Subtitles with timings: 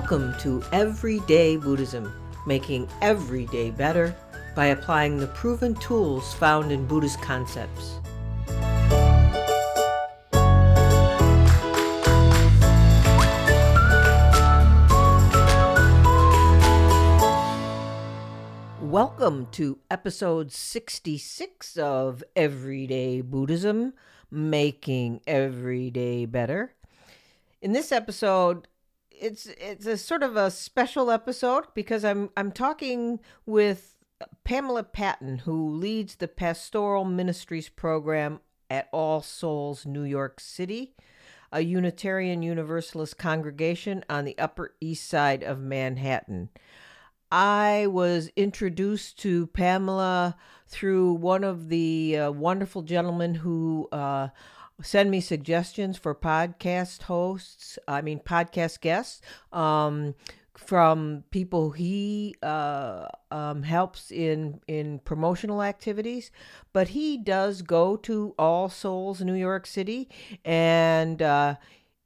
[0.00, 2.14] Welcome to Everyday Buddhism,
[2.46, 4.16] making every day better
[4.54, 7.98] by applying the proven tools found in Buddhist concepts.
[18.80, 23.94] Welcome to episode 66 of Everyday Buddhism,
[24.30, 26.72] making every day better.
[27.60, 28.68] In this episode,
[29.20, 33.96] it's it's a sort of a special episode because I'm I'm talking with
[34.44, 40.94] Pamela Patton, who leads the Pastoral Ministries program at All Souls New York City,
[41.52, 46.50] a Unitarian Universalist congregation on the Upper East Side of Manhattan.
[47.30, 54.28] I was introduced to Pamela through one of the uh, wonderful gentlemen who uh,
[54.82, 57.78] send me suggestions for podcast hosts.
[57.88, 59.20] I mean, podcast guests
[59.52, 60.14] um,
[60.54, 66.30] from people he uh, um, helps in in promotional activities.
[66.72, 70.08] But he does go to All Souls New York City,
[70.44, 71.56] and uh,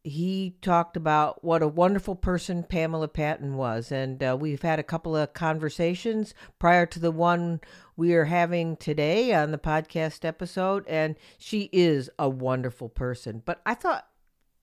[0.05, 3.93] he talked about what a wonderful person Pamela Patton was.
[3.93, 7.61] And uh, we've had a couple of conversations prior to the one
[8.03, 10.85] we are having today on the podcast episode.
[10.89, 13.43] And she is a wonderful person.
[13.45, 14.09] But I thought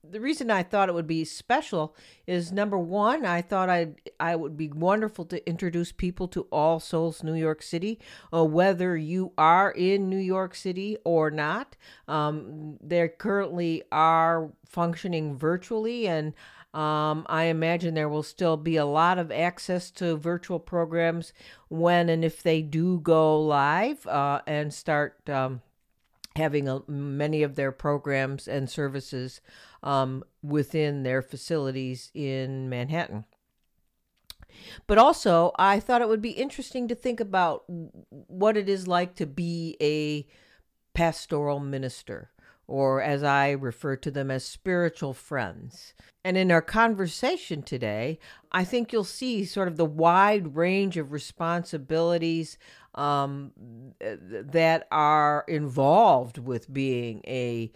[0.04, 1.96] the reason I thought it would be special
[2.26, 6.80] is number one, I thought I I would be wonderful to introduce people to All
[6.80, 7.98] Souls New York City,
[8.30, 11.76] uh, whether you are in New York City or not.
[12.08, 16.34] Um, they currently are functioning virtually, and
[16.72, 21.32] um, I imagine there will still be a lot of access to virtual programs
[21.68, 25.28] when and if they do go live uh, and start.
[25.28, 25.62] Um,
[26.36, 29.40] having a, many of their programs and services
[29.82, 33.24] um, within their facilities in Manhattan.
[34.86, 37.64] But also, I thought it would be interesting to think about
[38.08, 40.26] what it is like to be a
[40.92, 42.30] pastoral minister,
[42.70, 45.92] or as I refer to them as spiritual friends.
[46.24, 48.20] And in our conversation today,
[48.52, 52.58] I think you'll see sort of the wide range of responsibilities
[52.94, 53.50] um,
[54.00, 57.72] that are involved with being a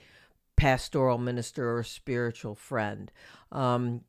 [0.54, 3.10] pastoral minister or spiritual friend.
[3.50, 4.02] Um,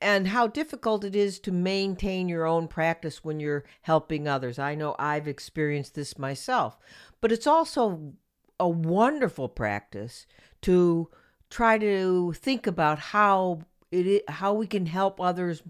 [0.00, 4.58] and how difficult it is to maintain your own practice when you're helping others.
[4.58, 6.78] I know I've experienced this myself,
[7.20, 8.14] but it's also
[8.60, 10.26] a wonderful practice
[10.62, 11.08] to
[11.48, 15.62] try to think about how it how we can help others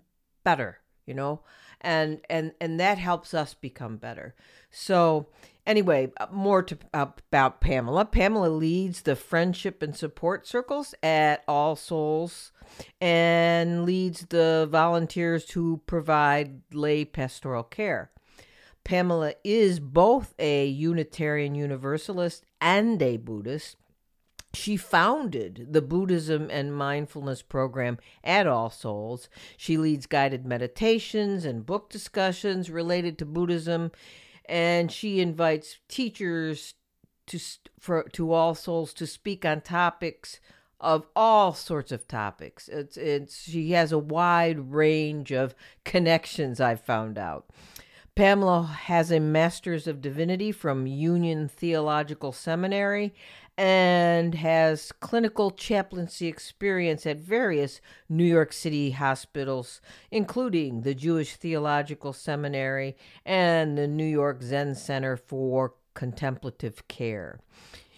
[0.44, 1.40] better, you know,
[1.80, 4.34] and and and that helps us become better.
[4.70, 5.28] So
[5.66, 8.04] Anyway, uh, more to, about Pamela.
[8.04, 12.50] Pamela leads the friendship and support circles at All Souls
[13.00, 18.10] and leads the volunteers who provide lay pastoral care.
[18.84, 23.76] Pamela is both a Unitarian Universalist and a Buddhist.
[24.52, 29.28] She founded the Buddhism and Mindfulness program at All Souls.
[29.56, 33.92] She leads guided meditations and book discussions related to Buddhism
[34.50, 36.74] and she invites teachers
[37.28, 37.38] to
[37.78, 40.41] for to all souls to speak on topics
[40.80, 42.68] of all sorts of topics.
[42.68, 45.54] It's it's she has a wide range of
[45.84, 47.48] connections I've found out.
[48.20, 53.14] Pamela has a master's of divinity from Union Theological Seminary
[53.56, 57.80] and has clinical chaplaincy experience at various
[58.10, 59.80] New York City hospitals,
[60.10, 62.94] including the Jewish Theological Seminary
[63.25, 67.41] and the New York Zen Center for Contemplative Care.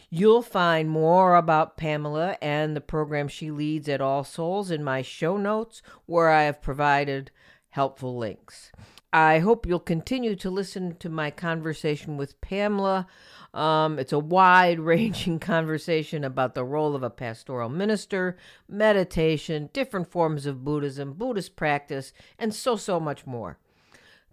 [0.08, 5.02] You'll find more about Pamela and the program she leads at All Souls in my
[5.02, 7.32] show notes, where I have provided
[7.70, 8.70] helpful links.
[9.12, 13.06] I hope you'll continue to listen to my conversation with Pamela
[13.54, 18.36] um, it's a wide ranging conversation about the role of a pastoral minister,
[18.68, 23.58] meditation, different forms of Buddhism, Buddhist practice, and so, so much more.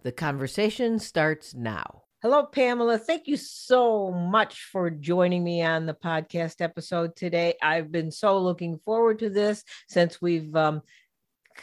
[0.02, 2.04] The conversation starts now.
[2.22, 2.98] Hello, Pamela.
[2.98, 7.54] Thank you so much for joining me on the podcast episode today.
[7.62, 10.82] I've been so looking forward to this since we've um,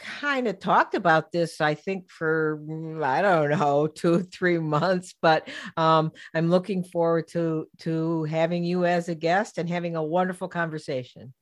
[0.00, 5.14] kind of talked about this, I think, for mm, I don't know, two, three months.
[5.20, 10.02] But um, I'm looking forward to to having you as a guest and having a
[10.02, 11.34] wonderful conversation.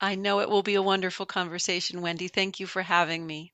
[0.00, 2.28] I know it will be a wonderful conversation, Wendy.
[2.28, 3.52] Thank you for having me.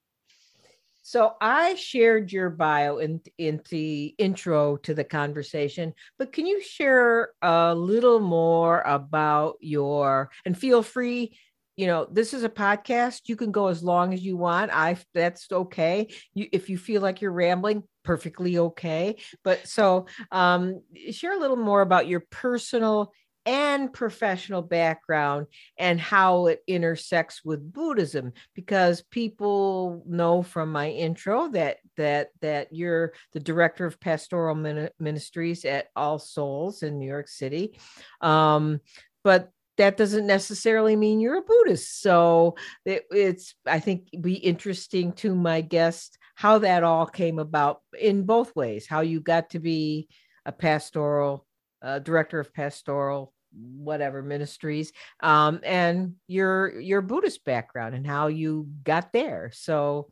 [1.03, 6.63] So I shared your bio in, in the intro to the conversation, but can you
[6.63, 11.37] share a little more about your and feel free
[11.81, 13.23] you know, this is a podcast.
[13.25, 14.71] You can go as long as you want.
[14.71, 16.09] I that's okay.
[16.35, 19.17] You if you feel like you're rambling, perfectly okay.
[19.43, 23.15] But so um share a little more about your personal
[23.47, 25.47] and professional background
[25.79, 32.69] and how it intersects with Buddhism because people know from my intro that that that
[32.73, 34.55] you're the director of pastoral
[34.99, 37.79] ministries at All Souls in New York City
[38.21, 38.81] um,
[39.25, 39.51] but
[39.81, 42.03] that doesn't necessarily mean you're a Buddhist.
[42.03, 47.81] So it, it's, I think, be interesting to my guest how that all came about
[47.99, 48.87] in both ways.
[48.87, 50.09] How you got to be
[50.45, 51.47] a pastoral
[51.81, 54.93] uh, director of pastoral whatever ministries
[55.23, 60.09] um, and your your buddhist background and how you got there so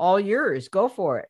[0.00, 1.28] all yours go for it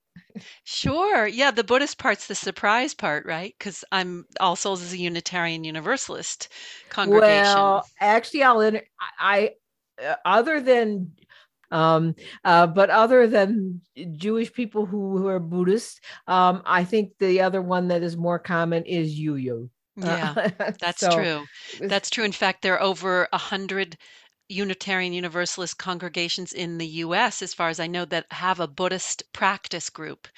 [0.65, 1.27] Sure.
[1.27, 3.55] Yeah, the Buddhist part's the surprise part, right?
[3.59, 6.49] Because I'm All Souls is a Unitarian Universalist
[6.89, 7.55] congregation.
[7.55, 8.81] Well, actually, I'll in,
[9.19, 9.53] I,
[10.03, 11.13] uh, other than
[11.73, 13.81] um uh but other than
[14.17, 18.41] jewish people who, who are buddhist um i think the other one that is more
[18.41, 20.35] common is UU yeah
[20.81, 21.47] that's so, true
[21.87, 23.97] that's true in fact there are over a hundred
[24.51, 29.23] Unitarian Universalist congregations in the US, as far as I know, that have a Buddhist
[29.33, 30.29] practice group,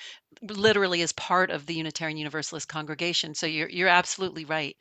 [0.42, 3.34] literally as part of the Unitarian Universalist congregation.
[3.34, 4.76] So you're you're absolutely right.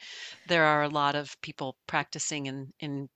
[0.47, 3.09] There are a lot of people practicing in in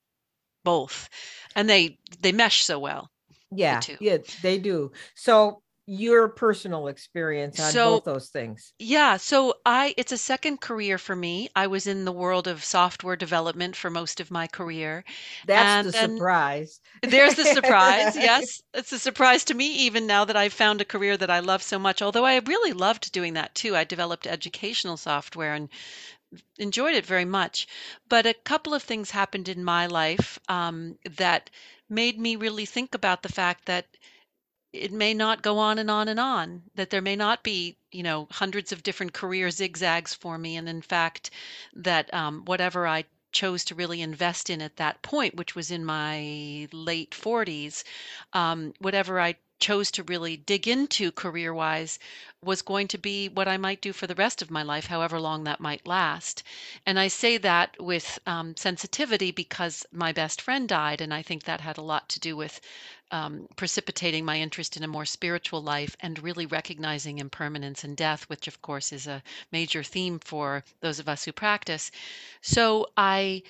[0.64, 1.10] both,
[1.56, 3.10] and they they mesh so well.
[3.52, 4.92] Yeah, the yeah, they do.
[5.16, 8.74] So your personal experience on so, both those things.
[8.80, 11.50] Yeah, so I it's a second career for me.
[11.56, 15.04] I was in the world of software development for most of my career.
[15.46, 16.80] That's the surprise.
[17.04, 18.16] There's the surprise.
[18.16, 18.64] yes.
[18.74, 21.62] It's a surprise to me even now that I've found a career that I love
[21.62, 22.02] so much.
[22.02, 23.76] Although I really loved doing that too.
[23.76, 25.70] I developed educational software and
[26.58, 27.68] enjoyed it very much.
[28.10, 31.52] But a couple of things happened in my life um, that
[31.90, 33.86] made me really think about the fact that
[34.76, 38.04] it may not go on and on and on that there may not be you
[38.04, 41.30] know hundreds of different career zigzags for me and in fact
[41.74, 45.84] that um, whatever i chose to really invest in at that point which was in
[45.86, 47.84] my late 40s
[48.34, 51.98] um, whatever i chose to really dig into career wise
[52.42, 55.20] was going to be what I might do for the rest of my life, however
[55.20, 56.44] long that might last.
[56.86, 61.44] And I say that with um, sensitivity because my best friend died, and I think
[61.46, 62.60] that had a lot to do with
[63.16, 68.28] um, precipitating my interest in a more spiritual life and really recognizing impermanence and death,
[68.30, 69.24] which of course is a
[69.54, 71.92] major theme for those of us who practice.
[72.42, 73.44] So I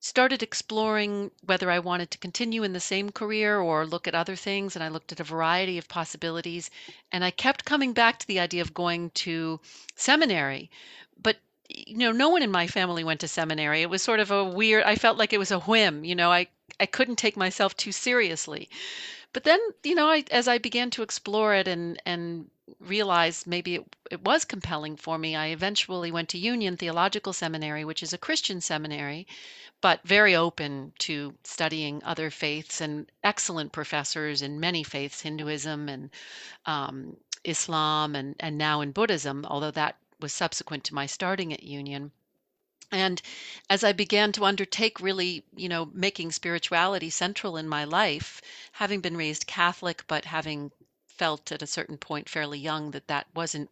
[0.00, 4.34] started exploring whether I wanted to continue in the same career or look at other
[4.34, 4.74] things.
[4.74, 6.68] And I looked at a variety of possibilities.
[7.12, 9.60] And I kept coming back to the idea of going to
[9.94, 10.68] seminary.
[11.16, 11.36] But
[11.68, 13.82] you know, no one in my family went to seminary.
[13.82, 16.04] It was sort of a weird, I felt like it was a whim.
[16.04, 16.48] You know, I,
[16.80, 18.68] I couldn't take myself too seriously.
[19.32, 22.50] But then, you know, I, as I began to explore it and, and
[22.80, 27.84] realize maybe it, it was compelling for me, I eventually went to Union Theological Seminary,
[27.84, 29.26] which is a Christian seminary,
[29.80, 36.10] but very open to studying other faiths and excellent professors in many faiths, Hinduism and
[36.66, 41.62] um, Islam, and, and now in Buddhism, although that was subsequent to my starting at
[41.62, 42.12] Union.
[42.90, 43.22] And
[43.70, 49.00] as I began to undertake really, you know, making spirituality central in my life, having
[49.00, 50.70] been raised Catholic, but having
[51.08, 53.70] felt at a certain point fairly young that that wasn't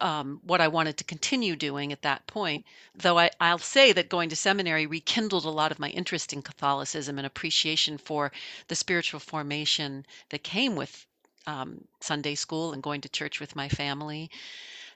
[0.00, 2.64] um, what I wanted to continue doing at that point.
[2.94, 6.42] Though I, I'll say that going to seminary rekindled a lot of my interest in
[6.42, 8.32] Catholicism and appreciation for
[8.68, 11.06] the spiritual formation that came with
[11.46, 14.30] um, Sunday school and going to church with my family.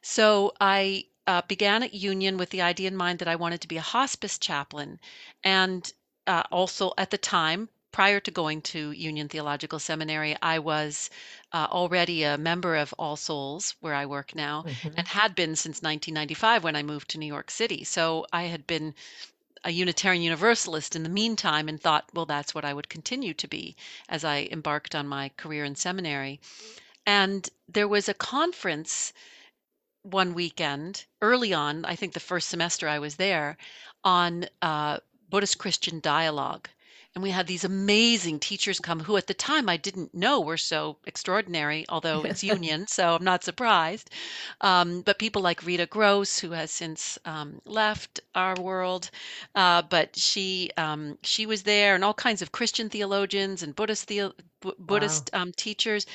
[0.02, 3.68] So I uh, began at Union with the idea in mind that I wanted to
[3.68, 4.98] be a hospice chaplain.
[5.44, 5.92] And
[6.26, 11.10] uh, also at the time, prior to going to Union Theological Seminary, I was
[11.52, 14.94] uh, already a member of All Souls, where I work now, mm-hmm.
[14.96, 17.84] and had been since 1995 when I moved to New York City.
[17.84, 18.94] So I had been
[19.64, 23.46] a Unitarian Universalist in the meantime and thought, well, that's what I would continue to
[23.46, 23.76] be
[24.08, 26.40] as I embarked on my career in seminary.
[27.06, 29.12] And there was a conference
[30.02, 33.56] one weekend early on, I think the first semester I was there,
[34.04, 34.98] on uh,
[35.30, 36.68] Buddhist Christian dialogue.
[37.14, 40.56] And we had these amazing teachers come who at the time I didn't know were
[40.56, 44.08] so extraordinary, although it's union, so I'm not surprised.
[44.62, 49.10] Um, but people like Rita Gross, who has since um, left our world,
[49.54, 54.08] uh, but she um, she was there, and all kinds of Christian theologians and Buddhist
[54.08, 54.34] the-
[54.78, 55.42] Buddhist wow.
[55.42, 56.06] Um, teachers,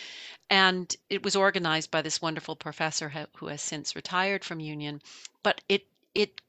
[0.49, 5.01] and it was organized by this wonderful professor who has since retired from Union.
[5.43, 6.41] But it it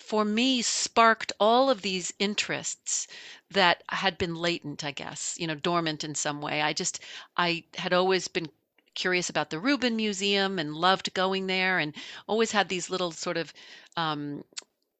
[0.00, 3.06] for me sparked all of these interests
[3.50, 6.62] that had been latent, I guess, you know, dormant in some way.
[6.62, 7.00] I just
[7.36, 8.48] I had always been
[8.94, 11.94] curious about the Rubin Museum and loved going there and
[12.26, 13.52] always had these little sort of
[13.96, 14.44] um,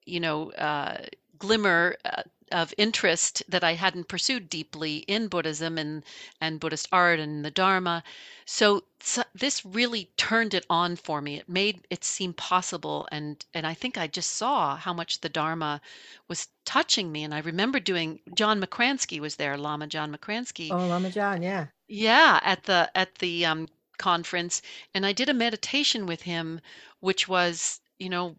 [0.05, 1.05] you know, uh,
[1.39, 2.23] glimmer uh,
[2.53, 6.05] of interest that I hadn't pursued deeply in Buddhism and
[6.41, 8.03] and Buddhist art and the Dharma.
[8.45, 11.37] So, so this really turned it on for me.
[11.37, 15.29] It made it seem possible, and and I think I just saw how much the
[15.29, 15.81] Dharma
[16.29, 17.25] was touching me.
[17.25, 20.71] And I remember doing John Makransky was there, Lama John Makransky.
[20.71, 21.67] Oh, Lama John, yeah.
[21.89, 24.63] Yeah, at the at the um, conference,
[24.95, 26.61] and I did a meditation with him,
[27.01, 28.37] which was you know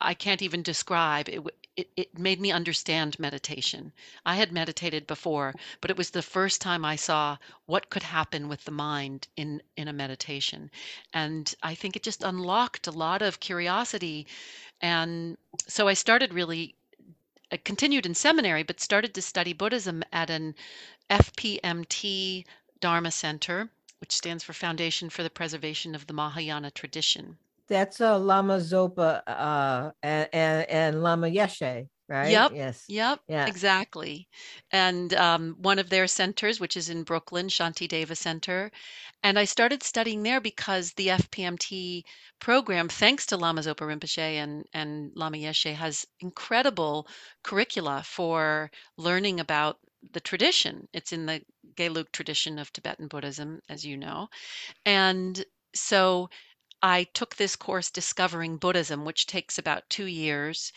[0.00, 1.28] I can't even describe.
[1.28, 1.42] It,
[1.80, 3.92] it, it made me understand meditation.
[4.26, 8.48] I had meditated before, but it was the first time I saw what could happen
[8.48, 10.70] with the mind in in a meditation,
[11.14, 14.26] and I think it just unlocked a lot of curiosity,
[14.82, 16.74] and so I started really.
[17.50, 20.54] I continued in seminary, but started to study Buddhism at an
[21.08, 22.44] FPMT
[22.78, 23.70] Dharma Center,
[24.00, 27.38] which stands for Foundation for the Preservation of the Mahayana Tradition.
[27.70, 32.28] That's a Lama Zopa uh, and, and, and Lama Yeshe, right?
[32.30, 32.52] Yep.
[32.52, 32.84] Yes.
[32.88, 33.20] Yep.
[33.28, 33.46] Yeah.
[33.46, 34.28] Exactly.
[34.72, 38.72] And um, one of their centers, which is in Brooklyn, Shantideva Center.
[39.22, 42.02] And I started studying there because the FPMT
[42.40, 47.06] program, thanks to Lama Zopa Rinpoche and, and Lama Yeshe, has incredible
[47.44, 49.78] curricula for learning about
[50.12, 50.88] the tradition.
[50.92, 51.40] It's in the
[51.76, 54.28] Gelug tradition of Tibetan Buddhism, as you know.
[54.84, 56.28] And so
[56.82, 60.72] I took this course, Discovering Buddhism, which takes about two years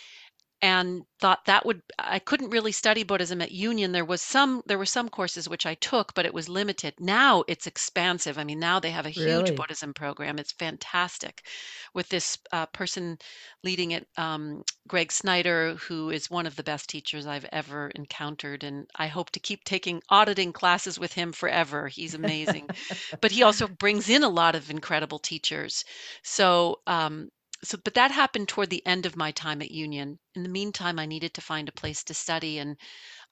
[0.64, 3.92] and thought that would I couldn't really study Buddhism at Union.
[3.92, 6.94] There was some there were some courses which I took, but it was limited.
[7.02, 8.38] Now it's expansive.
[8.38, 9.52] I mean, now they have a huge Really?
[9.52, 10.40] Buddhism program.
[10.40, 11.46] It's fantastic,
[11.94, 13.18] with this uh, person
[13.62, 18.64] leading it, um, Greg Snyder, who is one of the best teachers I've ever encountered,
[18.64, 21.90] and I hope to keep taking auditing classes with him forever.
[21.90, 22.70] He's amazing,
[23.22, 25.84] but he also brings in a lot of incredible teachers.
[26.24, 27.30] So um,
[27.64, 30.20] so but that happened toward the end of my time at Union.
[30.36, 32.78] In the meantime, I needed to find a place to study and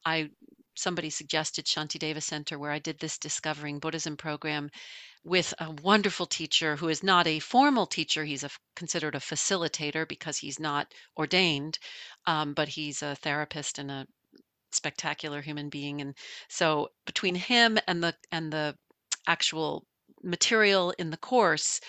[0.06, 0.30] I
[0.76, 4.70] somebody suggested Shantideva Center where I did this Discovering Buddhism program
[5.24, 8.26] with a wonderful teacher who is not a formal teacher.
[8.26, 11.78] He's a, considered a facilitator because he's not ordained,
[12.26, 14.08] um, but he's a therapist and a
[14.72, 16.02] spectacular human being.
[16.02, 16.16] And
[16.50, 18.76] so between him and the and the
[19.28, 19.86] actual
[20.24, 21.82] material in the course,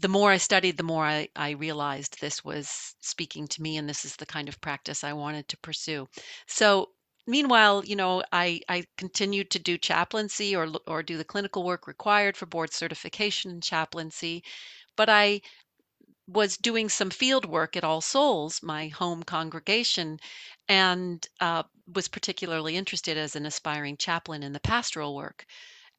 [0.00, 3.88] the more I studied, the more I, I realized this was speaking to me, and
[3.88, 6.08] this is the kind of practice I wanted to pursue.
[6.46, 6.90] So,
[7.26, 11.86] meanwhile, you know, I, I continued to do chaplaincy or or do the clinical work
[11.86, 14.44] required for board certification in chaplaincy,
[14.96, 15.40] but I
[16.28, 20.18] was doing some field work at All Souls, my home congregation,
[20.68, 21.62] and uh,
[21.92, 25.46] was particularly interested as an aspiring chaplain in the pastoral work.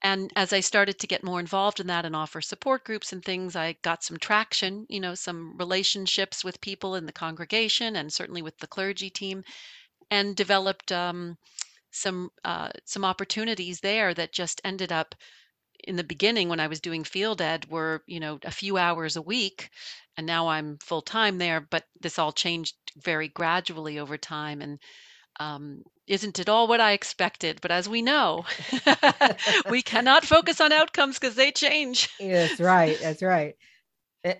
[0.04, 3.24] And as I started to get more involved in that and offer support groups and
[3.24, 8.14] things, I got some traction, you know, some relationships with people in the congregation and
[8.14, 9.44] certainly with the clergy team,
[10.12, 11.38] and developed um,
[11.92, 15.16] some uh, some opportunities there that just ended up
[15.84, 19.16] in the beginning when I was doing field ed were, you know, a few hours
[19.16, 19.70] a week,
[20.16, 21.62] and now I'm full time there.
[21.62, 24.80] But this all changed very gradually over time, and
[25.40, 27.60] um, isn't it all what I expected?
[27.62, 28.46] But as we know,
[29.68, 32.10] we cannot focus on outcomes because they change.
[32.20, 33.00] That's right.
[33.00, 33.56] That's right.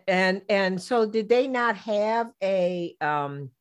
[0.08, 3.52] And and so did they not have a um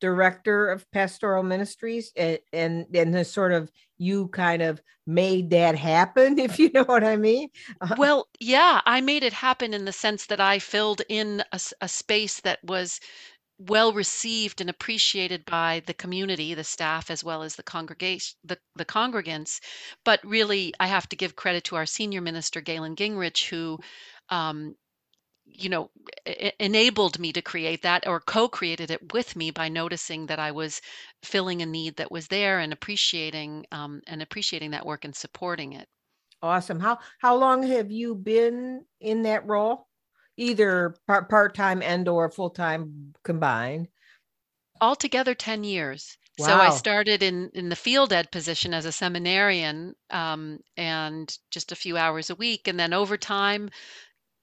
[0.00, 5.76] director of pastoral ministries and and and the sort of you kind of made that
[5.76, 7.50] happen if you know what I mean?
[7.80, 11.88] Uh, Well, yeah, I made it happen in the sense that I filled in a
[11.88, 13.00] space that was
[13.58, 18.58] well received and appreciated by the community, the staff, as well as the congregation, the,
[18.76, 19.60] the congregants.
[20.04, 23.78] But really, I have to give credit to our senior minister, Galen Guengerich, who,
[24.28, 24.74] um,
[25.46, 25.90] you know,
[26.58, 30.80] enabled me to create that or co-created it with me by noticing that I was
[31.22, 35.72] filling a need that was there and appreciating um, and appreciating that work and supporting
[35.74, 35.88] it.
[36.42, 36.80] awesome.
[36.80, 39.88] How how long have you been in that role?
[40.36, 43.88] Either part part-time and or full-time combined.
[44.80, 46.16] altogether 10 years.
[46.36, 51.70] So I started in in the field ed position as a seminarian, um, and just
[51.72, 53.70] a few hours a week, and then over time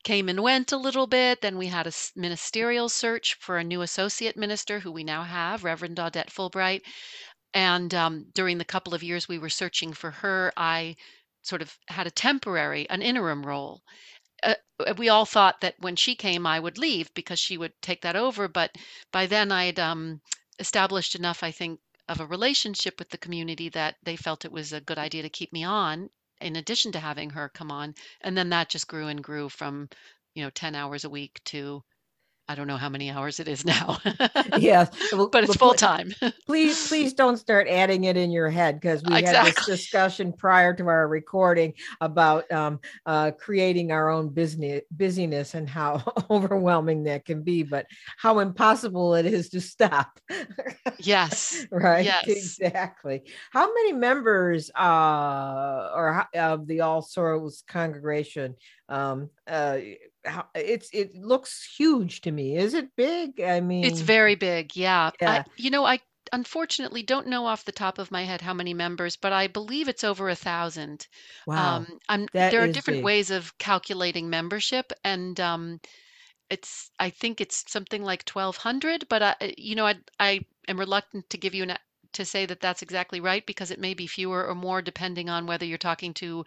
[0.03, 1.41] came and went a little bit.
[1.41, 5.63] Then we had a ministerial search for a new associate minister, who we now have,
[5.63, 6.81] Reverend Audette Fulbright.
[7.53, 10.95] And um, during the couple of years we were searching for her, I
[11.43, 13.81] sort of had a temporary, an interim role
[14.43, 14.55] uh,
[14.97, 18.15] we all thought that when she came, I would leave because she would take that
[18.15, 18.47] over.
[18.47, 18.75] But
[19.11, 20.21] by then, I'd um,
[20.59, 24.73] established enough, I think, of a relationship with the community that they felt it was
[24.73, 26.09] a good idea to keep me on
[26.41, 27.93] in addition to having her come on.
[28.21, 29.89] And then that just grew and grew from,
[30.33, 31.83] you know, 10 hours a week to
[32.51, 33.97] I don't know how many hours it is now.
[34.57, 34.89] yes,
[35.31, 36.13] but it's full time.
[36.45, 39.51] please, please don't start adding it in your head because we exactly.
[39.51, 45.53] had this discussion prior to our recording about um, uh, creating our own business busyness
[45.53, 47.85] and how overwhelming that can be, but
[48.17, 50.19] how impossible it is to stop.
[50.99, 51.65] yes.
[51.71, 52.03] right.
[52.03, 52.27] Yes.
[52.27, 53.23] Exactly.
[53.51, 58.55] How many members uh, or of the All Souls congregation
[58.89, 59.77] um, uh,
[60.55, 62.57] it's it looks huge to me.
[62.57, 63.41] Is it big?
[63.41, 64.75] I mean, it's very big.
[64.75, 65.11] Yeah.
[65.21, 65.31] yeah.
[65.31, 65.99] I, you know, I
[66.31, 69.87] unfortunately don't know off the top of my head how many members, but I believe
[69.87, 71.07] it's over a thousand.
[71.45, 71.77] Wow.
[71.77, 73.05] Um, I'm, there are different big.
[73.05, 75.79] ways of calculating membership, and um,
[76.49, 79.07] it's I think it's something like twelve hundred.
[79.09, 81.77] But I, you know, I I am reluctant to give you an
[82.13, 85.45] to say that that's exactly right because it may be fewer or more depending on
[85.45, 86.45] whether you're talking to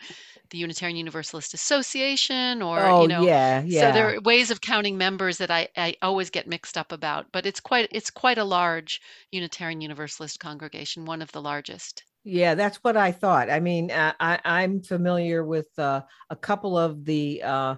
[0.50, 3.80] the Unitarian Universalist Association or oh, you know yeah, yeah.
[3.80, 7.26] so there are ways of counting members that I, I always get mixed up about
[7.33, 12.54] but it's quite it's quite a large Unitarian Universalist congregation one of the largest yeah
[12.54, 17.04] that's what I thought I mean uh, I I'm familiar with uh, a couple of
[17.04, 17.75] the uh,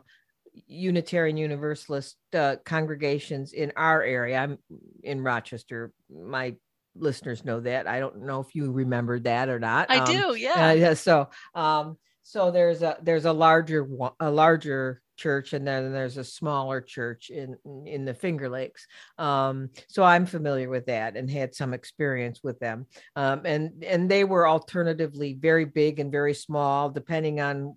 [0.67, 4.39] Unitarian Universalist uh, congregations in our area.
[4.39, 4.59] I'm
[5.03, 5.93] in Rochester.
[6.11, 6.55] My
[6.99, 7.87] listeners know that.
[7.87, 9.91] I don't know if you remember that or not.
[9.91, 10.69] I um, do, yeah.
[10.69, 10.95] Uh, yeah.
[11.07, 13.89] So, um, so there's a there's a larger
[14.19, 18.87] a larger church and then there's a smaller church in in the finger lakes
[19.19, 24.11] um, so i'm familiar with that and had some experience with them um, and and
[24.11, 27.77] they were alternatively very big and very small depending on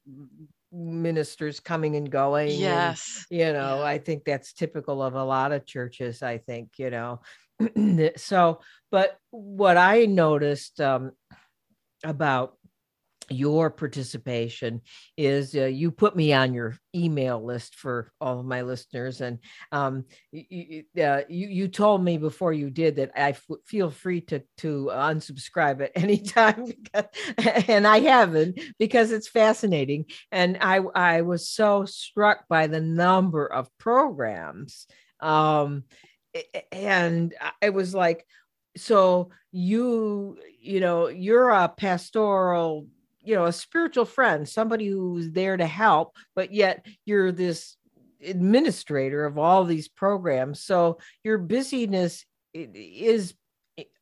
[0.71, 3.83] ministers coming and going yes and, you know yeah.
[3.83, 7.19] i think that's typical of a lot of churches i think you know
[8.17, 8.61] so,
[8.91, 11.11] but what I noticed um,
[12.03, 12.55] about
[13.31, 14.81] your participation
[15.17, 19.39] is uh, you put me on your email list for all of my listeners and
[19.72, 24.22] um, you, uh, you, you told me before you did that I f- feel free
[24.22, 26.65] to to unsubscribe at any time
[27.67, 30.05] and I haven't because it's fascinating.
[30.31, 34.87] And I I was so struck by the number of programs
[35.19, 35.83] um,
[36.72, 38.25] and it was like
[38.77, 42.87] so you you know you're a pastoral
[43.22, 47.77] you know a spiritual friend somebody who's there to help but yet you're this
[48.24, 50.63] administrator of all these programs.
[50.63, 53.33] So your busyness is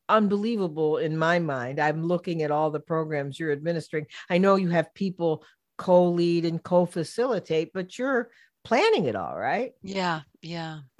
[0.09, 1.79] unbelievable in my mind.
[1.79, 4.05] I'm looking at all the programs you're administering.
[4.29, 5.43] I know you have people
[5.77, 8.29] co-lead and co-facilitate but you're
[8.63, 9.73] planning it all right?
[9.83, 10.79] Yeah yeah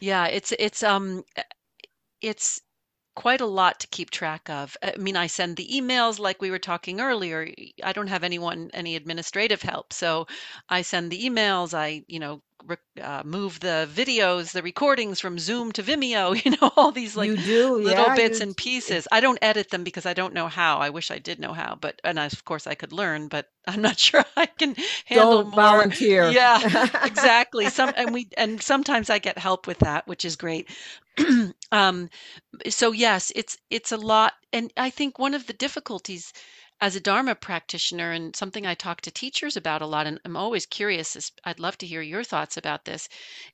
[0.00, 1.24] Yeah, it's it's um
[2.20, 2.60] it's
[3.16, 4.76] quite a lot to keep track of.
[4.82, 7.48] I mean, I send the emails like we were talking earlier.
[7.82, 10.26] I don't have anyone any administrative help, so
[10.68, 11.74] I send the emails.
[11.74, 12.42] I you know
[13.00, 16.34] uh, move the videos, the recordings from Zoom to Vimeo.
[16.44, 19.06] You know all these like you do, little yeah, bits and pieces.
[19.10, 20.78] I don't edit them because I don't know how.
[20.78, 23.46] I wish I did know how, but and I, of course I could learn, but
[23.66, 24.76] I'm not sure I can
[25.06, 25.86] handle don't more.
[25.86, 26.36] volunteer.
[26.40, 26.60] Yeah,
[27.02, 27.68] exactly.
[27.68, 30.68] Some and we and sometimes I get help with that, which is great.
[31.72, 32.08] um,
[32.68, 36.32] so yes, it's it's a lot, and I think one of the difficulties
[36.80, 40.36] as a Dharma practitioner and something I talk to teachers about a lot, and I'm
[40.36, 43.08] always curious, I'd love to hear your thoughts about this,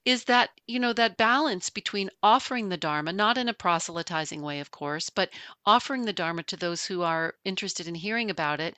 [0.04, 4.60] is that, you know, that balance between offering the Dharma, not in a proselytizing way,
[4.60, 5.30] of course, but
[5.66, 8.76] offering the Dharma to those who are interested in hearing about it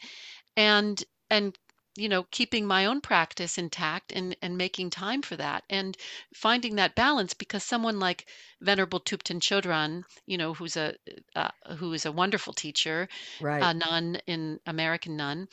[0.56, 1.58] and and
[1.96, 5.96] you know keeping my own practice intact and and making time for that and
[6.32, 8.26] finding that balance because someone like
[8.60, 10.94] venerable Thupten Chodron you know who's a
[11.36, 13.08] uh, who is a wonderful teacher
[13.40, 15.48] right a nun in american nun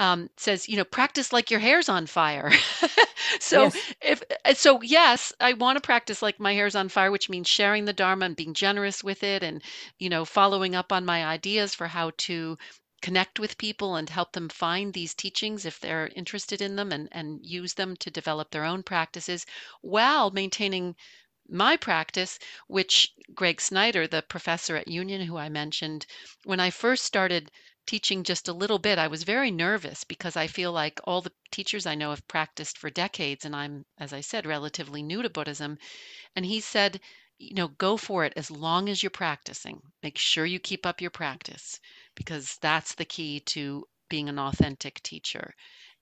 [0.00, 2.50] um, says you know practice like your hair's on fire
[3.40, 3.94] so yes.
[4.02, 7.46] if uh, so yes i want to practice like my hair's on fire which means
[7.46, 9.62] sharing the dharma and being generous with it and
[9.98, 12.58] you know following up on my ideas for how to
[13.04, 17.06] connect with people and help them find these teachings if they're interested in them and,
[17.12, 19.44] and use them to develop their own practices
[19.82, 20.96] while maintaining
[21.46, 26.06] my practice, which Greg Snyder, the professor at Union, who I mentioned,
[26.44, 27.50] when I first started
[27.84, 31.32] teaching just a little bit, I was very nervous because I feel like all the
[31.50, 35.28] teachers I know have practiced for decades, and I'm, as I said, relatively new to
[35.28, 35.76] Buddhism.
[36.34, 37.02] And he said,
[37.38, 39.80] you know, go for it as long as you're practicing.
[40.02, 41.80] Make sure you keep up your practice
[42.14, 45.54] because that's the key to being an authentic teacher.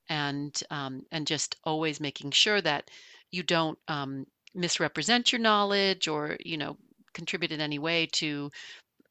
[0.09, 2.91] and um, and just always making sure that
[3.31, 6.77] you don't um, misrepresent your knowledge or you know
[7.15, 8.51] contribute in any way to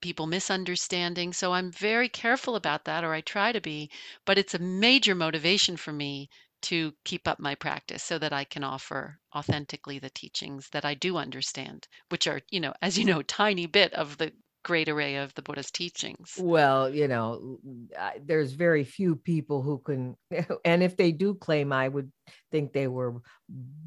[0.01, 1.33] people misunderstanding.
[1.33, 3.89] So I'm very careful about that, or I try to be.
[4.25, 6.29] But it's a major motivation for me
[6.63, 10.93] to keep up my practice so that I can offer authentically the teachings that I
[10.93, 15.15] do understand, which are, you know, as you know, tiny bit of the great array
[15.17, 16.43] of the Buddha's teachings.
[16.43, 17.87] Well, you know, mm,
[18.25, 20.15] there's very few people who can,
[20.65, 22.11] and if they do claim, I would
[22.51, 23.21] think they were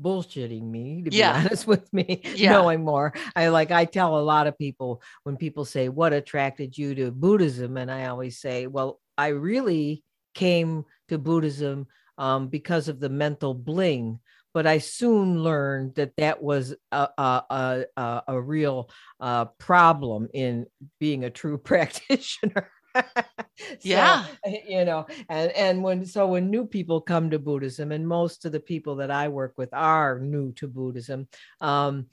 [0.01, 1.23] bullshitting me, to Yeah.
[1.23, 2.43] be honest with me, Yeah.
[2.43, 3.15] knowing more.
[3.35, 7.11] I like, I tell a lot of people when people say, What attracted you to
[7.11, 7.79] Buddhism?
[7.79, 11.87] And I always say, Well, I really came to Buddhism
[12.19, 14.21] um, because of the mental bling
[14.55, 18.89] but I soon learned that that was a a, a, a real
[19.21, 20.67] uh, problem in
[21.01, 22.71] being a true practitioner.
[23.81, 24.25] so, Yeah.
[24.69, 28.53] you know, and and when so when new people come to Buddhism, and most of
[28.53, 31.29] the people that I work with are new to Buddhism,
[31.61, 32.07] um,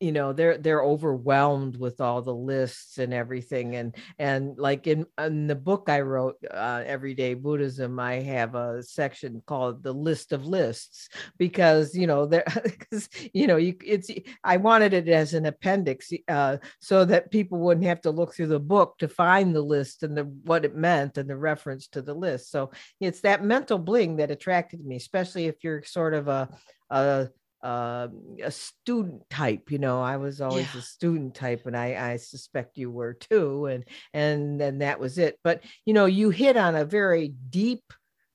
[0.00, 5.06] you know, they're they're overwhelmed with all the lists and everything, and and like in
[5.18, 10.32] in the book I wrote, uh, Everyday Buddhism, I have a section called the list
[10.32, 14.10] of lists because you know there because you know you it's
[14.44, 18.48] I wanted it as an appendix uh, so that people wouldn't have to look through
[18.48, 22.02] the book to find the list and the what it meant and the reference to
[22.02, 22.50] the list.
[22.50, 26.48] So it's that mental bling that attracted me, especially if you're sort of a
[26.90, 27.28] a
[27.62, 28.08] uh,
[28.42, 30.80] a student type you know i was always Yeah.
[30.80, 35.16] a student type and i i suspect you were too and and then that was
[35.16, 37.84] it but you know you hit on a very deep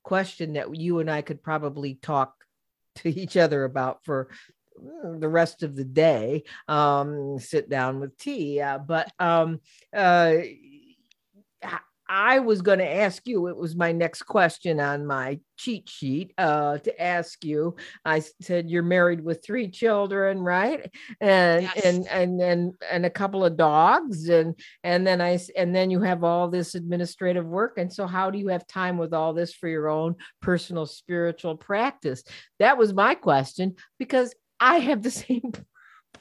[0.02, 2.32] question that you and i could probably talk
[2.94, 4.30] to each other about for
[4.82, 9.60] mm, the rest of the day um sit down with tea uh, but um
[9.94, 10.36] uh
[12.08, 16.32] I- was going to ask you, it was my next question on my cheat sheet
[16.38, 17.76] uh, to ask you.
[18.04, 20.90] I said you're married with three children, right?
[21.20, 21.84] And Yes.
[21.84, 26.00] and and and and a couple of dogs, and and then I, and then you
[26.02, 27.76] have all this administrative work.
[27.78, 31.56] And so, how do you have time with all this for your own personal spiritual
[31.56, 32.22] practice?
[32.58, 35.52] That was my question because I have the same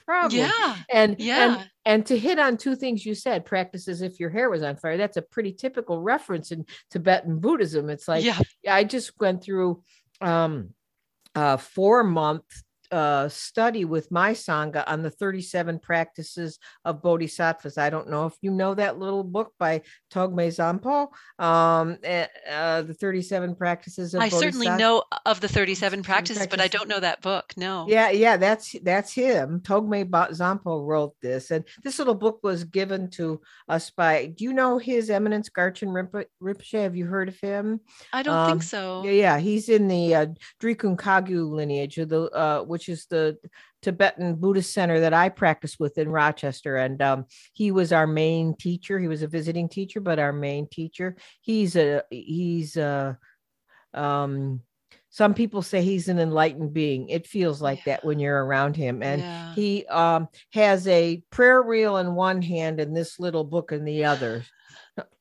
[0.05, 0.41] problem.
[0.41, 0.75] Yeah.
[0.89, 1.57] And Yeah.
[1.59, 4.61] and and to hit on two things you said, practice as if your hair was
[4.61, 4.97] on fire.
[4.97, 7.89] That's a pretty typical reference in Tibetan Buddhism.
[7.89, 8.37] It's like yeah.
[8.69, 9.81] I just went through
[10.19, 10.71] um
[11.33, 12.43] a four month
[12.91, 18.33] uh study with my sangha on the 37 practices of bodhisattvas i don't know if
[18.41, 21.07] you know that little book by togme zampo
[21.43, 26.47] um eh, uh, the 37 practices of I certainly know of the 37 37 practices,
[26.47, 27.53] but I don't know that book.
[27.57, 27.85] No.
[27.87, 29.59] yeah, yeah, that's that's him.
[29.61, 34.27] Togme Zampo wrote this, and this little book was given to us by.
[34.27, 36.81] Do you know His Eminence Garchen Rinpo- Rinpoche?
[36.81, 37.79] Have you heard of him?
[38.13, 39.03] I don't Um, think so.
[39.05, 40.25] Yeah, yeah, he's in the uh,
[40.61, 43.35] Drikung Kagyu lineage, of the uh, which is the
[43.81, 48.55] Tibetan Buddhist center that I practice with in Rochester, and um, he was our main
[48.55, 48.99] teacher.
[48.99, 51.15] He was a visiting teacher, but our main teacher.
[51.41, 53.17] He's a he's a
[53.95, 54.61] um
[55.09, 57.93] some people say he's an enlightened being it feels like Yeah.
[57.95, 59.55] that when you're around him and yeah.
[59.55, 64.05] he um has a prayer reel in one hand and this little book in the
[64.05, 64.43] other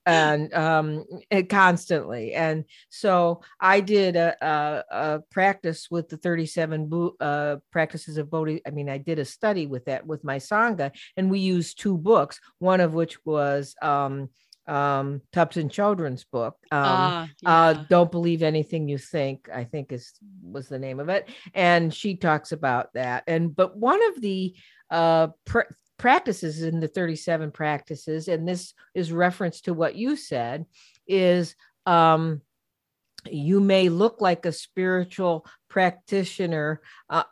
[0.06, 2.32] and um and constantly.
[2.32, 8.30] And so i did a, a, a practice with the 37 Bu- uh practices of
[8.30, 11.78] bodhi i mean i did a study with that with my sangha and we used
[11.80, 12.40] two books.
[12.58, 14.30] One of which was um
[14.68, 16.56] um Thubten Chodron's book.
[16.70, 17.84] Um Ah, uh yeah.
[17.88, 20.12] don't believe anything you think i think is
[20.42, 21.28] was the name of it.
[21.54, 23.24] And she talks about that.
[23.26, 24.54] And but one of the
[24.90, 30.66] uh pr- practices in the 37 practices and this is reference to what you said
[31.06, 31.54] is
[31.86, 32.40] um
[33.30, 36.80] you may look like a spiritual practitioner,
[37.10, 37.24] uh,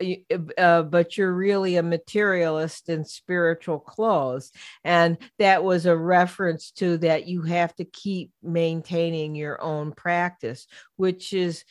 [0.58, 4.52] uh, but you're really a materialist in spiritual clothes.
[4.82, 10.66] And that was a reference to that you have to keep maintaining your own practice,
[10.96, 11.64] which is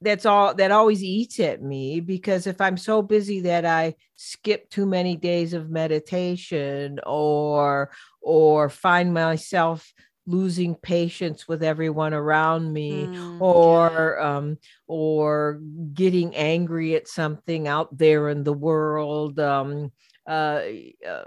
[0.00, 4.68] that's all that always eats at me because if I'm so busy that I skip
[4.70, 9.92] too many days of meditation or or find myself
[10.26, 13.38] losing patience with everyone around me Mm, yeah.
[13.38, 15.60] or um or
[15.94, 19.92] getting angry at something out there in the world um
[20.28, 20.62] uh,
[21.08, 21.24] uh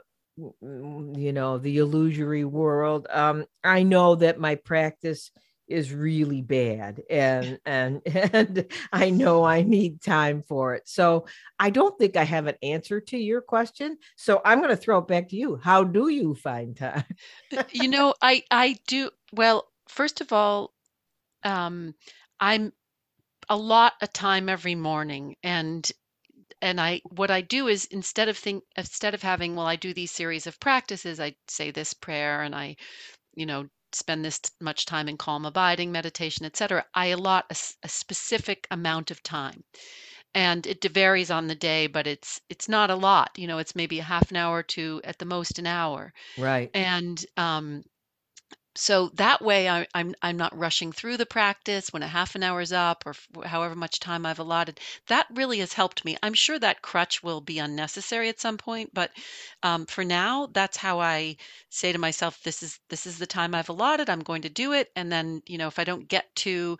[0.63, 5.31] mm, you know the illusory world um i know that my practice
[5.69, 10.83] is really bad and and and i know i need time for it.
[10.85, 11.25] So
[11.59, 14.99] i don't think i have an answer to your question so i'm going to throw
[14.99, 15.55] it back to you.
[15.55, 17.03] How do you find time?
[17.71, 20.73] You know, I I do well, first of all,
[21.43, 21.95] um
[22.39, 22.73] I'm
[23.49, 25.89] a lot of time every morning and
[26.61, 29.93] and I what I do is instead of think instead of having well I do
[29.93, 32.75] these series of practices I say this prayer and I
[33.33, 37.89] you know spend this much time in calm abiding meditation etc I allot a, a
[37.89, 39.63] specific amount of time.
[40.35, 43.75] And it varies on the day but it's it's not a lot you know it's
[43.75, 46.13] maybe a half an hour to at the most an hour.
[46.37, 46.69] Right.
[46.73, 47.83] And um
[48.79, 52.43] so that way I, I'm I'm not rushing through the practice when a half an
[52.43, 54.79] hour is up or f- however much time I've allotted.
[55.07, 56.17] That really has helped me.
[56.23, 59.11] I'm sure that crutch will be unnecessary at some point, but
[59.63, 61.37] um, for now, that's how I
[61.69, 64.09] say to myself, "This is this is the time I've allotted.
[64.09, 66.77] I'm going to do it." And then, you know, if I don't get to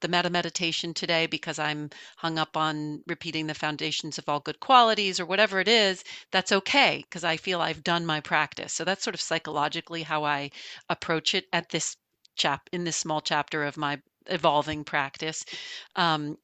[0.00, 4.60] the metta meditation today because I'm hung up on repeating the foundations of all good
[4.60, 8.72] qualities or whatever it is, that's okay because I feel I've done my practice.
[8.72, 10.50] So that's sort of psychologically how I
[10.88, 11.96] approach it at this
[12.36, 15.44] chap in this small chapter of my evolving practice.
[15.96, 16.38] Um,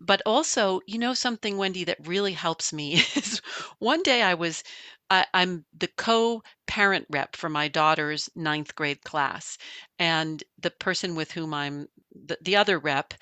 [0.00, 3.40] but also, you know, something, Wendy, that really helps me is
[3.78, 4.62] one day I was,
[5.10, 9.58] I, I'm the co parent rep for my daughter's ninth grade class.
[9.98, 13.14] And the person with whom I'm the, the other rep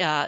[0.00, 0.26] uh,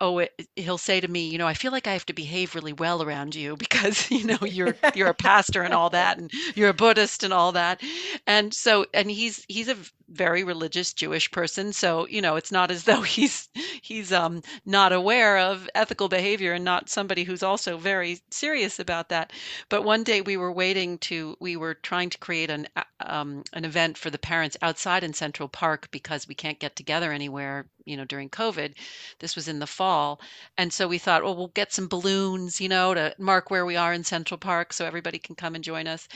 [0.00, 2.54] oh it, he'll say to me you know i feel like i have to behave
[2.54, 6.30] really well around you because you know you're you're a pastor and all that and
[6.54, 7.80] you're a buddhist and all that.
[8.26, 9.76] And so and he's he's a
[10.10, 13.48] very religious jewish person so you know it's not as though he's
[13.82, 19.08] he's um not aware of ethical behavior and not somebody who's also very serious about
[19.10, 19.32] that.
[19.68, 22.68] But one day we were waiting to we were trying to create an
[23.00, 27.12] um, an event for the parents outside in central park because we can't get together
[27.12, 28.74] anywhere you know during covid
[29.18, 30.20] this was in the fall
[30.56, 33.76] and so we thought well we'll get some balloons you know to mark where we
[33.76, 36.08] are in central park so everybody can come and join us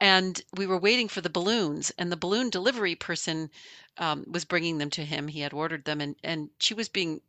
[0.00, 3.50] and we were waiting for the balloons and the balloon delivery person
[3.98, 7.20] um, was bringing them to him he had ordered them and and she was being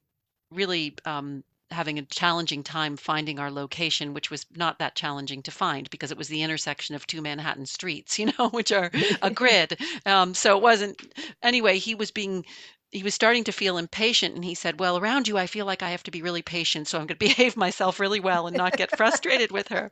[0.52, 5.52] really um, having a challenging time finding our location, which was not that challenging to
[5.52, 9.30] find because it was the intersection of two Manhattan streets, you know, which are a
[9.30, 9.78] grid.
[10.06, 11.00] Um, so it wasn't.
[11.44, 12.46] Anyway, he was being
[12.92, 15.82] he was starting to feel impatient and he said, Well, around you, I feel like
[15.82, 16.88] I have to be really patient.
[16.88, 19.92] So I'm going to behave myself really well and not get frustrated with her.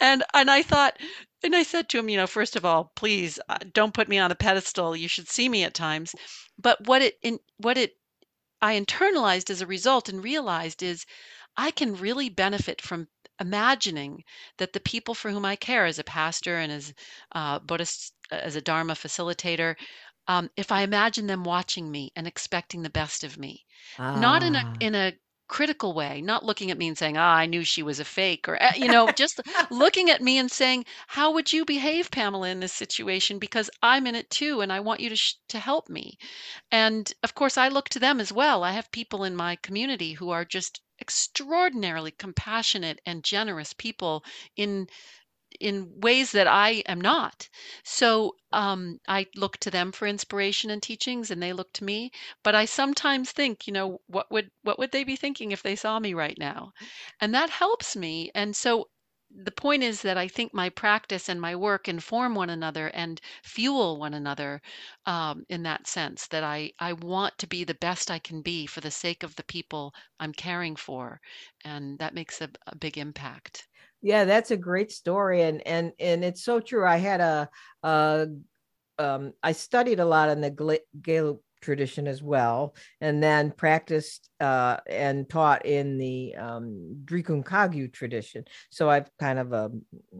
[0.00, 0.98] And, and I thought,
[1.42, 4.18] and I said to him, you know, first of all, please uh, don't put me
[4.18, 4.94] on a pedestal.
[4.94, 6.14] You should see me at times.
[6.58, 7.96] But what it, in, what it,
[8.60, 11.06] I internalized as a result and realized is
[11.56, 13.08] I can really benefit from
[13.40, 14.24] imagining
[14.58, 16.94] that the people for whom I care as a pastor and as
[17.32, 19.76] a Buddhist, as a Dharma facilitator,
[20.28, 23.64] um, if I imagine them watching me and expecting the best of me,
[24.14, 25.14] not in a ah in a
[25.48, 28.48] critical way, not looking at me and saying, "Ah, I knew she was a fake,"
[28.48, 32.48] or eh, you know, just looking at me and saying, "How would you behave, Pamela,
[32.48, 33.38] in this situation?
[33.38, 36.18] Because I'm in it too, and I want you to sh- to help me."
[36.70, 38.62] And of course, I look to them as well.
[38.64, 44.24] I have people in my community who are just extraordinarily compassionate and generous people
[44.56, 44.88] in
[45.60, 47.48] in ways that I am not.
[47.84, 52.10] So um, I look to them for inspiration and teachings, and they look to me.
[52.42, 55.76] But I sometimes think, you know, what would what would they be thinking if they
[55.76, 56.72] saw me right now?
[57.20, 58.30] And that helps me.
[58.34, 58.88] And so
[59.30, 63.20] the point is that I think my practice and my work inform one another and
[63.42, 64.62] fuel one another
[65.04, 66.26] um, in that sense.
[66.28, 69.36] That I I want to be the best I can be for the sake of
[69.36, 71.20] the people I'm caring for,
[71.64, 73.66] and that makes a, a big impact.
[74.06, 76.86] Yeah, that's a great story, and and and it's so true.
[76.86, 77.50] I had a,
[77.82, 78.28] a
[79.00, 84.76] um, I studied a lot in the Gelug tradition as well, and then practiced uh,
[84.86, 88.44] and taught in the um, Drikung Kagyu tradition.
[88.70, 89.70] So I've kind of a,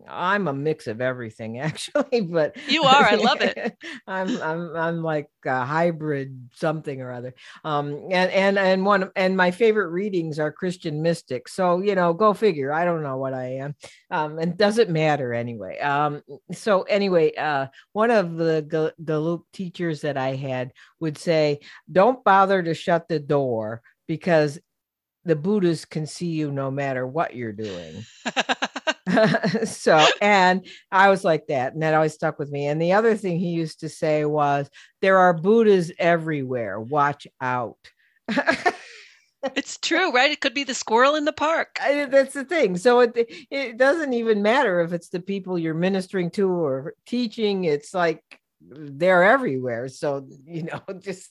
[0.08, 3.04] I'm a mix of everything actually, but you are.
[3.04, 3.76] I love it.
[4.06, 7.34] I'm I'm I'm like a hybrid something or other.
[7.64, 11.54] Um, and and and one and my favorite readings are Christian mystics.
[11.54, 12.72] So you know, go figure.
[12.72, 13.74] I don't know what I am,
[14.10, 15.78] um, and doesn't matter anyway.
[15.78, 16.22] Um,
[16.52, 22.62] so anyway, uh, one of the Gelug teachers that I had would say, "Don't bother
[22.62, 24.58] to shut the door." because
[25.24, 28.04] the Buddhas can see you no matter what you're doing.
[29.64, 32.66] so, and I was like that, and that always stuck with me.
[32.66, 34.68] And the other thing he used to say was,
[35.00, 36.80] There are Buddhas everywhere.
[36.80, 37.78] Watch out.
[39.54, 40.32] it's true, right?
[40.32, 41.78] It could be the squirrel in the park.
[41.80, 42.76] I, that's the thing.
[42.76, 43.12] So it
[43.50, 47.64] it doesn't even matter if it's the people you're ministering to or teaching.
[47.64, 48.22] It's like
[48.68, 49.88] they're everywhere.
[49.88, 51.30] So, you know, just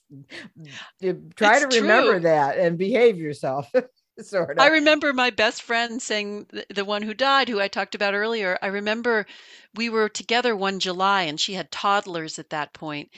[1.36, 2.20] try it's to remember true.
[2.22, 3.72] that and behave yourself.
[4.22, 4.60] sort of.
[4.60, 8.14] I remember my best friend saying, the, the one who died, who I talked about
[8.14, 8.58] earlier.
[8.62, 9.26] I remember
[9.76, 13.10] we were together one July and she had toddlers at that point.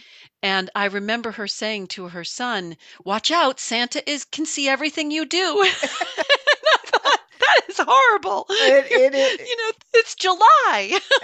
[0.41, 5.12] And I remember her saying to her son, Watch out, Santa is can see everything
[5.12, 5.65] you do.
[7.57, 8.45] and I thought, that is horrible.
[8.49, 9.47] It, it is.
[9.47, 10.99] You know, it's July.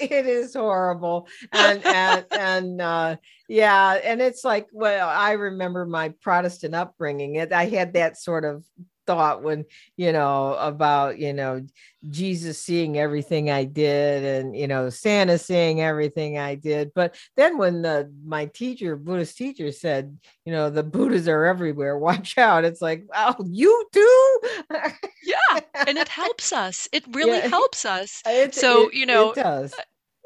[0.00, 3.16] it is horrible and and and uh
[3.48, 8.44] yeah and it's like well i remember my protestant upbringing it i had that sort
[8.44, 8.64] of
[9.06, 9.64] thought when
[9.96, 11.64] you know about you know
[12.10, 16.92] jesus seeing everything i did and you know santa seeing everything i did.
[16.94, 21.96] But then when the my teacher buddhist teacher said you know the buddhas are everywhere
[22.08, 22.64] watch out.
[22.64, 24.40] It's like oh you too?
[25.24, 26.88] Yeah and it helps us.
[26.92, 27.48] It really Yeah.
[27.48, 28.22] helps us.
[28.52, 29.74] So, it- you know, it does.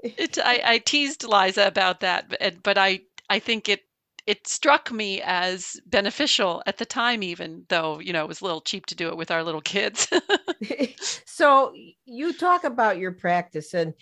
[0.02, 3.82] it I, I teased liza about that but, but i i think it
[4.26, 8.44] it struck me as beneficial at the time even though you know it was a
[8.44, 10.08] little cheap to do it with our little kids.
[11.26, 11.74] So
[12.06, 13.92] you talk about your practice and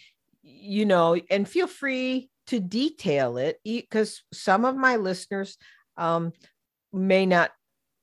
[0.42, 5.58] you know and feel free to detail it because some of my listeners
[5.96, 6.32] um,
[6.92, 7.50] may not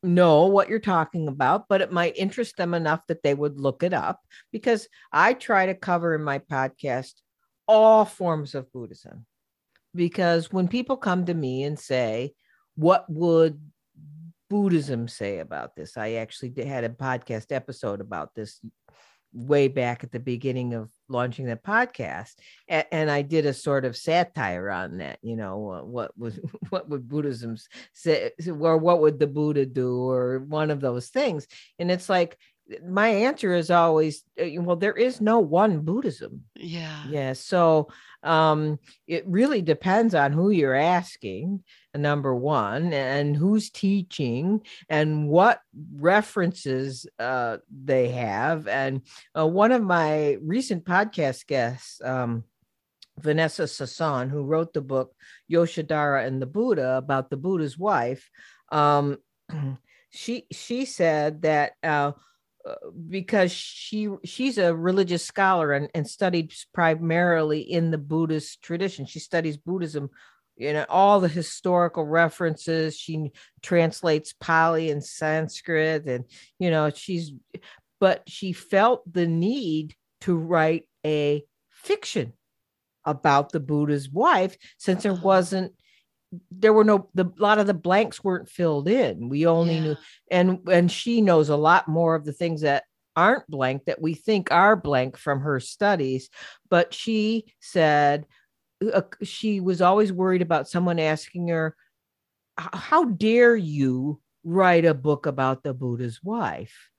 [0.04, 3.84] know what you're talking about but it might interest them enough that they would look
[3.84, 4.20] it up
[4.52, 7.14] because i try to cover in my podcast
[7.68, 9.28] all forms of buddhism
[9.96, 12.34] because when people come to me and say
[12.76, 13.60] what would
[14.50, 15.98] buddhism say about this?
[15.98, 18.60] I actually had a podcast episode about this
[19.34, 22.34] way back at the beginning of launching the podcast
[22.68, 26.38] and, i did a sort of satire on that you know what was
[26.70, 27.56] what would buddhism
[27.94, 31.48] say or what would the buddha do or one of those things.
[31.80, 32.38] And it's like
[32.86, 36.44] my answer is always uh, well there is no one buddhism.
[36.56, 37.04] Yeah.
[37.08, 37.90] Yeah so
[38.24, 41.64] um it really depends on who you're asking
[41.96, 45.60] number one and who's teaching and what
[45.96, 49.02] references uh they have and
[49.38, 52.44] uh, one of my recent podcast guests um
[53.20, 55.14] Vanessa Sasson, who wrote the book
[55.52, 58.30] Yasodhara and the Buddha about the Buddha's wife,
[58.72, 59.18] um,
[60.10, 62.12] she she said that uh,
[63.10, 69.06] because she she's a religious scholar and, and studied primarily in the Buddhist tradition.
[69.06, 70.10] She studies Buddhism,
[70.56, 72.98] you know, all the historical references.
[72.98, 76.26] She translates Pali and Sanskrit, and
[76.60, 77.32] you know, she's
[78.00, 82.34] but she felt the need to write a fiction
[83.06, 85.74] about the Buddha's wife since there wasn't
[86.50, 89.30] there were no the a lot of the blanks weren't filled in.
[89.30, 89.96] We only knew
[90.30, 92.84] and and she knows a lot more of the things that
[93.16, 96.30] aren't blank that we think are blank from her studies.
[96.70, 98.26] But she said
[98.94, 101.76] uh, she was always worried about someone asking her
[102.58, 106.90] how dare you write a book about the buddha's wife?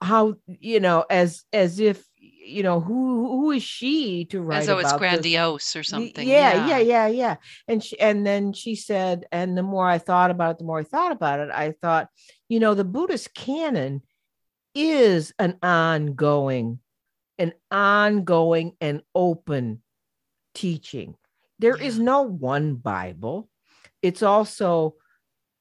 [0.00, 2.04] How you know as as if
[2.48, 5.82] you know who who is she to write as though it's about this- grandiose or
[5.82, 7.36] something Yeah, yeah, yeah, yeah.
[7.68, 10.80] And she, and then she said, and the more I thought about it, the more
[10.80, 12.08] I thought about it, I thought,
[12.48, 14.02] you know, the Buddhist canon
[14.74, 16.78] is an ongoing,
[17.38, 19.82] an ongoing and open
[20.54, 21.16] teaching.
[21.58, 22.04] There is Yeah.
[22.04, 23.48] no one Bible.
[24.02, 24.94] It's also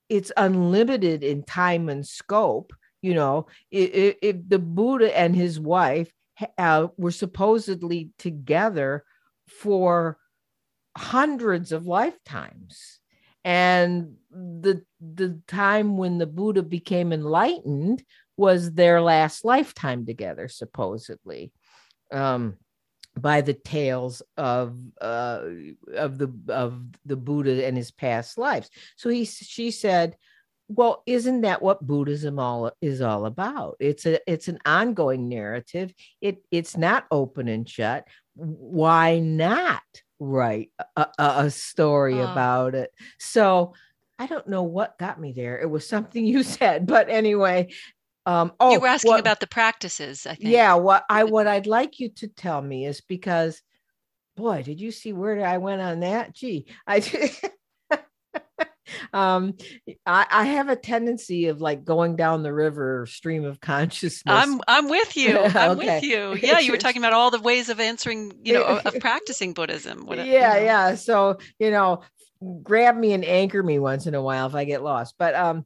[0.09, 2.71] it's unlimited in time and scope.
[3.01, 6.11] You know, if, if the Buddha and his wife
[6.57, 9.03] uh, were supposedly together
[9.47, 10.17] for
[10.97, 12.99] hundreds of lifetimes.
[13.43, 18.03] And the the time when the buddha became enlightened
[18.35, 21.51] was their last lifetime together supposedly
[22.11, 22.57] um
[23.17, 25.43] by the tales of uh
[25.95, 28.69] of the of the buddha and his past lives.
[28.97, 30.17] So he she said
[30.69, 33.77] well isn't that what buddhism all is all about?
[33.79, 35.93] It's a it's an ongoing narrative.
[36.21, 38.05] It it's not open and shut.
[38.35, 39.81] Why not
[40.19, 42.31] write a, a, story Ah.
[42.31, 42.91] about it?
[43.19, 43.73] So
[44.19, 45.59] i don't know what got me there.
[45.59, 47.69] It was something you said but anyway
[48.25, 50.49] um oh you were asking what- about the practices i think.
[50.49, 53.61] Yeah what i what i'd like you to tell me is because
[54.35, 56.33] boy did you see where i went on that?
[56.33, 56.99] Gee i
[59.13, 59.53] um
[60.05, 64.59] I, I have a tendency of like going down the river stream of consciousness I'm
[64.67, 65.37] I'm with you.
[65.55, 65.95] I'm Okay.
[65.95, 66.35] with you.
[66.35, 69.53] Yeah, you were talking about all the ways of answering, you know, of, of practicing
[69.53, 70.05] Buddhism.
[70.05, 70.59] What, you yeah know.
[70.63, 72.01] yeah so you know
[72.61, 75.65] grab me and anchor me once in a while if i get lost but um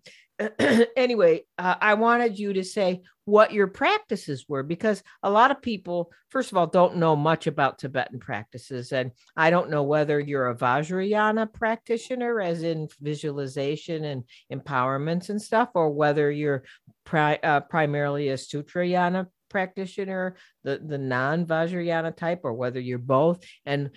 [0.95, 5.61] anyway, uh, I wanted you to say what your practices were because a lot of
[5.61, 8.91] people, first of all, don't know much about Tibetan practices.
[8.91, 15.41] And I don't know whether you're a Vajrayana practitioner, as in visualization and empowerments and
[15.41, 16.63] stuff, or whether you're
[17.05, 23.43] pri- uh, primarily a Sutrayana practitioner, the the non Vajrayana type, or whether you're both.
[23.65, 23.91] And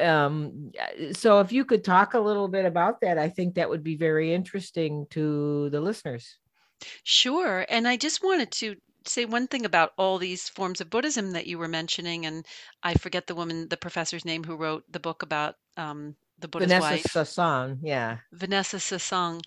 [0.00, 0.72] um,
[1.12, 3.96] so, if you could talk a little bit about that, I think that would be
[3.96, 6.38] very interesting to the listeners.
[7.02, 7.66] Sure.
[7.68, 8.76] And I just wanted to
[9.06, 12.46] say one thing about all these forms of Buddhism that you were mentioning, and
[12.82, 16.68] I forget the woman, the professor's name who wrote the book about um, the Buddha's
[16.68, 17.78] Vanessa wife.
[17.82, 18.18] Yeah.
[18.32, 19.40] Vanessa Sasson.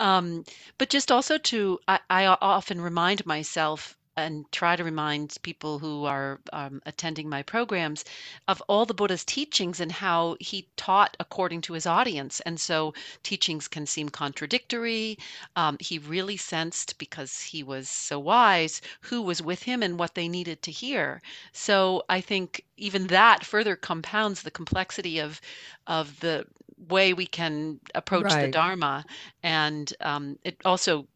[0.00, 0.44] Um,
[0.78, 6.04] but just also to, I, I often remind myself and try to remind people who
[6.04, 8.04] are um, attending my programs
[8.48, 12.40] of all the Buddha's teachings and how he taught according to his audience.
[12.40, 15.18] And so teachings can seem contradictory.
[15.56, 20.14] Um, he really sensed, because he was so wise, who was with him and what
[20.14, 21.22] they needed to hear.
[21.52, 25.40] So I think even that further compounds the complexity of
[25.86, 26.44] of the
[26.88, 28.46] way we can approach right.
[28.46, 29.04] the Dharma.
[29.42, 31.06] And um, it also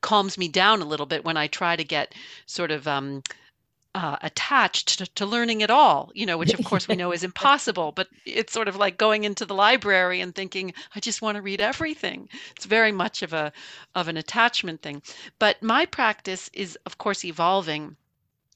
[0.00, 2.14] calms me down a little bit when I try to get
[2.46, 3.22] sort of um,
[3.94, 7.24] uh, attached to, to, learning at all, you know, which of course we know is
[7.24, 11.36] impossible, but it's sort of like going into the library and thinking, I just want
[11.36, 12.28] to read everything.
[12.54, 13.52] It's very much of a
[13.94, 15.02] of an attachment thing.
[15.40, 17.96] But my practice is of course evolving.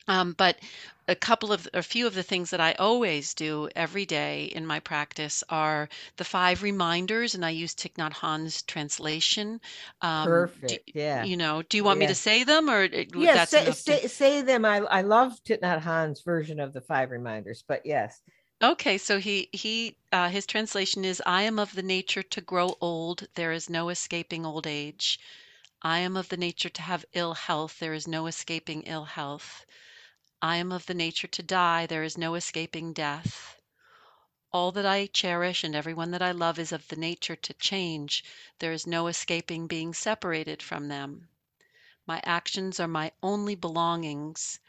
[0.06, 0.58] Um, but
[1.06, 4.66] a couple of a few of the things that I always do every day in
[4.66, 9.60] my practice are the five reminders, and I use Thich Nhat Hanh's translation.
[10.00, 10.68] Um, Perfect.
[10.68, 11.24] Do, yeah.
[11.24, 12.06] You know, do you want yeah.
[12.06, 13.50] me to say them or yes?
[13.50, 14.08] Say, say, to...
[14.08, 14.64] say, them.
[14.64, 18.20] I I love Thich Nhat Hanh's version of the five reminders, but yes.
[18.62, 22.76] Okay, so he he uh, his translation is I am of the nature to grow
[22.80, 23.26] old.
[23.34, 25.18] There is no escaping old age.
[25.82, 27.78] I am of the nature to have ill health.
[27.78, 29.66] There is no escaping ill health.
[30.46, 33.58] I am of the nature to die, there is no escaping death.
[34.52, 38.22] All that I cherish and everyone that I love is of the nature to change,
[38.58, 41.30] there is no escaping being separated from them.
[42.06, 44.60] My actions are my only belongings.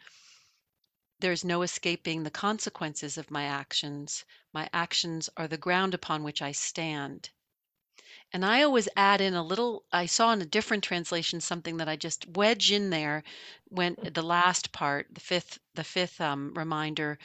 [1.19, 4.23] There is no escaping the consequences of my actions.
[4.53, 7.31] My actions are the ground upon which I stand.
[8.33, 11.89] And I always add in a little, I saw in a different translation something that
[11.89, 13.23] I just wedge in there
[13.69, 17.17] when the last part, the fifth, the fifth um, reminder,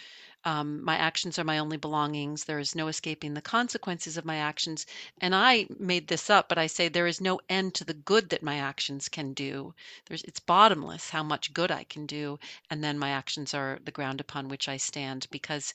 [0.45, 2.45] um, my actions are my only belongings.
[2.45, 4.86] There is no escaping the consequences of my actions.
[5.20, 8.30] And I made this up, but I say there is no end to the good
[8.30, 9.74] that my actions can do.
[10.07, 12.38] There's, it's bottomless how much good I can do.
[12.70, 15.74] And then my actions are the ground upon which I stand because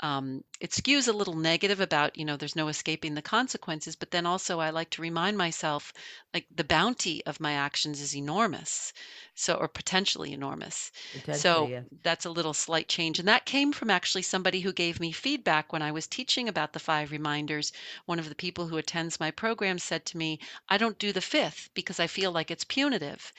[0.00, 4.10] um, it skews a little negative about you know there's no escaping the consequences but
[4.10, 5.92] then also i like to remind myself
[6.34, 8.92] like the bounty of my actions is enormous
[9.38, 10.90] so or potentially enormous.
[11.12, 11.82] Potentially, so yeah.
[12.02, 15.72] that's a little slight change and that came from actually somebody who gave me feedback
[15.72, 17.72] when i was teaching about the five reminders.
[18.06, 21.20] One of the people who attends my program said to me i don't do the
[21.20, 23.32] fifth because i feel like it's punitive.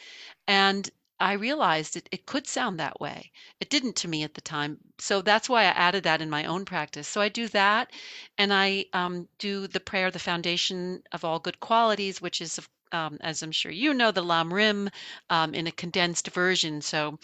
[0.47, 0.89] And
[1.19, 3.31] I realized it, it could sound that way.
[3.59, 4.77] It didn't to me at the time.
[4.99, 7.07] So that's why I added that in my own practice.
[7.07, 7.91] So I do that
[8.37, 12.59] and I um, do the prayer, the foundation of all good qualities, which is,
[12.91, 14.89] um, as I'm sure you know, the Lam Rim
[15.29, 16.81] um, in a condensed version.
[16.81, 17.17] So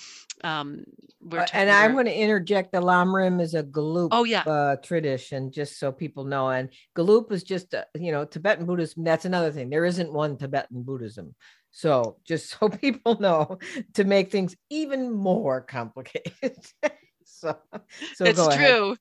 [0.44, 0.84] um,
[1.22, 4.42] we're uh, and I'm going to interject the Lam Rim is a Gelug oh, yeah.
[4.42, 6.50] uh, tradition, just so people know.
[6.50, 9.04] And Gelug is just, uh, you know, Tibetan Buddhism.
[9.04, 9.70] That's another thing.
[9.70, 11.36] There isn't one Tibetan Buddhism.
[11.74, 13.60] So just so people know
[13.96, 16.56] to make things even more complicated.
[17.26, 17.58] so,
[18.14, 18.96] so it's true.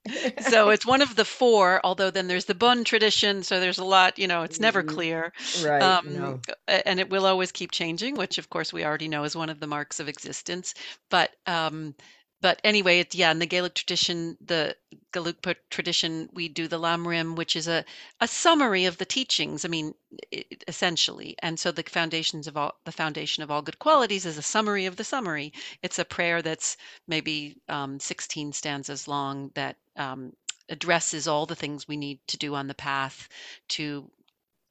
[0.49, 3.43] so it's one of the four, although then there's the Bon tradition.
[3.43, 4.95] So there's a lot, you know, it's never mm-hmm.
[4.95, 5.33] clear.
[5.63, 5.83] Right.
[5.83, 6.41] Um, no.
[6.67, 9.61] And it will always keep changing, which of course we already know is one of
[9.61, 10.75] the marks of existence.
[11.11, 11.95] But um,
[12.43, 14.77] but anyway, it's yeah, in the Gelug tradition, the
[15.13, 17.85] Gelugpa tradition, we do the Lamrim, which is a,
[18.21, 19.65] a summary of the teachings.
[19.65, 19.95] I mean,
[20.33, 24.37] it, essentially, and so the foundations of all the foundation of all good qualities is
[24.39, 25.53] a summary of the summary.
[25.83, 26.77] It's a prayer that's
[27.07, 30.33] maybe um, 16 stanzas long that um,
[30.69, 33.29] addresses all the things we need to do on the path
[33.69, 34.11] to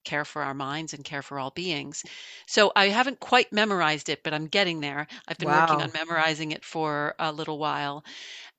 [0.03, 2.03] care for our minds and care for all beings.
[2.45, 5.07] So I haven't quite memorized it, but I'm getting there.
[5.27, 5.61] I've been wow.
[5.61, 8.03] working on memorizing it for a little while.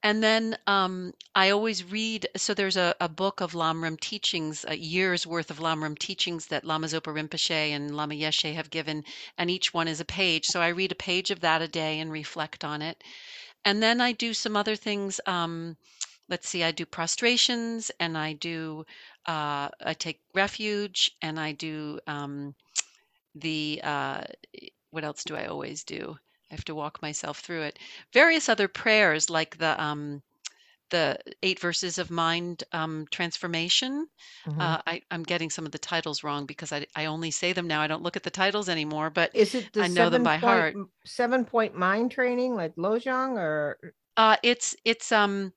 [0.04, 2.26] And then um, I always read.
[2.36, 5.96] So there's a, a book of Lam Rim teachings, a year's worth of Lam Rim
[5.96, 9.04] teachings that Lama Zopa Rinpoche and Lama Yeshe have given,
[9.38, 10.46] and each one is a page.
[10.46, 13.02] So I read a page of that a day and reflect on it.
[13.64, 15.20] And then I do some other things.
[15.26, 15.76] Um,
[16.32, 18.86] let's see, I do prostrations and I do
[19.26, 22.56] uh, I take refuge and I do um,
[23.34, 24.22] the uh,
[24.90, 26.16] what else do I always do?
[26.50, 27.78] I have to walk myself through it.
[28.12, 30.22] Various other prayers like the um,
[30.90, 34.08] the eight verses of mind um, transformation.
[34.46, 34.60] Mhm.
[34.60, 37.68] Uh, I, I'm getting some of the titles wrong because I, I only say them
[37.68, 37.80] now.
[37.82, 40.40] I don't look at the titles anymore, but Is it I know them by point
[40.44, 40.76] heart.
[41.04, 45.52] seven point mind training like Lojong or Uh, it's it's um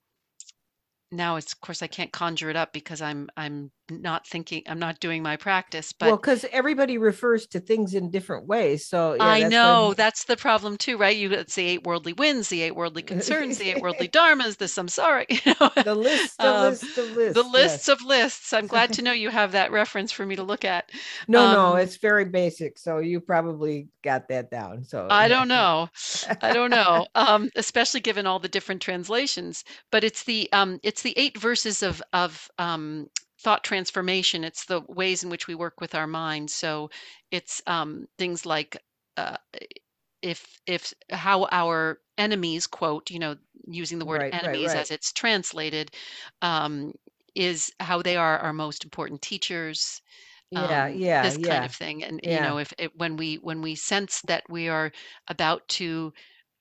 [1.10, 4.78] now it's of course I can't conjure it up because I'm I'm not thinking I'm
[4.78, 8.86] not doing my practice, but well, because everybody refers to things in different ways.
[8.86, 11.16] So yeah, I that's know what that's the problem too, right?
[11.16, 14.66] You it's the eight worldly winds, the eight worldly concerns, the eight worldly dharmas, the
[14.66, 15.70] samsara, you know.
[15.82, 17.34] the list, the Um, list, the list.
[17.34, 17.52] the yes.
[17.52, 18.52] lists of lists.
[18.52, 20.90] I'm glad to know you have that reference for me to look at.
[21.28, 22.78] No, no, um, it's very basic.
[22.78, 24.84] So you probably got that down.
[24.84, 25.88] So I don't know.
[26.42, 27.06] I don't know.
[27.14, 29.64] Um, especially given all the different translations.
[29.90, 33.08] But it's the um, it's the eight verses of of um,
[33.46, 34.44] thought transformation.
[34.44, 36.54] It's the ways in which we work with our minds.
[36.54, 36.90] So
[37.32, 38.76] it's um, things like
[39.16, 39.38] uh,
[40.22, 43.36] if if how our enemies quote, you know,
[43.68, 44.86] using the word Right, right, enemies right.
[44.86, 45.90] as it's translated,
[46.42, 46.92] um,
[47.34, 50.00] is how they are our most important teachers
[50.50, 52.02] Yeah, um, yeah, this kind of thing.
[52.04, 54.92] And you know, if it, when we when we sense that we are
[55.28, 56.12] about to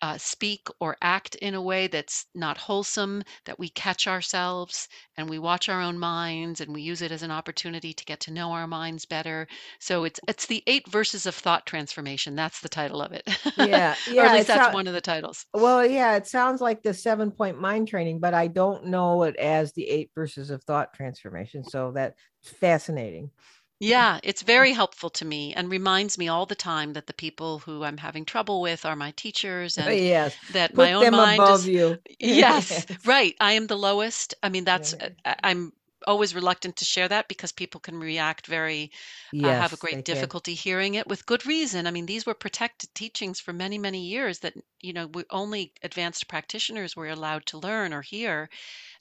[0.06, 4.88] uh, speak or act in a way that's not wholesome, that we catch ourselves
[5.18, 8.20] and we watch our own minds and we use it as an opportunity to get
[8.20, 9.48] to know our minds better.
[9.80, 12.36] So it's it's the eight verses of thought transformation.
[12.36, 13.24] That's the title of it,
[13.58, 14.28] Yeah, or yeah.
[14.28, 15.44] at least that's not, one of the titles.
[15.56, 19.36] well, yeah, it sounds like the seven point mind training, but I don't know it
[19.38, 21.64] as the eight verses of thought transformation.
[21.64, 23.32] So that's fascinating.
[23.80, 27.60] Yeah, it's very helpful to me and reminds me all the time that the people
[27.60, 30.38] who I'm having trouble with are my teachers and yes.
[30.50, 32.00] that my Put own them mind above is you.
[32.20, 33.36] yes, right.
[33.40, 34.34] I am the lowest.
[34.44, 35.74] I mean, that's uh, I- I'm
[36.08, 38.92] always reluctant to share that because people can react very
[39.44, 40.06] uh, have a Yes, great can.
[40.06, 41.88] difficulty hearing it with good reason.
[41.88, 45.74] I mean, these were protected teachings for many, many years that, you know, we only
[45.84, 48.50] advanced practitioners were allowed to learn or hear.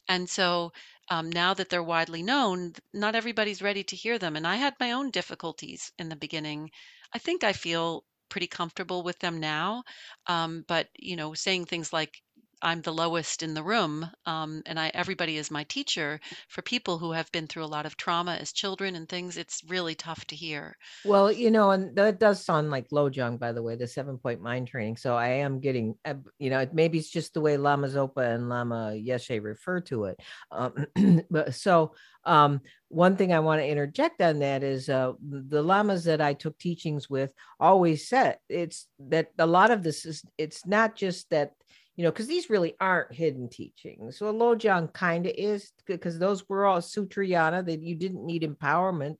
[0.08, 0.72] And so
[1.10, 4.36] um, now that they're widely known, not everybody's ready to hear them.
[4.36, 6.70] And I had my own difficulties in the beginning.
[7.14, 9.84] I think I feel pretty comfortable with them now.
[10.26, 12.22] Um, but, you know, saying things like,
[12.64, 16.18] I'm the lowest in the room, um, and I everybody is my teacher.
[16.48, 19.62] For people who have been through a lot of trauma as children and things, it's
[19.68, 20.74] really tough to hear.
[21.04, 24.40] Well, you know, and that does sound like Lojong, by the way, the seven point
[24.40, 24.96] mind training.
[24.96, 28.48] So I am getting, uh, you know, maybe it's just the way Lama Zopa and
[28.48, 30.20] Lama Yeshe refer to it.
[30.50, 30.86] Um,
[31.30, 31.92] but so
[32.24, 36.32] um, one thing I want to interject on that is uh, the lamas that I
[36.32, 41.28] took teachings with always said it's that a lot of this is it's not just
[41.30, 41.52] that
[41.96, 44.18] you know because these really aren't hidden teachings.
[44.18, 49.16] So Lojong kind of is because those were all Sutrayana that you didn't need empowerment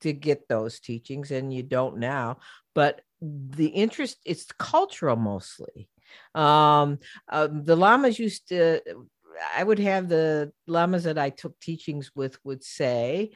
[0.00, 2.38] to get those teachings and you don't now
[2.74, 5.88] but the interest it's cultural mostly
[6.34, 6.98] um
[7.28, 8.80] uh, the lamas used to
[9.56, 13.30] i would have the lamas that i took teachings with would say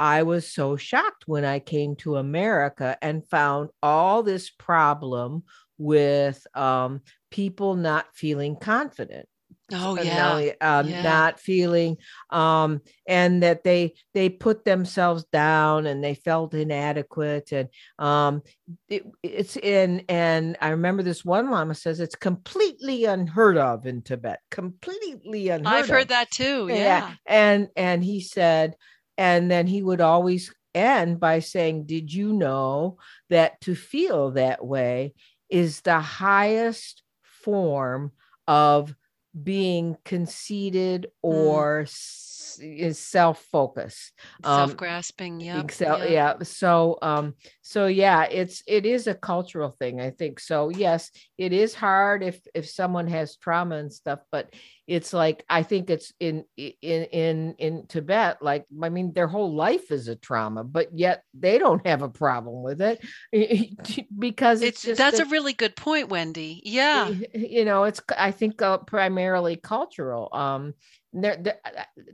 [0.00, 5.42] i was so shocked when i came to america and found all this problem
[5.78, 7.00] with um
[7.30, 9.26] people not feeling confident
[9.74, 10.16] Oh yeah,
[10.60, 11.02] not, um, yeah.
[11.02, 11.96] not feeling
[12.30, 17.68] um and that they they put themselves down and they felt inadequate and
[17.98, 18.42] um
[18.88, 24.02] it, it's in and i remember this one lama says it's completely unheard of in
[24.02, 25.72] tibet completely unheard of.
[25.72, 26.68] I've of heard that too.
[26.68, 27.14] Yeah.
[27.24, 28.74] and and he said
[29.16, 32.96] and then he would always end by saying did you know
[33.30, 35.14] that to feel that way
[35.52, 38.10] is the highest form
[38.48, 38.96] of
[39.40, 41.30] being conceited hmm.
[41.30, 44.12] or s- is self-focused
[44.44, 45.40] um Self-grasping.
[45.40, 45.64] Yep.
[45.64, 46.10] Excel, yeah.
[46.10, 46.34] yeah.
[46.42, 50.40] So, um, so yeah, it's it is a cultural thing, I think.
[50.40, 54.54] So, yes, it is hard if if someone has trauma and stuff, but
[54.86, 59.54] it's like I think it's in in in in Tibet, like I mean, their whole
[59.54, 63.00] life is a trauma, but yet they don't have a problem with it
[64.18, 66.60] because it's, It's that's that- a really good point, Wendy.
[66.64, 67.08] Yeah.
[67.34, 70.74] you know it's i think uh, primarily cultural um
[71.12, 71.60] there, there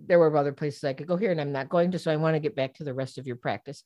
[0.06, 2.16] there were other places i could go here and i'm not going to so i
[2.16, 3.84] want to get back to the rest of your practice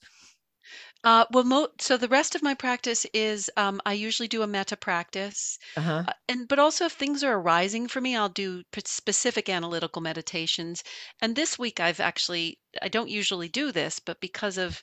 [1.04, 4.46] Uh, well, mo- so the rest of my practice is um, I usually do a
[4.48, 8.64] metta practice, uh-huh uh, and but also if things are arising for me, I'll do
[8.72, 10.82] p- specific analytical meditations.
[11.20, 14.82] And this week, I've actually I don't usually do this, but because of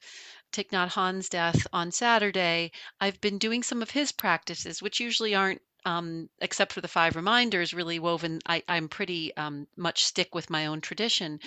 [0.54, 2.72] Thich Nhat Hanh's death on Saturday,
[3.02, 5.62] I've been doing some of his practices, which usually aren't.
[5.86, 8.40] Um, except for the five reminders, really woven.
[8.46, 11.40] I, I'm pretty um, much stick with my own tradition.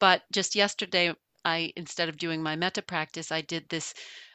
[0.00, 1.14] But just yesterday,
[1.44, 3.94] I instead of doing my metta practice, I did this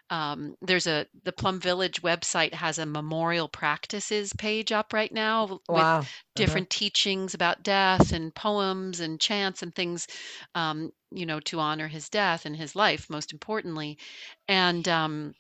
[0.10, 5.62] um, there's a the Plum Village website has a memorial practices page up right now
[5.70, 6.12] with Wow.
[6.36, 6.62] Uh-huh.
[6.62, 10.08] different teachings about death and poems and chants and things,
[10.56, 13.98] um, you know, to honor his death and his life, most importantly.
[14.50, 15.34] And um,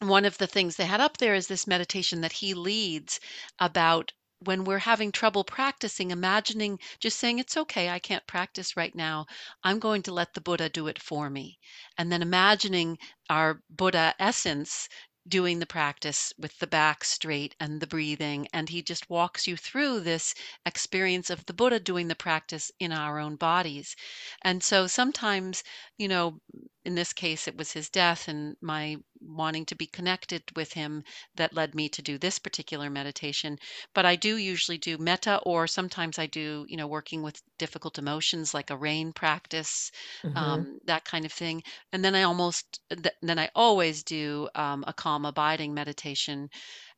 [0.00, 3.20] one of the things they had up there is this meditation that he leads
[3.58, 4.12] about
[4.42, 9.26] when we're having trouble practicing, imagining just saying, It's okay, I can't practice right now.
[9.62, 11.58] I'm going to let the Buddha do it for me.
[11.98, 14.88] And then imagining our Buddha essence
[15.28, 18.48] doing the practice with the back straight and the breathing.
[18.54, 22.92] And he just walks you through this experience of the Buddha doing the practice in
[22.92, 23.94] our own bodies.
[24.42, 25.62] And so sometimes,
[25.98, 26.40] you know,
[26.84, 31.04] in this case, it was his death and my wanting to be connected with him
[31.36, 33.58] that led me to do this particular meditation.
[33.94, 37.98] But I do usually do metta, or sometimes I do, you know, working with difficult
[37.98, 39.90] emotions like a rain practice,
[40.22, 40.64] Mhm.
[40.64, 41.62] um, that kind of thing.
[41.92, 46.48] And then I almost, th- then I always do um, a calm abiding meditation.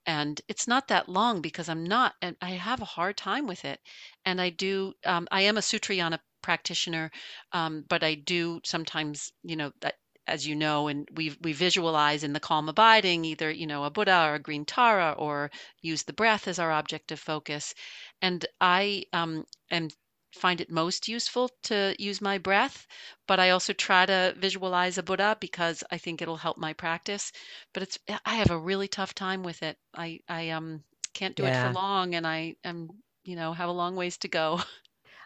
[0.07, 3.65] And it's not that long because I'm not, and I have a hard time with
[3.65, 3.81] it.
[4.25, 7.11] And I do, um, I am a Sutrayana practitioner,
[7.53, 12.23] um, but I do sometimes, you know, that as you know, and we we visualize
[12.25, 15.51] in the calm abiding either you know a Buddha or a green Tara or
[15.83, 17.75] use the breath as our object of focus,
[18.21, 19.89] and I um, am
[20.33, 22.87] find it most useful to use my breath,
[23.27, 27.33] but I also try to visualize a Buddha because I think it'll help my practice.
[27.73, 29.79] But it's I have a really tough time with it.
[29.95, 30.85] I I um
[31.15, 32.89] can't do it for long, and I am
[33.25, 34.61] you know have a long ways to go.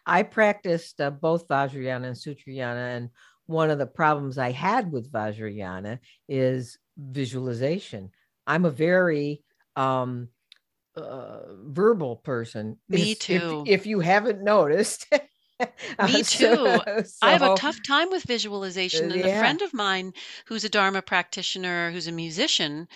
[0.07, 3.11] I practiced uh, both Vajrayana and Sutrayana, and
[3.47, 5.99] one of the problems I had with Vajrayana
[6.29, 8.11] is visualization.
[8.47, 9.43] I'm a very
[9.75, 10.29] um,
[10.97, 12.79] uh, verbal person.
[12.89, 13.65] Me If- if- too.
[13.67, 15.07] If, you haven't noticed.
[16.05, 17.03] Me So- too.
[17.23, 19.11] I have a tough time with visualization.
[19.11, 20.13] And a friend of mine
[20.47, 22.89] who's a Dharma practitioner, who's a musician,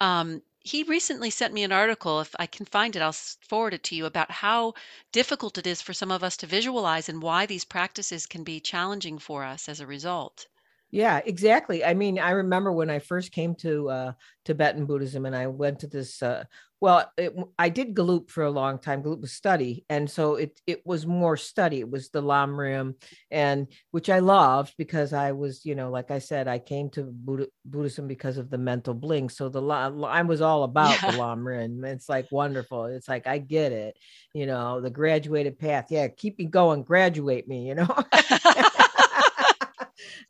[0.00, 2.20] um, he recently sent me an article.
[2.20, 4.74] If I can find it, I'll forward it to you about how
[5.12, 8.60] difficult it is for some of us to visualize and why these practices can be
[8.60, 10.46] challenging for us as a result.
[10.90, 11.84] Yeah, exactly.
[11.84, 14.12] I mean, I remember when I first came to uh,
[14.44, 16.22] Tibetan Buddhism, and I went to this.
[16.22, 16.44] Uh,
[16.80, 19.02] well, it, I did Gelug for a long time.
[19.02, 21.80] Gelug was study, and so it it was more study.
[21.80, 22.94] It was the Lam Rim,
[23.30, 27.02] and which I loved because I was, you know, like I said, I came to
[27.02, 31.10] Buddha, Buddhism because of the mental bling So the I was all about Yeah.
[31.10, 31.84] the Lam Rim.
[31.84, 32.84] It's like wonderful.
[32.86, 33.96] It's like I get it.
[34.32, 35.86] You know, the graduated path.
[35.90, 36.82] Yeah, keep me going.
[36.84, 37.66] Graduate me.
[37.68, 37.88] You know.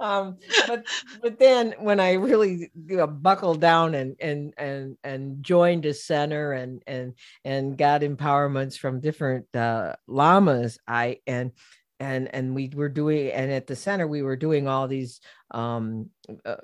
[0.00, 0.36] um
[0.66, 0.86] but
[1.22, 5.94] but then when i really you know, buckled down and and and and joined a
[5.94, 11.52] center and and and got empowerments from different uh lamas i and
[12.00, 15.20] and and we were doing and at the center we were doing all these
[15.50, 16.08] um
[16.44, 16.56] uh,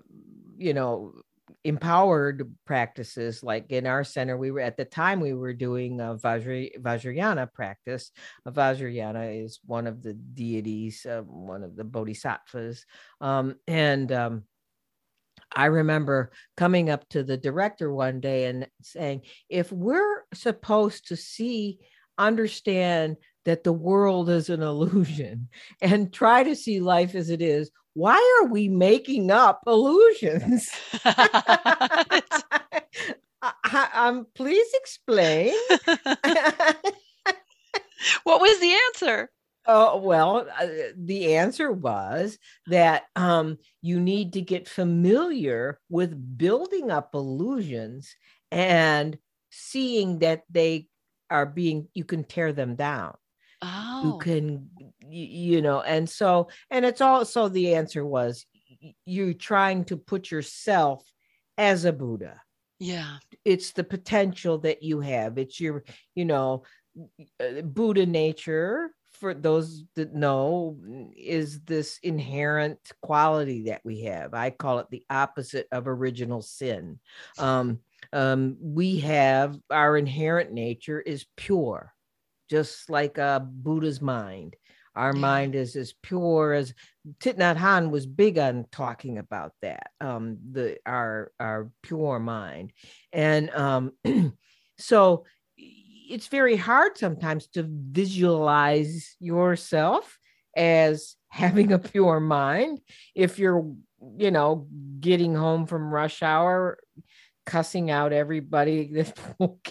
[0.57, 1.13] you know
[1.65, 6.15] empowered practices like in our center we were at the time we were doing a
[6.15, 8.11] Vajra, vajrayana practice.
[8.47, 12.85] Uh, vajrayana is one of the deities uh, one of the bodhisattvas.
[13.21, 14.43] Um, and um,
[15.55, 21.17] I remember coming up to the director one day and saying, if we're supposed to
[21.17, 21.79] see,
[22.19, 25.49] understand that the world is an illusion
[25.83, 30.69] and try to see life as it is, why are we making up illusions?
[33.65, 35.55] I, um, please explain.
[38.25, 39.31] what was the answer?
[39.67, 40.67] Oh, well, uh,
[40.97, 48.15] the answer was that um, you need to get familiar with building up illusions
[48.51, 49.17] and
[49.51, 50.89] seeing that they
[51.31, 53.15] are being, you can tear them down.
[53.63, 54.03] Oh.
[54.05, 54.69] You can,
[55.15, 58.47] you know, and so, and it's also the answer was
[59.05, 61.05] you trying to put yourself
[61.57, 62.41] as a Buddha.
[62.81, 63.17] Yeah.
[63.45, 65.39] it's the potential that you have.
[65.39, 65.85] It's your
[66.15, 66.65] you know
[67.41, 70.77] uh, buddha nature for those that know
[71.17, 74.35] is this inherent quality that we have.
[74.35, 76.99] I call it the opposite of original sin.
[77.39, 77.79] Um,
[78.13, 81.93] um, we have our inherent nature is pure
[82.51, 84.55] just like uh, buddha's mind
[84.97, 86.75] our mind is as pure as
[87.21, 89.91] Thich Hanh was big on talking about that.
[90.01, 92.73] Um, the our our pure mind,
[93.13, 93.93] and um,
[94.79, 95.25] so
[95.57, 100.19] it's very hard sometimes to visualize yourself
[100.57, 102.81] as having a pure mind
[103.15, 103.75] if you're
[104.17, 104.69] you know
[105.01, 106.79] getting home from rush hour
[107.47, 109.19] cussing out everybody that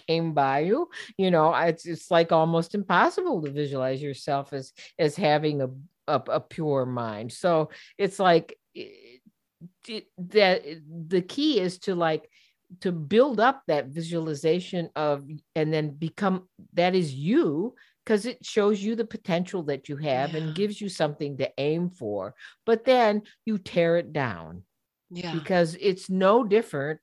[0.07, 5.15] came by you you know it's, it's like almost impossible to visualize yourself as as
[5.15, 5.69] having a
[6.07, 10.63] a, a pure mind so it's like eh, that
[11.07, 12.29] the key is to like
[12.81, 18.81] to build up that visualization of and then become that is you because it shows
[18.81, 20.39] you the potential that you have yeah.
[20.39, 22.33] and gives you something to aim for
[22.65, 24.63] but then you tear it down
[25.11, 26.99] yeah because it's no different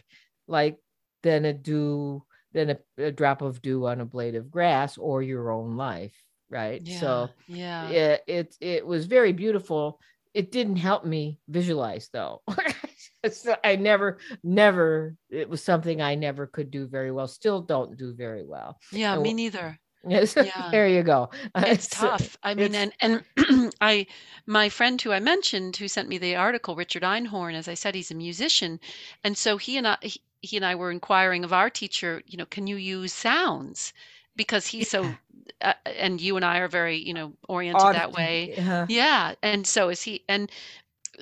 [0.51, 0.79] like
[1.23, 2.23] than a dew
[2.53, 6.15] than a, a drop of dew on a blade of grass or your own life
[6.51, 6.99] right yeah.
[7.01, 10.01] so yeah it, it it was very beautiful
[10.35, 12.43] it didn't help me visualize though
[13.31, 17.97] so i never never it was something i never could do very well still don't
[17.97, 19.79] do very well yeah and, me neither
[20.09, 20.69] Yes, yeah.
[20.71, 21.31] there you go.
[21.57, 22.37] It's tough.
[22.43, 23.23] I mean, and and
[23.81, 24.07] I,
[24.47, 27.95] my friend who I mentioned, who sent me the article, Richard Einhorn, as I said,
[27.95, 28.81] he's a musician,
[29.25, 32.37] and so he and I, he, he and I were inquiring of our teacher, you
[32.39, 33.93] know, can you use sounds?
[34.37, 35.17] Because he's so,
[35.61, 38.51] uh, and you and I are very, you know, oriented that way.
[38.57, 38.89] Yeah.
[38.89, 40.51] Yeah, and so is he, and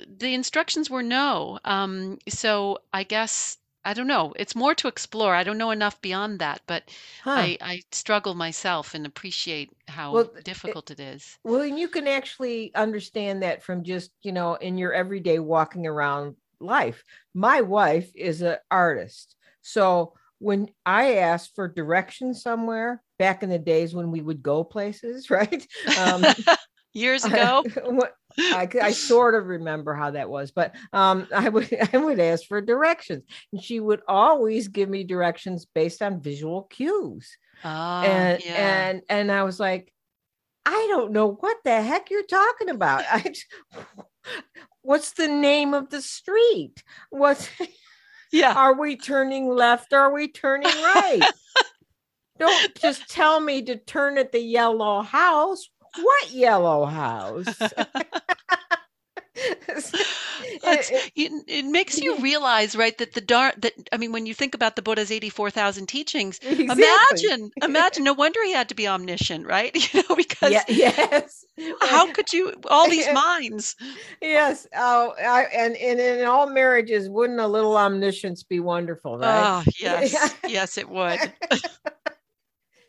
[0.07, 1.59] the instructions were no.
[1.65, 4.33] Um, so I guess I don't know.
[4.37, 5.35] It's more to explore.
[5.35, 6.89] I don't know enough beyond that, but
[7.19, 7.51] Huh.
[7.51, 10.31] I I struggle myself and appreciate how Well,
[10.65, 11.39] it, difficult it is.
[11.43, 15.87] well, and you can actually understand that from just you know in your everyday walking
[15.87, 17.03] around life.
[17.33, 23.59] My wife is an artist, so when I asked for directions somewhere back in the
[23.59, 25.65] days when we would go places, right?
[25.97, 26.25] Um,
[26.91, 27.63] Years ago,
[28.39, 32.47] I, I sort of remember how that was, but um, I would I would ask
[32.47, 38.43] for directions, and she would always give me directions based on visual cues, ah, and
[38.43, 38.87] yeah.
[38.89, 39.93] and and I was like,
[40.65, 43.03] I don't know what the heck you're talking about.
[43.09, 43.33] I,
[44.81, 46.83] what's the name of the street?
[47.09, 47.49] What
[48.31, 48.53] Yeah.
[48.53, 49.93] are we turning left?
[49.93, 51.21] Are we turning right?
[52.39, 55.69] don't just tell me to turn at the yellow house.
[55.99, 57.47] What yellow house?
[61.15, 64.55] It, it makes you realize, right, that the dark that I mean, when you think
[64.55, 66.75] about the Buddha's eighty-four thousand teachings, Exactly.
[67.23, 68.03] imagine, imagine.
[68.03, 69.75] No wonder he had to be omniscient, right?
[69.93, 71.45] You know, because Yeah, yes.
[71.81, 73.75] how could you all these minds?
[74.21, 74.67] yes.
[74.75, 79.45] Oh, I, and, and in all marriages, wouldn't a little omniscience be wonderful, right?
[79.45, 81.19] Oh, yes, yes, it would.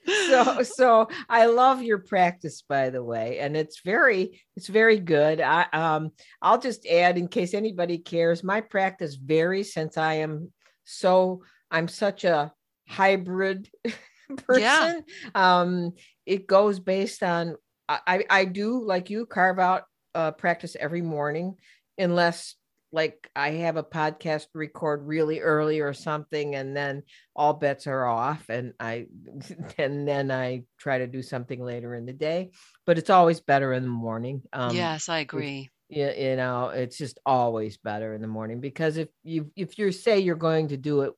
[0.07, 5.41] So so i love your practice by the way and it's very it's very good
[5.41, 6.11] i um
[6.43, 10.51] i'll just add in case anybody cares my practice varies since i am
[10.85, 12.53] so i'm such a
[12.89, 13.69] hybrid
[14.37, 15.01] person Yeah.
[15.35, 15.93] um
[16.27, 17.57] it goes based on
[17.89, 19.83] i i I do like you carve out
[20.15, 21.57] uh practice every morning
[21.99, 22.55] unless
[22.93, 27.03] like I have a podcast record really early or something, and then
[27.37, 29.07] all bets are off, and I
[29.79, 32.51] and then I try to do something later in the day.
[32.87, 34.43] But it's always better in the morning.
[34.53, 35.71] Um, yes, I agree.
[35.89, 39.93] you, you know, it's just always better in the morning because if you if you
[39.93, 41.13] say you're going to do it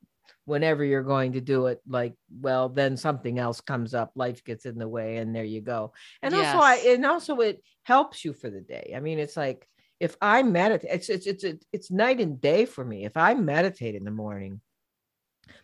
[0.44, 4.66] whenever you're going to do it, like well, then something else comes up, life gets
[4.66, 5.92] in the way, and there you go.
[6.20, 8.92] And also, I and also it helps you for the day.
[8.96, 9.66] I mean, it's like
[10.03, 13.05] if I meditate, it's it's it's it's, it's night and day for me.
[13.05, 14.61] If I meditate in the morning,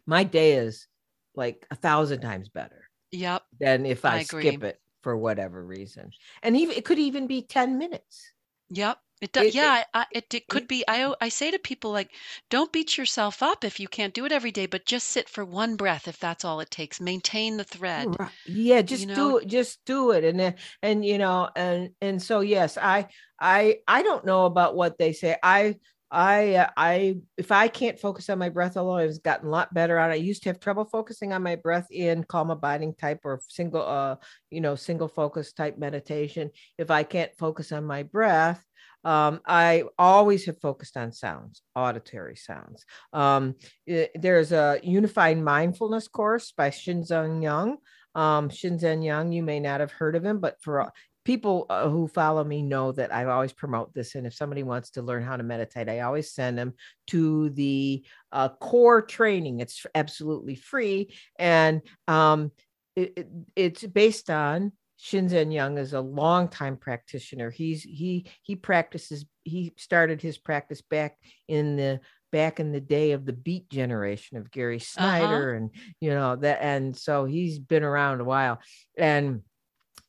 [0.07, 0.86] my day is
[1.34, 3.43] like a thousand times better Yep.
[3.59, 6.12] than if I, I skip it for whatever reason.
[6.41, 8.32] And even it could even be 10 minutes.
[8.70, 9.01] Yep.
[9.20, 9.46] It does.
[9.46, 10.86] It- yeah, I, I- it, it could be.
[10.86, 12.10] I, o- I say to people, like,
[12.50, 15.44] don't beat yourself up if you can't do it every day, but just sit for
[15.44, 17.00] one breath if that's all it takes.
[17.00, 18.08] Maintain the thread.
[18.18, 18.30] Right.
[18.46, 19.14] Yeah, just know?
[19.14, 19.48] do it.
[19.48, 20.24] Just do it.
[20.24, 23.08] And then and you know, and and so yes, I
[23.40, 25.36] I I don't know about what they say.
[25.42, 25.76] I
[26.10, 29.74] I uh, I if I can't focus on my breath, although I've gotten a lot
[29.74, 30.10] better on.
[30.10, 33.40] it, I used to have trouble focusing on my breath in calm abiding type or
[33.48, 34.16] single uh
[34.50, 36.50] you know single focus type meditation.
[36.78, 38.64] If I can't focus on my breath,
[39.09, 42.84] um, I always have focused on sounds, auditory sounds.
[43.14, 43.54] Um,
[43.88, 47.78] i- there's a unified mindfulness course by Shinzen Young.
[48.14, 50.92] Um, Shinzen Young, you may not have heard of him, but for
[51.24, 54.14] people uh, who follow me know that I always promote this.
[54.14, 56.74] And if somebody wants to learn how to meditate, I always send them
[57.06, 59.61] to the uh, core training.
[59.61, 61.14] It's absolutely free.
[61.38, 62.52] And um,
[62.94, 67.51] it, it- it's based on Shinzen Young is a longtime practitioner.
[67.51, 69.24] He's he he practices.
[69.44, 72.01] He started his practice back in the
[72.32, 75.70] back in the day of the Beat generation of Gary Snyder, and
[76.01, 76.59] you know that.
[76.61, 78.61] And so he's been around a while,
[78.96, 79.42] and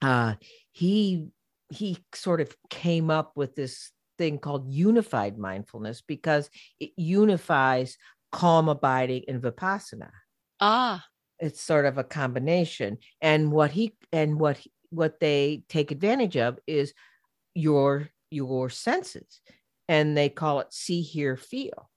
[0.02, 0.36] uh,
[0.72, 1.28] he
[1.70, 7.98] he sort of came up with this thing called unified mindfulness because it unifies
[8.32, 10.10] calm abiding and vipassana
[10.60, 11.06] Ah,
[11.40, 14.60] it's sort of a combination and what he and what
[14.92, 16.94] what they take advantage of is
[17.56, 19.42] your your senses
[19.88, 21.90] and they call it see, hear, feel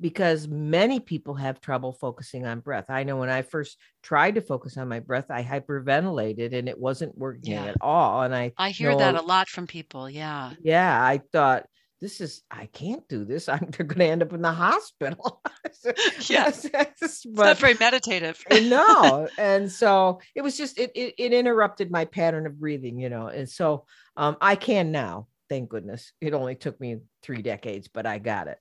[0.00, 2.86] because many people have trouble focusing on breath.
[2.90, 6.78] I know when I first tried to focus on my breath, I hyperventilated and it
[6.78, 7.64] wasn't working Yeah.
[7.66, 8.22] at all.
[8.22, 10.08] And I I hear know- that a lot from people.
[10.10, 10.52] Yeah.
[10.62, 11.66] yeah, I thought
[12.00, 13.48] this is I can't do this.
[13.48, 15.42] I'm they're going to end up in the hospital.
[16.28, 16.66] yes.
[16.72, 18.42] It's not very meditative.
[18.50, 23.08] no and so it was just it, it it interrupted my pattern of breathing you
[23.08, 23.84] know and so
[24.16, 28.48] um i can now thank goodness it only took me three decades but i got
[28.48, 28.60] it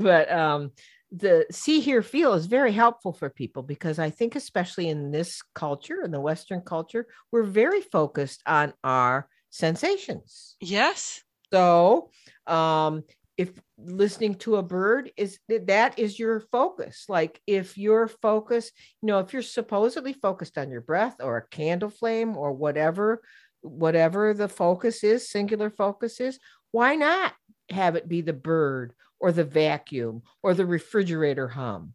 [0.00, 0.70] but um
[1.12, 5.42] the see hear feel is very helpful for people because i think especially in this
[5.54, 11.22] culture in the western culture we're very focused on our sensations Yes.
[11.52, 12.10] so,
[12.46, 13.04] um,
[13.36, 18.72] if listening to a bird is that is your focus, like if you're focused,
[19.02, 23.22] you know, if you're supposedly focused on your breath or a candle flame or whatever,
[23.62, 26.38] whatever the focus is, singular focus is,
[26.70, 27.32] why not
[27.70, 31.94] have it be the bird or the vacuum or the refrigerator hum?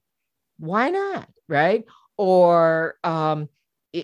[0.58, 1.30] Why not?
[1.48, 1.86] Right?
[2.18, 3.48] Or um,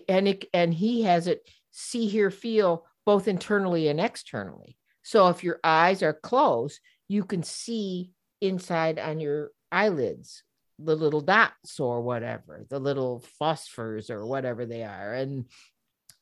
[0.08, 1.42] and it and he has it
[1.72, 4.78] see, hear, feel both internally and externally.
[5.06, 10.42] So if your eyes are closed, you can see inside on your eyelids
[10.80, 15.14] the little dots or whatever, the little phosphors or whatever they are.
[15.14, 15.46] And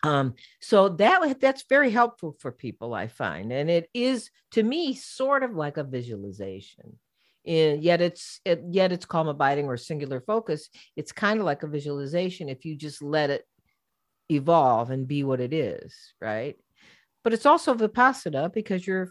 [0.03, 3.53] um, so that that's very helpful for people, I find.
[3.53, 6.99] And it is to me sort of like a visualization.
[7.45, 10.67] And yet it's it, yet it's calm abiding or singular focus.
[10.97, 13.45] It's kind of like a visualization if you just let it
[14.29, 16.57] evolve and be what it is, right?
[17.24, 19.09] But it's also vipassana because you're,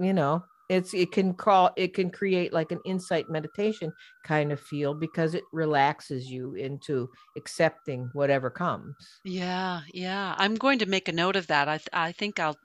[0.00, 3.92] you know, it's it can call it can create like an insight meditation
[4.24, 8.94] kind of feel because it relaxes you into accepting whatever comes.
[9.24, 9.82] Yeah.
[9.92, 10.34] Yeah.
[10.38, 11.68] I'm going to make a note of that.
[11.68, 12.56] I th- I think I'll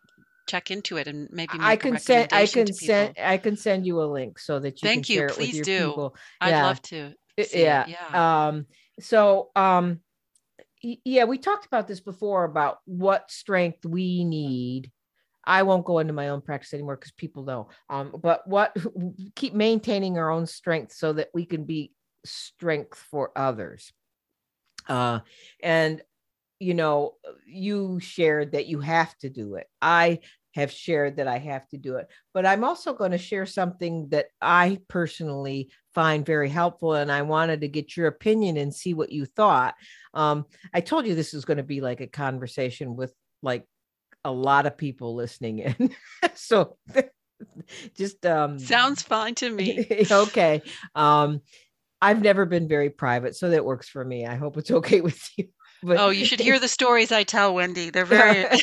[0.47, 3.57] check into it and maybe make I a can send I can send I can
[3.57, 5.19] send you a link so that you Thank can you.
[5.19, 5.87] share it with Please your do.
[5.89, 6.15] people.
[6.39, 6.65] I'd yeah.
[6.65, 7.13] love to.
[7.41, 7.61] See it.
[7.61, 7.85] yeah.
[7.87, 8.47] Yeah.
[8.47, 8.65] Um,
[8.99, 9.99] so um
[10.81, 14.91] yeah, we talked about this before about what strength we need.
[15.43, 17.69] I won't go into my own practice anymore because people know.
[17.89, 18.75] Um, but what
[19.35, 21.93] keep maintaining our own strength so that we can be
[22.25, 23.93] strength for others.
[24.87, 25.19] Uh,
[25.61, 26.01] and
[26.59, 27.13] you know,
[27.45, 29.67] you shared that you have to do it.
[29.81, 30.19] I
[30.53, 34.09] have shared that I have to do it, but I'm also going to share something
[34.09, 36.93] that I personally find very helpful.
[36.93, 39.75] And I wanted to get your opinion and see what you thought.
[40.13, 43.65] Um, I told you this is going to be like a conversation with like
[44.23, 45.95] a lot of people listening in.
[46.35, 46.77] so
[47.95, 49.85] just um Sounds fine to me.
[50.11, 50.61] okay.
[50.95, 51.41] Um
[51.99, 54.25] I've never been very private, so that works for me.
[54.25, 55.47] I hope it's okay with you.
[55.83, 57.89] But Oh, you should hear the stories I tell, Wendy.
[57.89, 58.43] They're very.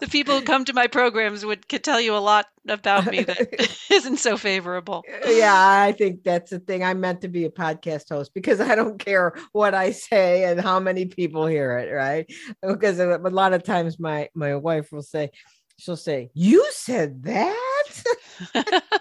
[0.00, 3.22] the people who come to my programs would could tell you a lot about me
[3.22, 5.04] that isn't so favorable.
[5.26, 6.84] Uh, yeah, I think that's the thing.
[6.84, 10.60] I'm meant to be a podcast host because I don't care what I say and
[10.60, 12.30] how many people hear it, right?
[12.62, 15.30] Because a a lot of times my my wife will say,
[15.78, 18.98] she'll say, "You said that."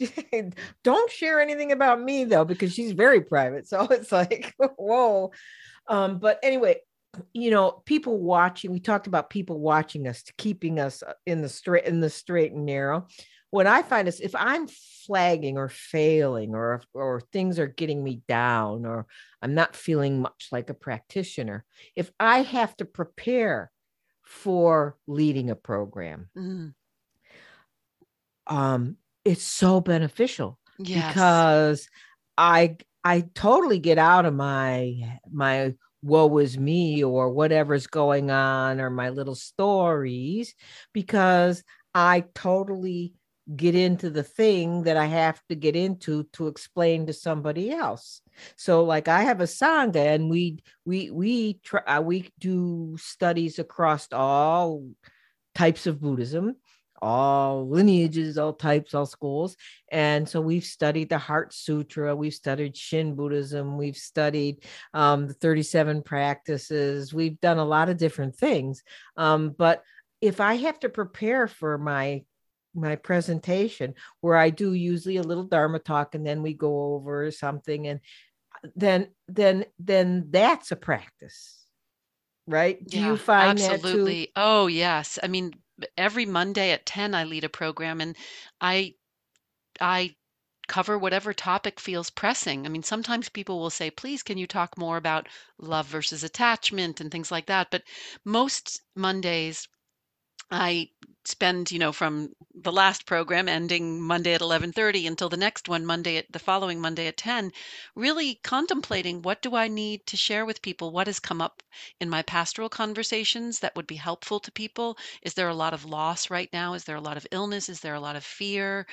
[0.84, 3.66] don't share anything about me though because she's very private.
[3.68, 5.32] So it's like whoa.
[5.86, 6.76] Um but anyway
[7.32, 11.48] you know people watching we talked about people watching us keeping us uh, in the
[11.48, 13.06] straight in the straight and narrow.
[13.50, 14.68] What i find is if i'm
[15.08, 19.06] flagging or failing or or things are getting me down or
[19.40, 21.64] i'm not feeling much like a practitioner
[21.96, 23.72] if i have to prepare
[24.22, 26.74] for leading a program Mm,
[28.46, 28.96] um
[29.28, 31.12] it's so beneficial yes.
[31.12, 31.88] because
[32.38, 38.80] I I totally get out of my my woe is me or whatever's going on
[38.80, 40.54] or my little stories
[40.94, 41.62] because
[41.94, 43.12] I totally
[43.54, 48.22] get into the thing that I have to get into to explain to somebody else.
[48.56, 53.58] So like I have a sangha and we we we try uh, we do studies
[53.58, 54.86] across all
[55.54, 56.56] types of Buddhism
[57.00, 59.56] all lineages, all types, all schools.
[59.90, 65.34] And so we've studied the Heart Sutra, we've studied Shin Buddhism, we've studied um, the
[65.34, 68.82] 37 practices, we've done a lot of different things.
[69.16, 69.82] Um, but
[70.20, 72.24] if I have to prepare for my
[72.74, 77.30] my presentation where I do usually a little Dharma talk and then we go over
[77.30, 78.00] something and
[78.76, 81.64] then then then that's a practice.
[82.46, 82.84] Right?
[82.86, 83.84] Do Yeah, you find that too?
[83.84, 84.32] absolutely.
[84.34, 85.18] Oh, yes.
[85.22, 85.52] I mean,
[85.96, 88.16] every Monday at 10 I lead a program and
[88.60, 88.94] I
[89.80, 90.16] I
[90.68, 92.66] cover whatever topic feels pressing.
[92.66, 97.00] I mean, sometimes people will say, "Please, can you talk more about love versus attachment
[97.00, 97.84] and things like that?" But
[98.24, 99.68] most Mondays
[100.50, 100.90] I
[101.28, 105.84] spend you know from the last program ending monday at 11.30 until the next one
[105.86, 107.52] monday at the following monday at 10
[107.94, 110.90] really contemplating what do i need to share with people?
[110.90, 111.62] What has come up
[112.00, 114.98] in my pastoral conversations that would be helpful to people?
[115.22, 116.74] Is there a lot of loss right now?
[116.74, 117.68] Is there a lot of illness?
[117.68, 118.86] Is there a lot of fear?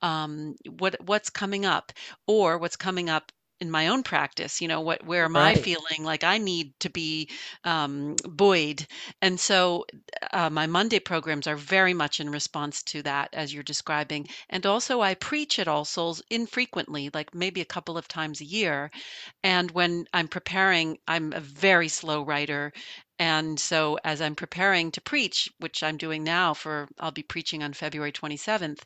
[0.00, 1.92] Um, what what's coming up?
[2.26, 3.32] Or what's coming up
[3.62, 5.64] in my own practice you know what where am i Right.
[5.66, 6.02] feeling?
[6.04, 7.30] Like i need to be
[7.64, 8.86] um, buoyed.
[9.22, 9.86] And so
[10.32, 14.28] uh, my monday programs are very much in response to that as you're describing.
[14.50, 18.44] And also i preach at all souls infrequently like maybe a couple of times a
[18.44, 18.90] year.
[19.44, 22.72] And when i'm preparing i'm a very slow writer.
[23.18, 27.62] And so as i'm preparing to preach which i'm doing now for i'll be preaching
[27.62, 28.84] on february 27th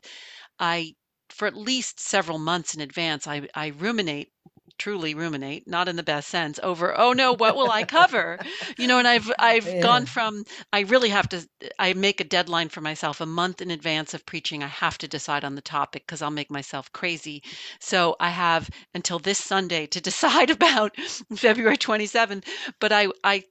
[0.59, 0.95] i
[1.29, 4.31] for at least several months in advance i, I ruminate
[4.77, 8.39] truly ruminate, not in the best sense, over, "Oh no, what will I cover?"
[8.77, 9.81] You know, and I've I've Yeah.
[9.81, 11.47] gone from I really have to
[11.79, 14.63] I make a deadline for myself a month in advance of preaching.
[14.63, 17.43] I have to decide on the topic because I'll make myself crazy.
[17.79, 20.95] So I have until this Sunday to decide about
[21.35, 22.45] February 27th.
[22.79, 23.43] But I I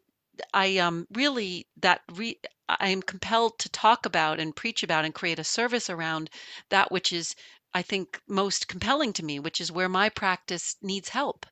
[0.52, 5.14] I um really that re I am compelled to talk about and preach about and
[5.14, 6.30] create a service around
[6.70, 7.36] that which is
[7.76, 11.44] I think most compelling to me, which is where my practice needs help.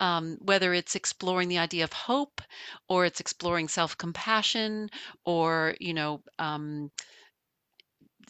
[0.00, 2.40] Um, whether it's exploring the idea of hope
[2.88, 4.88] or it's exploring self-compassion
[5.26, 6.90] or, you know, um,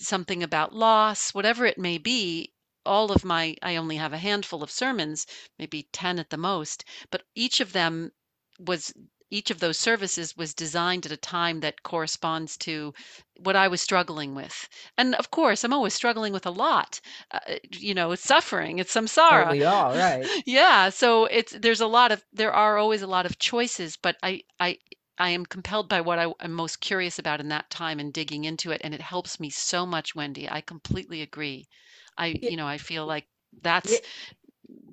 [0.00, 2.52] something about loss, whatever it may be,
[2.84, 5.24] all of my I only have a handful of sermons,
[5.60, 8.10] maybe 10 at the most, but each of them
[8.58, 8.92] was
[9.30, 12.94] each of those services was designed at a time that corresponds to
[13.38, 14.68] what I was struggling with.
[14.96, 17.00] And of course, I'm always struggling with a lot.
[17.30, 18.94] Uh, you know, it's suffering, it's
[19.30, 19.50] Aren't samsara.
[19.50, 19.96] we all?
[19.96, 20.30] Right.
[20.46, 24.16] Yeah, so it's there's a lot of there are always a lot of choices, but
[24.22, 24.78] I I
[25.18, 28.44] I am compelled by what I am most curious about in that time and digging
[28.44, 30.48] into it, and it helps me so much, Wendy.
[30.48, 31.68] I completely agree.
[32.16, 32.50] I, Yeah.
[32.50, 33.26] you know, I feel like
[33.62, 34.24] that's Yeah.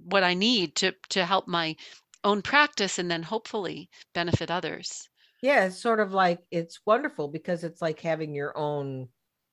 [0.03, 1.75] what I need to to help my
[2.25, 5.09] own practice and then hopefully benefit others.
[5.41, 9.09] Yeah, it's sort of like it's wonderful because it's like having your own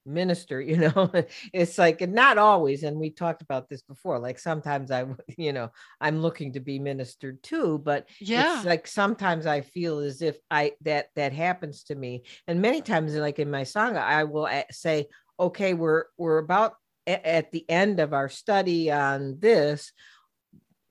[0.06, 1.10] minister, you know.
[1.52, 4.18] It's like not always, and we talked about this before.
[4.18, 5.06] Like sometimes I,
[5.38, 5.70] you know,
[6.00, 8.64] I'm looking to be ministered to, but it's Yeah.
[8.64, 13.14] like sometimes I feel as if I that that happens to me, and many times,
[13.16, 15.08] like in my sangha, I will eh, say,
[15.38, 16.74] "Okay, we're we're about
[17.06, 19.92] at the end of our study on this."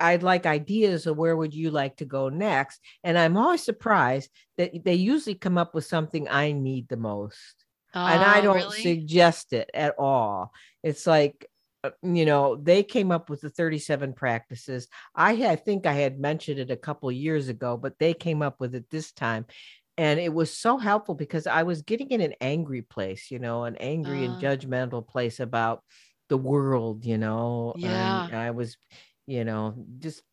[0.01, 2.79] I'd like ideas of where would you like to go next.
[3.03, 7.65] And I'm always surprised that they usually come up with something I need the most.
[8.05, 8.81] And I Oh, don't really?
[8.81, 10.51] suggest it at all.
[10.83, 11.45] It's like,
[11.83, 14.87] uh, you know, they came up with the 37 practices.
[15.15, 18.41] I, had, I think I had mentioned it a couple years ago, but they came
[18.41, 19.45] up with it this time.
[19.97, 23.65] And it was so helpful because I was getting in an angry place, you know,
[23.65, 25.83] an angry and Uh, judgmental place about
[26.29, 28.25] the world, you know, and.
[28.29, 28.77] I was
[29.31, 30.23] you know just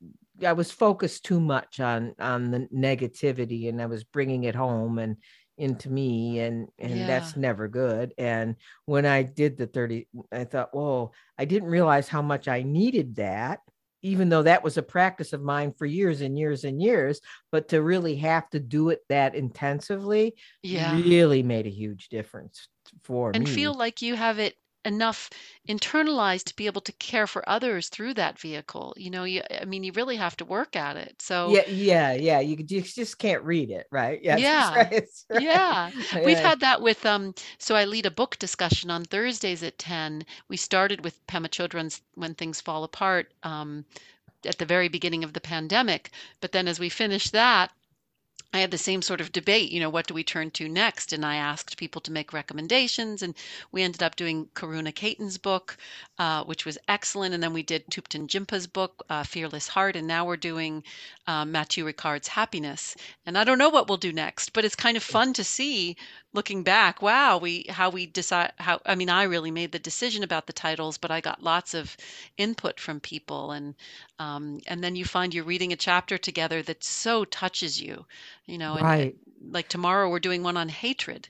[0.44, 4.98] i was focused too much on on the negativity and i was bringing it home
[4.98, 5.16] and
[5.56, 7.06] into me and and Yeah.
[7.08, 12.08] that's never good and when i did the 30 i thought whoa i didn't realize
[12.08, 13.60] how much i needed that
[14.02, 17.20] even though that was a practice of mine for years and years and years
[17.50, 20.92] but to really have to do it that intensively Yeah.
[21.02, 22.68] really made a huge difference
[23.02, 23.38] for me.
[23.38, 24.56] And feel like you have it
[24.88, 25.30] enough
[25.68, 28.94] internalized to be able to care for others through that vehicle.
[28.96, 31.22] You know, you I mean, you really have to work at it.
[31.22, 34.74] So yeah yeah yeah you, you just can't read it right yes Yeah.
[34.74, 35.92] right right Yeah.
[36.24, 39.78] We've yeah had that with um so I lead a book discussion on Thursdays at
[39.78, 40.24] 10.
[40.48, 43.84] We started with Pema Chodron's When Things Fall Apart um
[44.44, 46.10] at the very beginning of the pandemic,
[46.40, 47.72] but then as we finished that,
[48.50, 51.12] I had the same sort of debate, you know, what do we turn to next?
[51.12, 53.34] And I asked people to make recommendations, and
[53.72, 55.76] we ended up doing Karuna Katan's book,
[56.18, 57.34] uh, which was excellent.
[57.34, 60.82] And then we did Thupten Jinpa's book, uh, Fearless Heart, and now we're doing
[61.26, 62.96] uh, Mathieu Ricard's Happiness.
[63.26, 65.98] And I don't know what we'll do next, but it's kind of fun to see
[66.38, 67.02] looking back.
[67.02, 68.80] Wow, we how we decide how.
[68.86, 71.96] I mean, I really made the decision about the titles, but I got lots of
[72.36, 73.74] input from people, and
[74.18, 78.06] um, and then you find you're reading a chapter together that so touches you
[78.46, 79.16] you know and Right.
[79.50, 81.28] like tomorrow we're doing one on hatred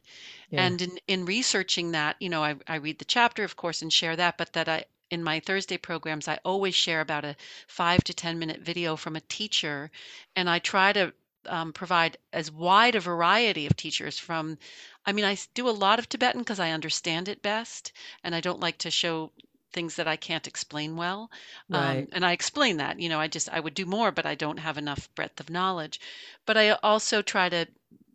[0.50, 0.70] Yeah.
[0.70, 3.92] and in, in researching that you know I, I read the chapter of course and
[3.92, 7.36] share that but that i in my thursday programs i always share about a
[7.66, 9.90] five to ten minute video from a teacher
[10.36, 11.12] and i try to
[11.46, 14.58] um, provide as wide a variety of teachers from
[15.08, 17.92] i mean I do a lot of tibetan because i understand it best
[18.22, 19.32] and i don't like to show
[19.72, 21.30] things that i can't explain well
[21.72, 22.08] um, Right.
[22.12, 24.58] and i explain that you know i just i would do more but i don't
[24.66, 26.00] have enough breadth of knowledge
[26.46, 27.66] but i also try to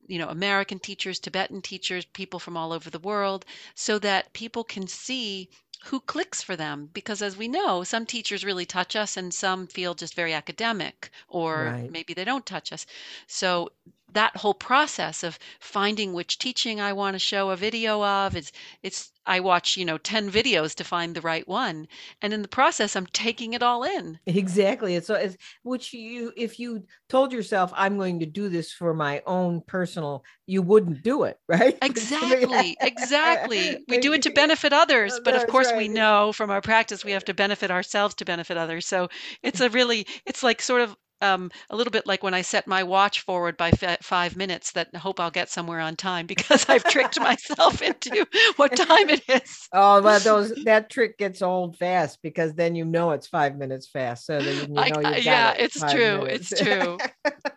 [0.07, 4.63] you know, American teachers, Tibetan teachers, people from all over the world, so that people
[4.63, 5.49] can see
[5.85, 9.67] who clicks for them because as we know some teachers really touch us and some
[9.67, 11.89] feel just very academic or Right.
[11.89, 12.85] maybe they don't touch us
[13.27, 13.69] so
[14.13, 18.51] that whole process of finding which teaching I want to show a video of it's
[18.81, 21.87] it's I watch you know 10 videos to find the right one.
[22.21, 24.19] And in the process I'm taking it all in.
[24.25, 24.95] Exactly.
[24.95, 28.93] It's, so it's which you if you told yourself I'm going to do this for
[28.93, 31.77] my own personal, you wouldn't do it, right?
[31.81, 32.77] exactly.
[32.81, 33.83] Exactly.
[33.87, 37.11] We do it to benefit others but of course we know from our practice we
[37.11, 38.85] have to benefit ourselves to benefit others.
[38.85, 39.09] So
[39.41, 42.67] it's a really it's like sort of um, a little bit like when I set
[42.67, 46.27] my watch forward by fi- five minutes that I hope I'll get somewhere on time
[46.27, 48.25] because I've tricked myself into
[48.57, 49.69] what time it is.
[49.75, 53.87] Oh well, those that trick gets old fast because then you know it's five minutes
[53.87, 54.25] fast.
[54.25, 56.51] So then you know I- you got yeah, it it's true, minutes.
[56.51, 57.01] it's true.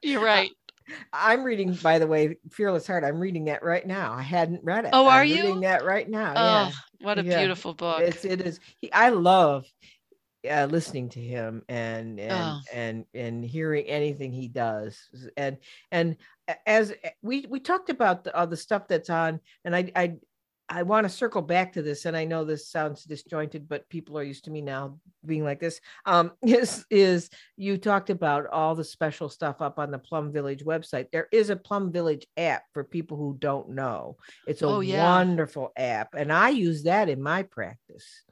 [0.03, 0.53] You're right.
[1.13, 3.05] I'm reading, by the way, Fearless Heart.
[3.05, 4.13] I'm reading that right now.
[4.13, 4.93] I hadn't read it.
[4.93, 5.43] Oh, are I'm you?
[5.43, 6.33] reading that right now?
[6.37, 7.39] Oh, yeah, what a Yeah.
[7.39, 8.03] beautiful book.
[8.07, 8.61] it's it is.
[8.81, 9.65] He, I love
[10.49, 12.61] uh, listening to him and and Oh.
[12.73, 14.99] and and hearing anything he does.
[15.37, 15.59] And
[15.91, 16.17] and
[16.67, 16.93] as
[17.23, 20.17] we we talked about the, all the stuff that's on, and I I
[20.69, 24.19] I want to circle back to this, and I know this sounds disjointed, but people
[24.19, 25.81] are used to me now being like this.
[26.07, 30.65] Um, is is you talked about all the special stuff up on the Plum Village
[30.65, 31.07] website?
[31.13, 34.17] There is a Plum Village app for people who don't know.
[34.49, 35.03] It's a Oh, yeah.
[35.03, 38.25] wonderful app, and I use that in my practice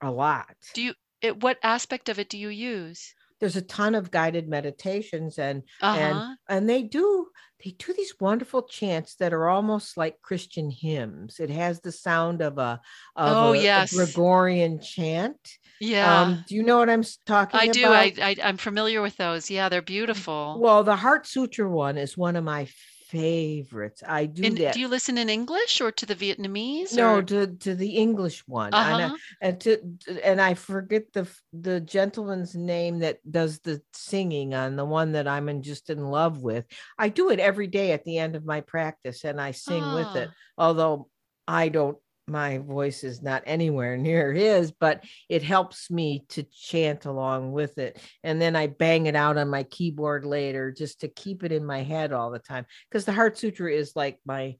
[0.00, 0.56] a lot.
[0.74, 0.94] Do you
[1.26, 3.14] it, what aspect of it do you use?
[3.40, 6.34] There's a ton of guided meditations, and and Uh-huh.
[6.48, 7.28] and they do
[7.64, 11.40] they do these wonderful chants that are almost like Christian hymns.
[11.40, 12.80] It has the sound of a
[13.14, 13.94] of Oh, a- a yes.
[13.94, 15.36] Gregorian chant.
[15.80, 16.20] Yeah.
[16.22, 17.74] Um, do you know what I'm talking I about?
[17.74, 17.86] do.
[17.88, 19.50] I, I I'm familiar with those.
[19.50, 20.58] Yeah, they're beautiful.
[20.58, 22.68] well, the Heart Sutra one is one of my
[23.06, 24.02] favorites.
[24.06, 24.74] I do In, that.
[24.74, 26.94] do you listen in English or to the Vietnamese?
[26.94, 29.16] no, or- to, to the English one, and, I, uh-huh.
[29.40, 29.78] and to
[30.24, 35.28] and I forget the the gentleman's name that does the singing on the one that
[35.28, 36.66] I'm in, just in love with.
[36.98, 40.16] I do it every day at the end of my practice, and I sing with
[40.16, 40.28] it.
[40.30, 40.34] Ah.
[40.58, 41.08] although
[41.48, 41.96] I don't,
[42.28, 47.78] my voice is not anywhere near his, but it helps me to chant along with
[47.78, 48.00] it.
[48.24, 51.64] And then I bang it out on my keyboard later just to keep it in
[51.64, 52.66] my head all the time.
[52.90, 54.56] Because the Heart Sutra is like my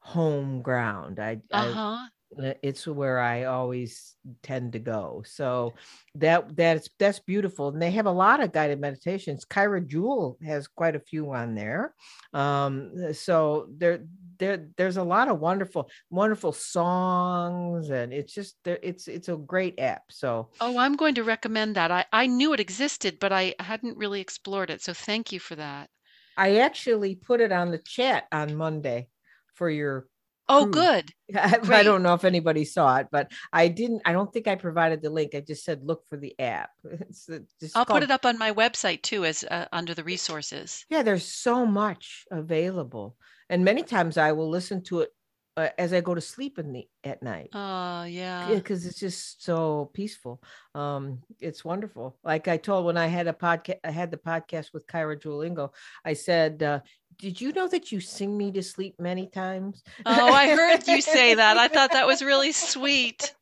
[0.00, 1.20] home ground.
[1.20, 2.08] I, I Uh-huh.
[2.42, 5.22] uh, it's where I always tend to go.
[5.26, 5.74] So
[6.14, 7.68] that that's that's beautiful.
[7.68, 9.44] And they have a lot of guided meditations.
[9.44, 11.94] Kaira Jewel has quite a few on there.
[12.32, 14.00] Um, so there
[14.38, 18.78] there there's a lot of wonderful wonderful songs, and it's just there.
[18.82, 20.02] It's it's a great app.
[20.10, 21.90] So Oh, I'm going to recommend that.
[21.90, 24.82] I, I knew it existed, but I hadn't really explored it.
[24.82, 25.90] So thank you for that.
[26.36, 29.08] I actually put it on the chat on Monday
[29.54, 30.06] for your.
[30.48, 30.74] Oh, Cruise.
[30.74, 31.12] good.
[31.70, 34.02] I don't know if anybody saw it, but I didn't.
[34.04, 35.34] I don't think I provided the link.
[35.34, 36.70] I just said look for the app.
[36.84, 37.26] It's
[37.60, 40.84] just I'll called put it up on my website too, as uh, under the resources.
[40.90, 43.16] Yeah, there's so much available,
[43.52, 45.10] and many times I will listen to it
[45.56, 48.48] uh, as I go to sleep in the at night Oh, yeah.
[48.48, 50.42] because it's just so peaceful.
[50.74, 52.16] Um, it's wonderful.
[52.24, 55.38] Like I told when I had a podcast, I had the podcast with Kaira Jewel
[55.44, 55.72] Lingo.
[56.06, 56.80] I said, uh,
[57.18, 61.02] "Did you know that you sing me to sleep many times?" Oh, I heard you
[61.02, 61.58] say that.
[61.58, 63.34] I thought that was really sweet.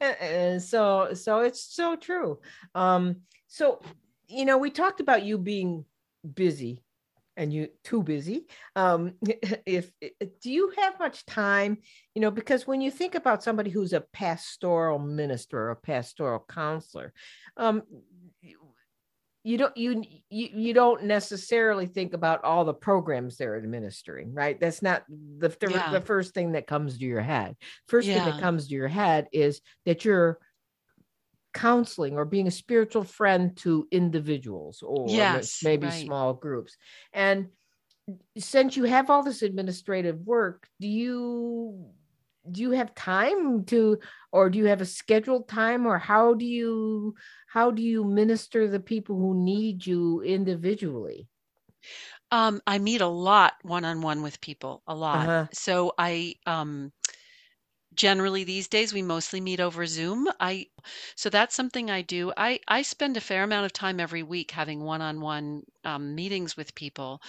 [0.00, 2.38] and so so it's so true
[2.74, 3.16] um
[3.46, 3.80] so
[4.28, 5.84] you know we talked about you being
[6.34, 6.82] busy
[7.38, 9.14] and you too busy um
[9.66, 9.90] if
[10.42, 11.78] do you have much time?
[12.14, 16.44] You know because when you think about somebody who's a pastoral minister or a pastoral
[16.50, 17.14] counselor
[17.56, 17.82] um
[19.44, 24.58] you don't you, you you don't necessarily think about all the programs they're administering right?
[24.60, 25.90] That's not the the, Yeah.
[25.92, 27.56] the first thing that comes to your head.
[27.86, 30.38] First thing that comes to your head is that you're
[31.54, 35.90] counseling or being a spiritual friend to individuals or Yes, maybe right.
[35.90, 36.76] small groups
[37.12, 37.48] and
[38.38, 41.92] since you have all this administrative work do you
[42.50, 43.98] do you have time to
[44.32, 47.14] or do you have a scheduled time or how do you
[47.48, 51.28] how do you minister the people who need you individually
[52.30, 55.30] Um, I meet a lot one on one with people, a lot.
[55.30, 55.48] Uh-huh.
[55.52, 56.92] So I um
[57.98, 60.28] generally these days we mostly meet over Zoom.
[60.40, 60.68] I
[61.16, 62.32] so that's something I do.
[62.38, 66.74] I I spend a fair amount of time every week having one-on-one um, meetings with
[66.76, 67.22] people,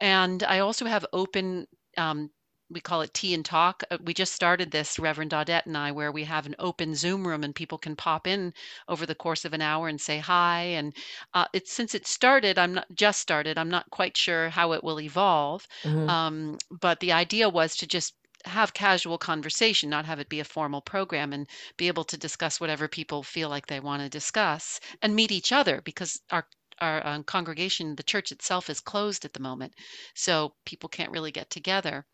[0.00, 1.66] and I also have open
[1.96, 2.30] um,
[2.72, 3.82] we call it tea and talk.
[3.90, 7.26] Uh, we just started this, Reverend Audette and I, where we have an open Zoom
[7.26, 8.54] room and people can pop in
[8.88, 10.62] over the course of an hour and say hi.
[10.62, 10.94] And
[11.34, 13.58] uh, it's since it started, I'm not just started.
[13.58, 15.66] I'm not quite sure how it will evolve.
[15.84, 16.08] Mhm.
[16.08, 18.14] Um, but the idea was to just
[18.44, 22.60] have casual conversation, not have it be a formal program, and be able to discuss
[22.60, 26.46] whatever people feel like they want to discuss and meet each other because our
[26.80, 29.74] our um, congregation, the church itself, is closed at the moment,
[30.14, 32.06] so people can't really get together.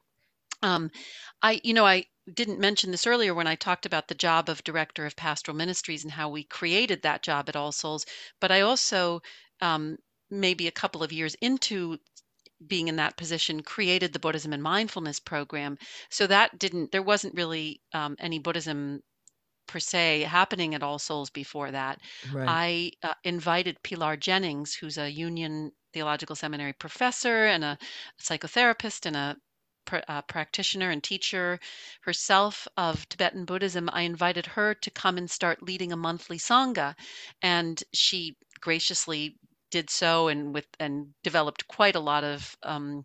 [0.62, 0.90] Um,
[1.42, 4.64] I, you know, I didn't mention this earlier when I talked about the job of
[4.64, 8.04] director of pastoral ministries and how we created that job at All Souls,
[8.40, 9.22] but I also
[9.60, 9.98] um,
[10.30, 11.98] maybe a couple of years into
[12.66, 15.78] being in that position created the buddhism and mindfulness program.
[16.10, 19.02] So that didn't there wasn't really um, any buddhism
[19.66, 22.00] per se happening at all souls before that.
[22.32, 22.92] Right.
[23.02, 27.78] i uh, invited pilar jennings who's a union theological seminary professor and a
[28.22, 29.36] psychotherapist and a
[30.08, 31.60] uh, practitioner and teacher
[32.02, 36.94] herself of tibetan buddhism i invited her to come and start leading a monthly sangha.
[37.42, 39.36] And she graciously
[39.70, 43.04] did so and with and developed quite a lot of um,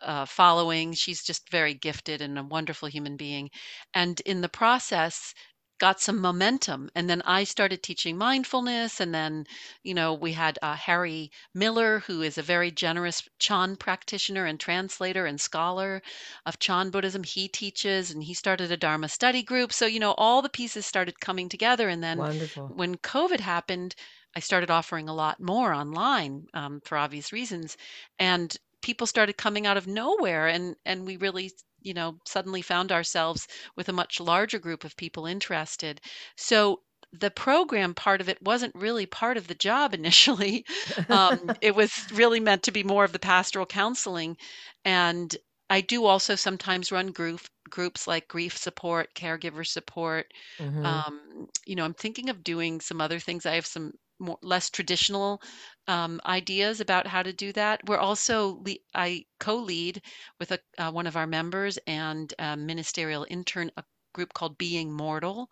[0.00, 0.92] uh, following.
[0.92, 3.50] She's just very gifted and a wonderful human being,
[3.94, 5.34] and in the process
[5.82, 6.88] got some momentum.
[6.94, 9.00] And then i started teaching mindfulness.
[9.00, 9.46] And then
[9.82, 14.60] you know we had uh, harry miller who is a very generous chan practitioner and
[14.60, 16.00] translator and scholar
[16.46, 17.24] of chan buddhism.
[17.24, 19.72] He teaches and he started a dharma study group.
[19.72, 21.88] So you know all the pieces started coming together.
[21.88, 22.68] And then Wonderful.
[22.68, 23.96] when COVID happened,
[24.36, 27.76] I started offering a lot more online um, for obvious reasons,
[28.18, 32.92] and people started coming out of nowhere, and and we really, you know, suddenly found
[32.92, 33.46] ourselves
[33.76, 36.00] with a much larger group of people interested.
[36.36, 36.82] So
[37.12, 40.64] the program part of it wasn't really part of the job initially.
[41.10, 44.36] Um, it was really meant to be more of the pastoral counseling,
[44.84, 45.34] and
[45.70, 47.40] I do also sometimes run group
[47.70, 51.02] groups like grief support, caregiver support, Mhm.
[51.06, 53.46] um, you know, I'm thinking of doing some other things.
[53.46, 53.92] I have some
[54.22, 55.42] more less traditional
[55.88, 57.80] um, ideas about how to do that.
[57.88, 60.02] We're also le- I co-lead
[60.38, 63.84] with a uh, one of our members and a ministerial intern a
[64.14, 65.50] group called Being Mortal,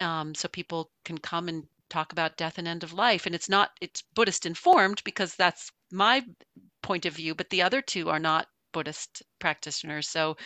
[0.00, 3.26] um, so people can come and talk about death and end of life.
[3.26, 6.24] And it's not it's Buddhist informed because that's my
[6.82, 10.08] point of view, but the other two are not Buddhist practitioners.
[10.08, 10.36] So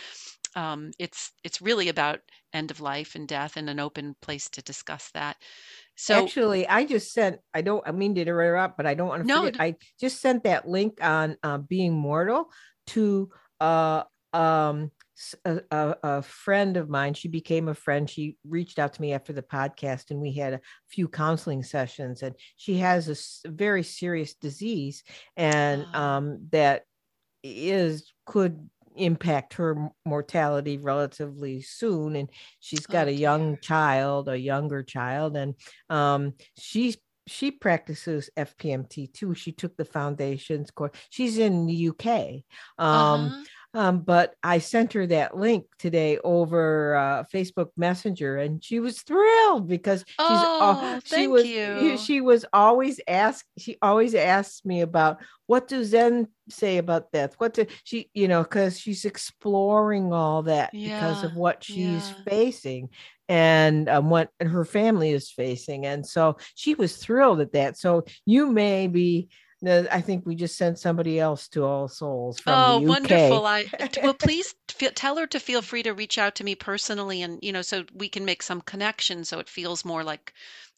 [0.57, 2.21] um, it's it's really about
[2.53, 5.37] end of life and death and an open place to discuss that.
[5.97, 7.41] So Actually, I just sent.
[7.55, 7.87] I don't.
[7.87, 9.61] I mean to interrupt, but I don't want to No, forget.
[9.61, 12.51] I just sent that link on uh, being mortal
[12.89, 14.05] to uh
[14.35, 14.91] um
[15.47, 17.15] a, a, a friend of mine.
[17.15, 18.09] She became a friend.
[18.09, 20.61] She reached out to me after the podcast, and we had a
[20.91, 22.23] few counseling sessions.
[22.23, 25.03] And she has a very serious disease,
[25.37, 26.17] and Ah.
[26.17, 26.85] um that
[27.43, 33.61] is could impact her mortality relatively soon and she's got Oh, a young dear.
[33.63, 35.55] child a younger child and
[35.91, 36.97] um she's
[37.29, 42.07] she practices fpmt too she took the foundations course she's in the uk
[42.79, 43.45] um uh-huh.
[43.77, 49.03] Um, but I sent her that link today over uh, Facebook Messenger, and she was
[49.03, 51.99] thrilled because she's Oh, she was you.
[51.99, 57.35] she was always ask she always asks me about what do Zen say about death?
[57.37, 62.15] What do she you know because she's exploring all that because of what she's yeah.
[62.27, 62.89] facing
[63.29, 67.77] and um, what her family is facing, and so she was thrilled at that.
[67.77, 69.29] So you may be.
[69.67, 73.45] No, I think we just sent somebody else to All Souls from Oh, the wonderful.
[73.45, 73.73] UK.
[73.81, 76.55] I t- well, please fe tell her to feel free to reach out to me
[76.55, 80.33] personally and, you know, so we can make some connection so it feels more like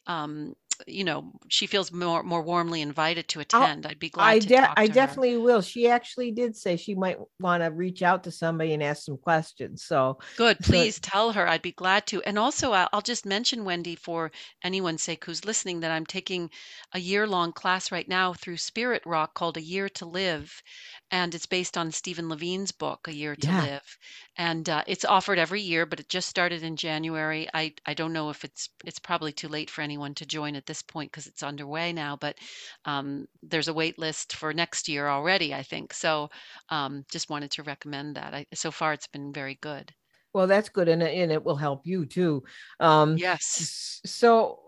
[0.06, 0.56] um,
[0.86, 3.86] you know, she feels more more warmly invited to attend.
[3.86, 4.94] I'd be I glad to de- I to her.
[4.94, 5.60] definitely will.
[5.62, 9.18] She actually did say she might want to reach out to somebody and ask some
[9.18, 9.84] questions.
[9.84, 10.58] So, Good.
[10.64, 11.48] so Please tell her.
[11.48, 12.22] I'd be glad to.
[12.22, 14.30] And also, I'll, I'll just mention, Wendy, for
[14.62, 16.50] anyone's sake who's listening, that I'm taking
[16.92, 20.62] a year long class right now through Spirit Rock called A Year to Live.
[21.10, 23.98] And it's based on Stephen Levine's book, A Year to yeah, Live.
[24.36, 27.48] And uh, it's offered every year, but it just started in January.
[27.52, 30.66] I, I don't know if it's it's probably too late for anyone to join at
[30.68, 32.38] this point because it's underway now, but
[32.84, 35.92] um, there's a wait list for next year already, I think.
[35.92, 36.28] So
[36.68, 38.34] um, just wanted to recommend that.
[38.34, 39.92] I, so far, it's been very good.
[40.34, 42.44] well, that's good, and, it- and it will help you too.
[42.78, 44.00] Um, Yes.
[44.06, 44.60] so,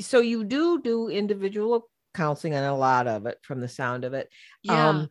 [0.00, 4.14] so you do do individual counseling and a lot of it, from the sound of
[4.14, 4.28] it.
[4.64, 4.88] Yeah.
[4.88, 5.08] Um,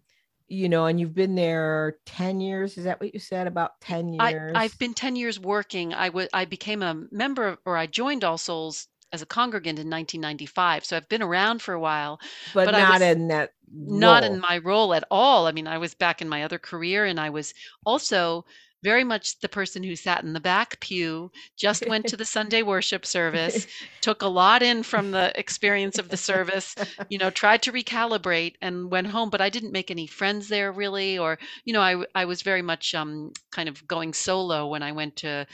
[0.49, 2.77] you know, and you've been there ten years.
[2.77, 3.47] Is that what you said?
[3.47, 4.53] About ten years.
[4.55, 5.93] I've been 10 years working.
[5.93, 9.79] I wa I became a member of- or I joined All Souls as a congregant
[9.79, 10.85] in 1995.
[10.85, 12.19] So I've been around for a while,
[12.53, 15.47] but but not in that not in my role at all.
[15.47, 17.53] I mean, I was back in my other career and I was
[17.85, 18.45] also
[18.83, 22.61] very much the person who sat in the back pew, just went to the Sunday
[22.61, 23.65] worship service,
[24.01, 26.75] took a lot in from the experience of the service,
[27.09, 30.71] you know, tried to recalibrate and went home, but I didn't make any friends there
[30.71, 34.83] really or you know, I I was very much um kind of going solo when
[34.83, 35.47] I went to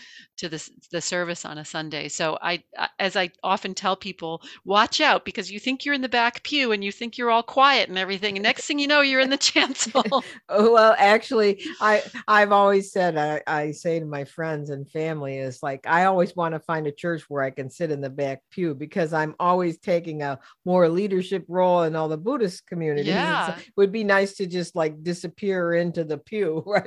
[0.44, 2.10] to the the service on a Sunday.
[2.10, 2.64] So I
[3.00, 6.74] as I often tell people, watch out because you think you're in the back pew
[6.74, 9.30] and you think you're all quiet and everything and next thing you know you're in
[9.30, 10.04] the chancel.
[10.50, 15.38] oh, well, actually, I I've always said I, I say to my friends and family
[15.38, 18.10] is like I always want to find a church where I can sit in the
[18.10, 23.08] back pew because I'm always taking a more leadership role in all the Buddhist communities.
[23.08, 23.58] Yeah.
[23.58, 26.86] It would be nice to just like disappear into the pew or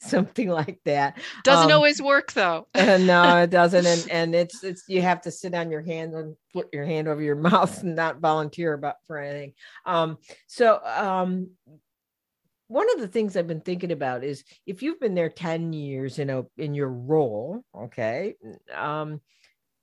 [0.00, 1.18] something like that.
[1.42, 2.65] Doesn't um, always work though.
[2.74, 3.86] no, it doesn't.
[3.86, 7.08] And and it's it's you have to sit on your hand and put your hand
[7.08, 9.54] over your mouth and not volunteer about for anything.
[9.84, 11.50] Um, so um
[12.68, 16.18] one of the things I've been thinking about is if you've been there 10 years
[16.18, 18.34] in a in your role, okay,
[18.74, 19.20] um,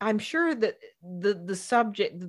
[0.01, 2.23] I'm sure that the the subject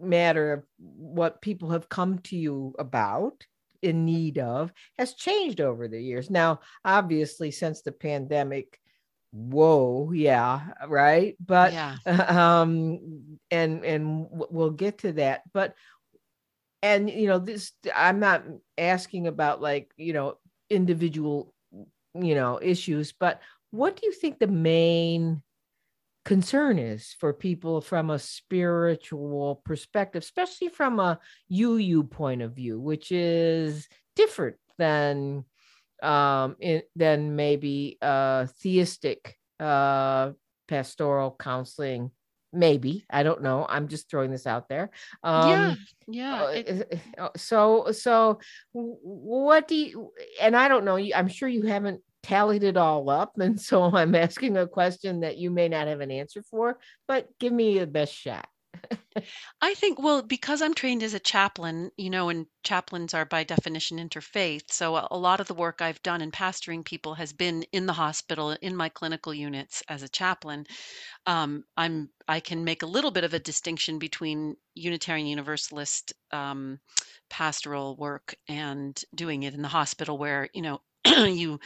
[0.00, 3.44] matter of what people have come to you about
[3.82, 6.30] in need of has changed over the years.
[6.30, 8.80] Now, obviously, since the pandemic,
[9.32, 11.36] whoa, yeah, right.
[11.44, 11.96] But yeah.
[12.06, 15.42] um, and and we'll get to that.
[15.52, 15.74] But
[16.82, 18.42] and you know this i'm not
[18.76, 20.36] asking about like you know
[20.68, 21.54] individual
[22.14, 23.40] you know issues but
[23.70, 25.42] what do you think the main
[26.24, 31.18] concern is for people from a spiritual perspective especially from a
[31.50, 35.44] uu point of view which is different than
[36.02, 40.30] um in, than maybe uh theistic uh
[40.68, 42.10] pastoral counseling
[42.54, 43.06] maybe.
[43.08, 43.64] I don't know.
[43.66, 44.90] I'm just throwing this out there.
[45.22, 45.74] Um yeah
[46.08, 48.38] yeah it, uh, so so
[48.72, 53.32] what do you and i don't know i'm sure you haven't tallied it all up
[53.38, 57.28] and so i'm asking a question that you may not have an answer for but
[57.38, 58.46] give me the best shot
[59.60, 63.44] I think, well, because I'm trained as a chaplain, you know, and chaplains are by
[63.44, 64.70] definition interfaith.
[64.70, 67.92] So a, lot of the work I've done in pastoring people has been in the
[67.92, 70.66] hospital, in my clinical units as a chaplain.
[71.26, 76.80] Um, I'm I can make a little bit of a distinction between Unitarian Universalist um,
[77.30, 81.60] pastoral work and doing it in the hospital, where you know you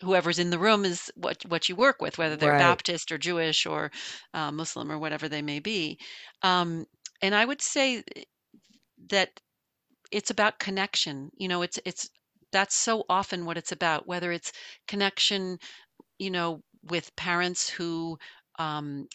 [0.00, 2.58] whoever's in the room is what what you work with, whether they're right.
[2.58, 3.90] Baptist or Jewish or
[4.34, 5.98] uh, Muslim or whatever they may be.
[6.42, 6.86] Um,
[7.22, 8.02] and I would say
[9.10, 9.40] that
[10.10, 11.30] it's about connection.
[11.36, 12.08] You know, it's it's
[12.52, 14.06] that's so often what it's about.
[14.06, 14.52] Whether it's
[14.88, 15.58] connection,
[16.18, 18.18] you know, with parents who
[18.58, 19.08] um,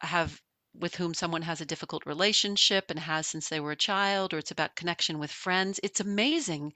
[0.00, 0.40] have
[0.74, 4.38] with whom someone has a difficult relationship and has since they were a child, or
[4.38, 5.80] it's about connection with friends.
[5.82, 6.72] It's amazing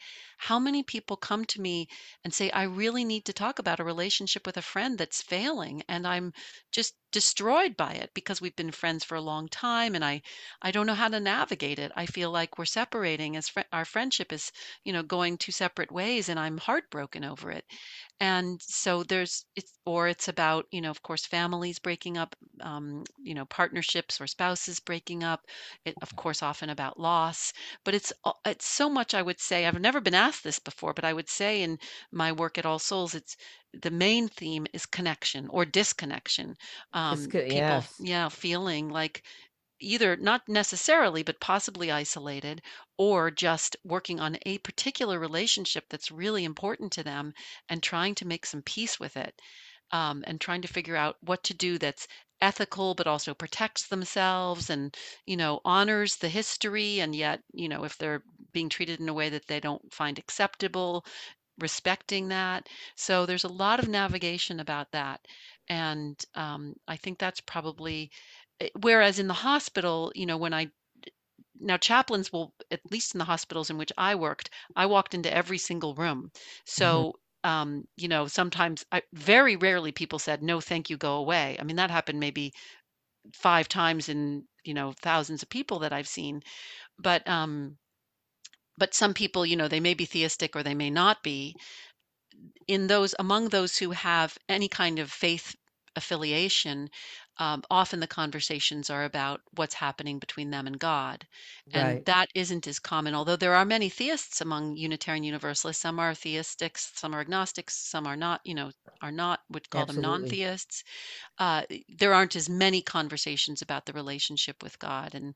[0.47, 1.89] how many people come to me
[2.25, 5.83] and say, I really need to talk about a relationship with a friend that's failing.
[5.89, 6.33] And I'm
[6.73, 10.23] just destroyed by it because we've been friends for a long time and I,
[10.61, 11.93] I don't know how to navigate it.
[11.95, 14.51] I feel like we're separating as fr- our friendship is,
[14.85, 17.65] you know, going two separate ways and I'm heartbroken over it
[18.21, 23.05] and so there's it's or it's about you know of course families breaking up um,
[23.23, 25.41] you know partnerships or spouses breaking up
[25.85, 27.53] it of course often about loss
[27.85, 28.13] but it's
[28.47, 31.29] it's so much i would say i've never been asked this before but i would
[31.29, 31.79] say in
[32.11, 33.37] my work at all souls it's
[33.83, 36.57] the main theme is connection or disconnection
[36.93, 37.95] um, people yes.
[38.01, 39.23] yeah feeling like
[39.83, 42.63] either not necessarily, but possibly isolated,
[42.97, 47.35] or just working on a particular relationship that's really important to them
[47.69, 49.35] and trying to make some peace with it
[49.91, 52.07] um, and trying to figure out what to do that's
[52.43, 54.97] ethical but also protects themselves and
[55.27, 59.15] you know honors the history and yet you know if they're being treated in a
[59.15, 61.05] way that they don't find acceptable
[61.59, 65.21] respecting that so there's a lot of navigation about that
[65.69, 68.11] and um, i think that's probably
[68.61, 70.71] Eh, whereas in the hospital, you know, when I
[71.61, 75.33] now chaplains will at least in the hospitals in which I worked, I walked into
[75.33, 76.31] every single room.
[76.79, 77.03] Mm-hmm.
[77.05, 77.15] So
[77.45, 81.57] um, you know, sometimes I very rarely people said, no, thank you, go away.
[81.61, 82.53] I mean, that happened maybe
[83.35, 86.43] five times in, you know, thousands of people that I've seen.
[86.99, 87.79] But um,
[88.79, 91.57] but some people, you know, they may be theistic or they may not be.
[92.67, 95.55] In those among those who have any kind of faith
[95.97, 96.91] affiliation,
[97.39, 101.27] um, often the conversations are about what's happening between them and God.
[101.73, 102.07] And Right.
[102.07, 105.83] that isn't as common, although there are many theists among Unitarian Universalists.
[105.83, 109.87] Some are theistics, some are agnostics, some are not, you know, are not, would call
[109.87, 110.27] them non Absolutely.
[110.27, 110.85] theists.
[111.39, 115.15] Uh, there aren't as many conversations about the relationship with God.
[115.15, 115.35] And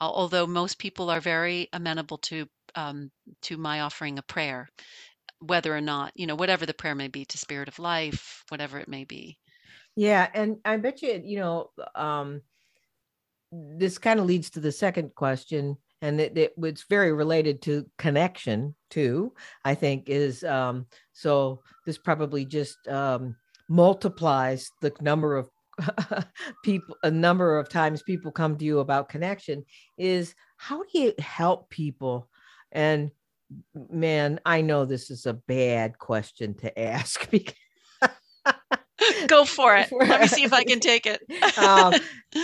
[0.00, 3.10] although most people are very amenable to um,
[3.42, 4.68] to my offering a prayer,
[5.40, 8.78] whether or not, you know, whatever the prayer may be to spirit of life, whatever
[8.80, 9.38] it may be.
[9.96, 12.42] Yeah, and I bet you, you know, um,
[13.52, 17.86] this kind of leads to the second question, and it, it, it's very related to
[17.98, 19.32] connection too.
[19.64, 21.62] I think is um, so.
[21.86, 23.36] This probably just um,
[23.68, 25.50] multiplies the number of
[26.64, 29.64] people, a number of times people come to you about connection.
[29.98, 32.28] Is how do you help people?
[32.72, 33.10] And
[33.74, 37.54] man, I know this is a bad question to ask because
[39.26, 39.90] Go for it.
[39.92, 41.22] Let me see if I can take it.
[41.58, 41.94] um,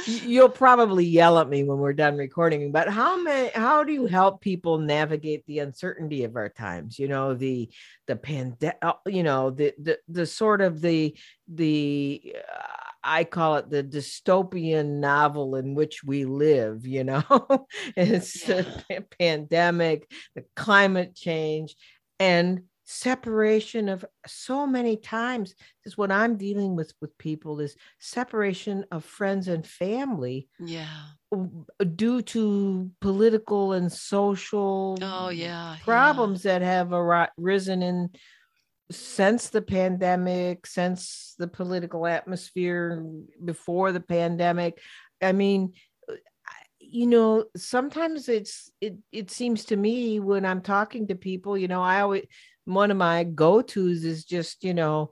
[0.06, 3.50] you'll probably yell at me when we're done recording, but how many?
[3.50, 6.98] How do you help people navigate the uncertainty of our times?
[6.98, 7.70] You know, the
[8.06, 8.78] the pandemic.
[8.82, 11.16] Uh, you know, the the the sort of the
[11.48, 12.34] the.
[12.36, 12.66] Uh,
[13.02, 17.24] I call it the dystopian novel in which we live, you know,
[17.96, 21.76] it's the pandemic, the climate change,
[22.18, 25.54] and separation of so many times.
[25.84, 30.86] Is what i'm dealing with with people is separation of friends and family yeah.
[31.96, 36.58] due to political and social oh yeah problems yeah.
[36.58, 38.10] that have arisen in
[38.90, 43.04] since the pandemic since the political atmosphere
[43.44, 44.80] before the pandemic.
[45.22, 45.72] I mean
[46.80, 51.68] you know sometimes it's it it seems to me when i'm talking to people you
[51.68, 52.24] know i always
[52.74, 55.10] one of my go-to's is just you know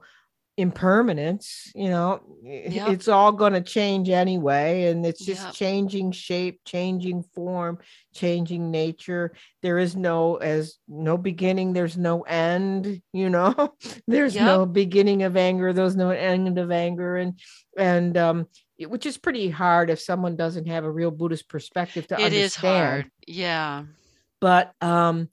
[0.59, 2.89] impermanence you know yep.
[2.89, 5.55] it's all going to change anyway and it's just yep.
[5.55, 7.79] changing shape changing form
[8.13, 9.33] changing nature
[9.63, 13.73] there is no as no beginning there's no end you know
[14.09, 14.47] there's yep.
[14.47, 17.39] no beginning of anger there's no end of anger and
[17.79, 18.49] and um
[18.81, 22.35] which is pretty hard if someone doesn't have a real buddhist perspective to it understand
[22.35, 23.85] it is hard yeah
[24.41, 25.29] but um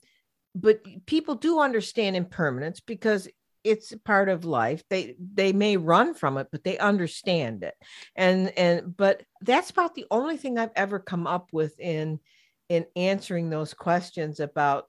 [0.56, 3.28] but people do understand impermanence because
[3.62, 4.82] it's part of life.
[4.88, 7.74] They they may run from it but they understand it.
[8.14, 12.20] And and but that's about the only thing i've ever come up with in
[12.68, 14.86] in answering those questions about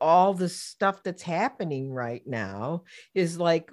[0.00, 2.82] all the stuff that's happening right now
[3.14, 3.70] is like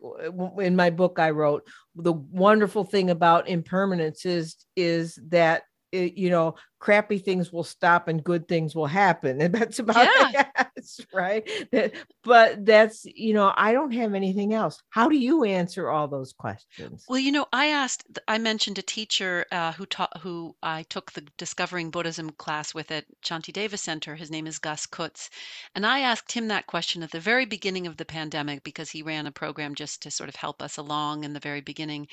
[0.58, 6.30] in my book i wrote the wonderful thing about impermanence is is that it, you
[6.30, 9.42] know, crappy things will stop and good things will happen.
[9.46, 10.44] And that's about yeah.
[10.76, 11.48] it, right.
[11.72, 11.94] That,
[12.24, 14.82] but that's, you know, I don't have anything else.
[14.90, 17.06] How do you answer all those questions?
[17.08, 21.12] Well, you know, I asked, I mentioned a teacher uh, who taught, who I took
[21.12, 24.16] the Discovering Buddhism class with at Shantideva Center.
[24.16, 25.30] His name is Gus Kutz.
[25.76, 29.04] And I asked him that question at the very beginning of the pandemic because he
[29.04, 32.08] ran a program just to sort of help us along in the very beginning.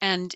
[0.00, 0.34] And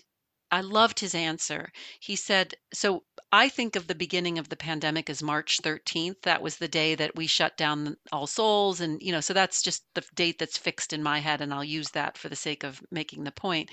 [0.53, 1.71] I loved his answer.
[1.99, 6.21] He said, So I think of the beginning of the pandemic as March 13th.
[6.21, 8.79] That was the day that we shut down All Souls.
[8.79, 11.41] And, you know, so that's just the date that's fixed in my head.
[11.41, 13.71] And I'll use that for the sake of making the point.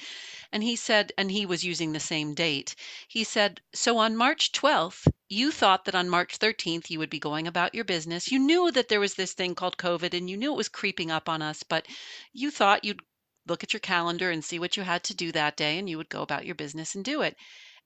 [0.52, 2.74] And he said, and he was using the same date.
[3.08, 7.18] He said, So on March 12th, you thought that on March 13th you would be
[7.18, 8.32] going about your business.
[8.32, 11.10] You knew that there was this thing called COVID and you knew it was creeping
[11.10, 11.86] up on us, but
[12.32, 13.02] you thought you'd
[13.50, 15.98] look at your calendar and see what you had to do that day, and you
[15.98, 17.36] would go about your business and do it.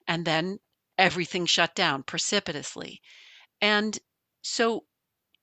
[0.07, 0.59] And then
[0.97, 3.01] everything shut down precipitously.
[3.61, 3.97] And
[4.41, 4.85] so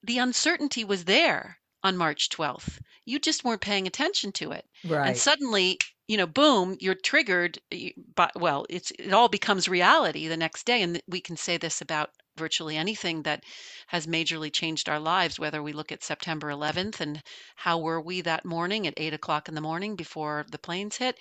[0.02, 2.78] the uncertainty was there on March 12th.
[3.04, 4.64] You just weren't paying attention to it.
[4.84, 5.08] Right.
[5.08, 7.58] And suddenly, you know, boom, you're triggered.
[8.14, 10.82] But well, it's it all becomes reality the next day.
[10.82, 13.44] And we can say this about virtually anything that
[13.88, 17.22] has majorly changed our lives, whether we look at September 11th and
[17.56, 21.18] how were we that morning at eight o'clock in the morning before the planes hit.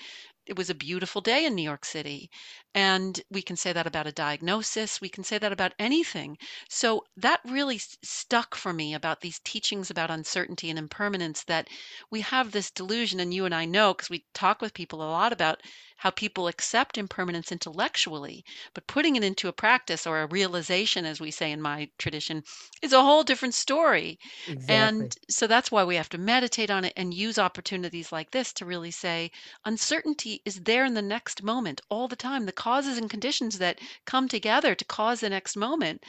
[0.48, 2.30] It was a beautiful day in New York City.
[2.74, 5.00] And we can say that about a diagnosis.
[5.00, 6.38] We can say that about anything.
[6.68, 11.68] So that really stuck for me about these teachings about uncertainty and impermanence that
[12.10, 13.20] we have this delusion.
[13.20, 15.62] And you and I know, because we talk with people a lot about
[16.02, 21.22] how people accept impermanence intellectually, but putting it into a practice or a realization, as
[21.22, 22.44] we say in my tradition,
[22.82, 24.18] is a whole different story.
[24.48, 24.76] Exactly.
[24.76, 28.52] And so that's why we have to meditate on it and use opportunities like this
[28.54, 29.30] to really say
[29.64, 32.48] uncertainty is there in the next moment all the time.
[32.48, 36.04] The causes and conditions that come together to cause the next moment.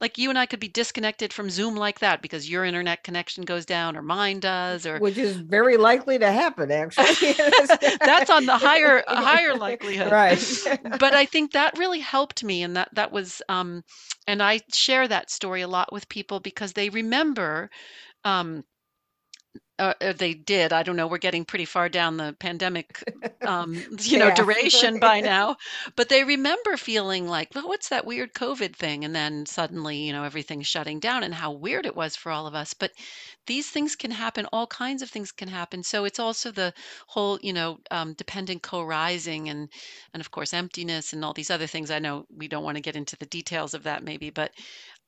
[0.00, 3.44] Like you and I could be disconnected from Zoom like that because your internet connection
[3.44, 7.32] goes down or mine does or which is very likely to happen actually.
[8.04, 9.04] that's on the higher
[9.35, 10.10] higher higher likelihood.
[10.12, 10.38] Right.
[10.98, 13.82] but I think that really helped me and that that was um
[14.26, 17.70] and I share that story a lot with people because they remember
[18.24, 18.64] um
[19.78, 20.72] uh, uh, they did.
[20.72, 21.06] I don't know.
[21.06, 23.04] We're getting pretty far down the pandemic,
[23.44, 25.56] um, you know, duration by now.
[25.96, 29.04] But they remember feeling like, well, what's that weird COVID thing?
[29.04, 32.46] And then suddenly, you know, everything's shutting down and how weird it was for all
[32.46, 32.72] of us.
[32.72, 32.92] But
[33.46, 34.46] these things can happen.
[34.52, 35.82] All kinds of things can happen.
[35.82, 36.72] So it's also the
[37.06, 39.68] whole, you know, um, dependent co-arising and,
[40.14, 41.90] and of course, emptiness and all these other things.
[41.90, 44.52] I know we don't want to get into the details of that maybe, but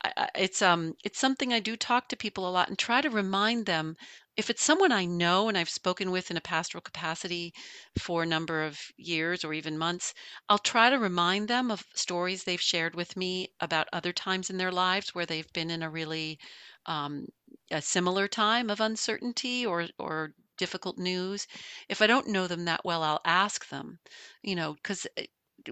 [0.04, 3.10] I, it's um it's something I do talk to people a lot and try to
[3.10, 3.96] remind them
[4.38, 7.52] if it's someone I know and I've spoken with in a pastoral capacity
[7.98, 10.14] for a number of years or even months,
[10.48, 14.56] I'll try to remind them of stories they've shared with me about other times in
[14.58, 16.38] their lives where they've been in a really
[16.86, 17.26] um,
[17.70, 21.46] a similar time of uncertainty or or difficult news.
[21.90, 23.98] If I don't know them that well, I'll ask them,
[24.42, 25.06] you know, because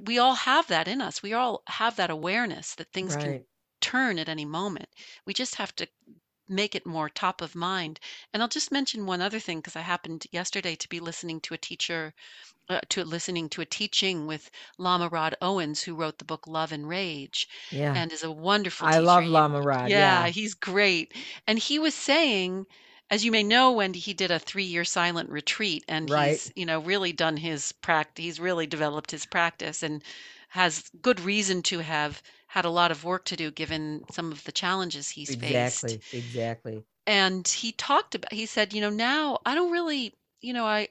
[0.07, 1.23] we all have that in us.
[1.23, 3.47] We all have that awareness that things can Right.
[3.81, 4.89] turn at any moment.
[5.27, 5.89] We just have to
[6.49, 8.01] make it more top of mind.
[8.33, 11.55] And I'll just mention one other thing because I happened yesterday to be listening to
[11.55, 12.15] a teacher,
[12.69, 16.73] uh, to listening to a teaching with Lama Rod Owens, who wrote the book Love
[16.73, 17.93] and Rage, Yeah.
[17.95, 19.93] and is a wonderful I love Lama Rod.
[19.93, 20.29] yeah, Yeah.
[20.29, 21.15] he's great.
[21.47, 22.67] And he was saying,
[23.11, 26.11] as you may know, Wendy, he did a three-year silent retreat, and Right.
[26.11, 28.25] he's, you know, really done his practice.
[28.25, 30.03] He's really developed his practice and
[30.51, 34.45] has good reason to have had a lot of work to do given some of
[34.45, 35.99] the challenges he's faced.
[35.99, 36.03] Exactly.
[36.13, 36.85] Exactly.
[37.07, 40.89] And he talked about, he said, you know, now I don't really, you know, I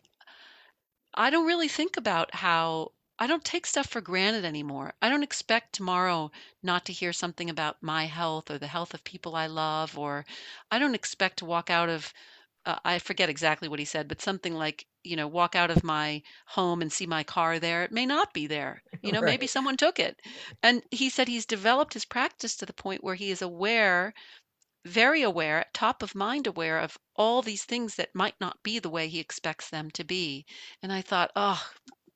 [1.16, 4.94] I don't really think about how I don't take stuff for granted anymore.
[5.02, 6.30] I don't expect tomorrow
[6.62, 10.26] not to hear something about my health or the health of people I love, or
[10.70, 12.14] I don't expect to walk out of,
[12.66, 15.84] uh, I forget exactly what he said, but something like, you know, walk out of
[15.84, 17.84] my home and see my car there.
[17.84, 18.84] It may not be there.
[19.02, 20.20] You know, maybe someone took it.
[20.64, 24.14] And he said he's developed his practice to the point where he is aware
[24.86, 28.90] very aware, top of mind aware of all these things that might not be the
[28.90, 30.46] way he expects them to be.
[30.82, 31.62] And I thought, oh,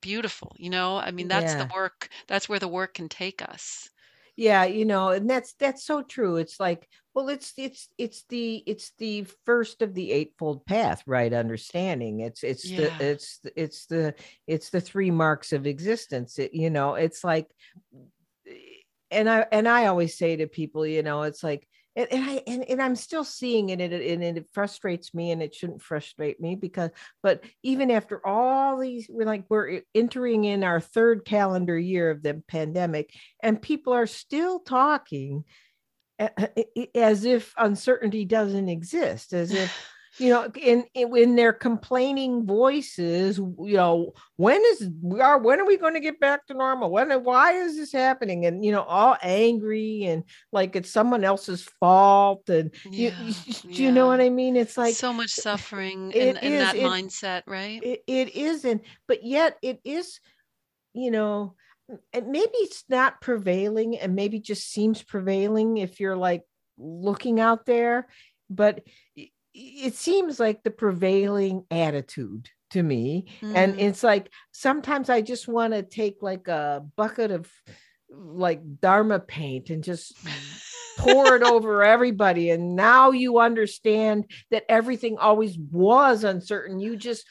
[0.00, 0.56] beautiful.
[0.58, 3.90] You know, I mean, that's the work, that's where the work can take us.
[4.36, 6.36] Yeah, you know, and that's that's so true.
[6.36, 11.32] It's like, well, it's it's it's the it's the first of the eightfold path, right?
[11.32, 12.20] Understanding.
[12.20, 12.98] It's it's the Yeah.
[13.00, 14.14] it's the- it's the
[14.46, 16.38] it's the three marks of existence.
[16.38, 17.48] It, you know, it's like
[19.10, 21.66] and I and I always say to people, you know, it's like
[21.96, 25.32] and, and I and, and I'm still seeing it and, it and it frustrates me
[25.32, 26.90] and it shouldn't frustrate me because
[27.22, 32.22] but even after all these we're like we're entering in our third calendar year of
[32.22, 33.12] the pandemic
[33.42, 35.44] and people are still talking
[36.94, 39.72] as if uncertainty doesn't exist as if
[40.18, 45.66] you know in, in their complaining voices you know when is we are when are
[45.66, 48.82] we going to get back to normal when why is this happening and you know
[48.82, 53.24] all angry and like it's someone else's fault and you, Yeah.
[53.24, 56.60] you, do you know what i mean it's like so much suffering in, in is,
[56.60, 57.80] that it- mindset, right?
[57.82, 60.20] it, it isn't but yet it is
[60.92, 61.54] you know
[62.12, 66.42] and maybe it's not prevailing and maybe just seems prevailing if you're like
[66.78, 68.08] looking out there
[68.48, 68.82] but
[69.54, 73.26] it, seems like the prevailing attitude to me.
[73.42, 73.80] And Mm.
[73.80, 77.50] it's like sometimes i just want to take like a bucket of
[78.10, 80.14] like dharma paint and just
[80.98, 82.50] pour it over everybody.
[82.50, 86.78] And now you understand that everything always was uncertain.
[86.80, 87.24] You just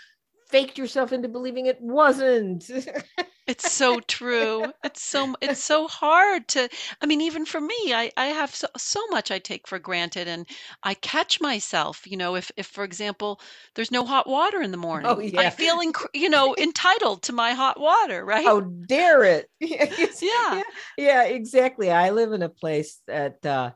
[0.49, 2.69] faked yourself into believing it wasn't
[3.49, 4.71] It's so true.
[4.81, 6.69] It's so it's so hard to
[7.01, 10.25] I mean even for me I I have so, so much I take for granted
[10.29, 10.47] and
[10.83, 13.41] I catch myself, you know, if if for example
[13.75, 15.11] there's no hot water in the morning.
[15.11, 15.31] Oh, yeah.
[15.37, 18.39] I feel inc- you know entitled to my hot water, right?
[18.43, 20.37] how dare it Yes, Yeah.
[20.51, 20.63] yeah
[20.97, 23.71] yeah exactly i live in a place that uh,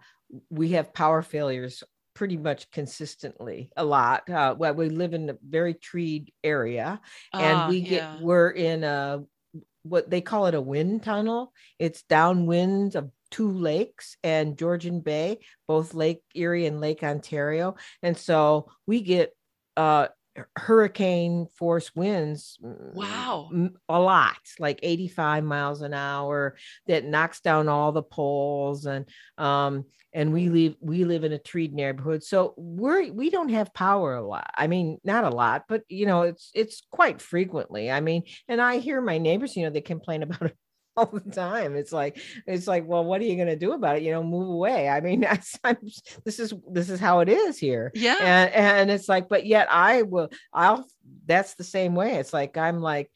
[0.49, 1.83] we have power failures
[2.13, 7.01] pretty much consistently a lot uh, well we live in a very treed area
[7.37, 8.19] and Ah, we get yeah.
[8.19, 9.23] we're in a
[9.83, 11.53] what they call it a wind tunnel.
[11.79, 17.75] It's downwind of two lakes and georgian bay both lake erie and lake ontario.
[18.03, 19.35] And so we get
[19.75, 20.07] uh
[20.57, 23.49] hurricane force winds mm, Wow.
[23.87, 26.55] a lot like 85 miles an hour
[26.87, 29.07] that knocks down all the poles and
[29.37, 33.73] um and we live we live in a treed neighborhood so we're we don't have
[33.73, 37.91] power a lot i mean not a lot but you know it's it's quite frequently
[37.91, 40.57] i mean and i hear my neighbors you know they complain about it
[40.97, 43.97] all the time it's like it's like well what are you going to do about
[43.97, 45.77] it you know move away i mean that's, I'm,
[46.23, 48.17] this is this is how it is here Yeah.
[48.19, 50.85] and and it's like but yet i will i'll
[51.25, 53.09] that's the same way it's like i'm like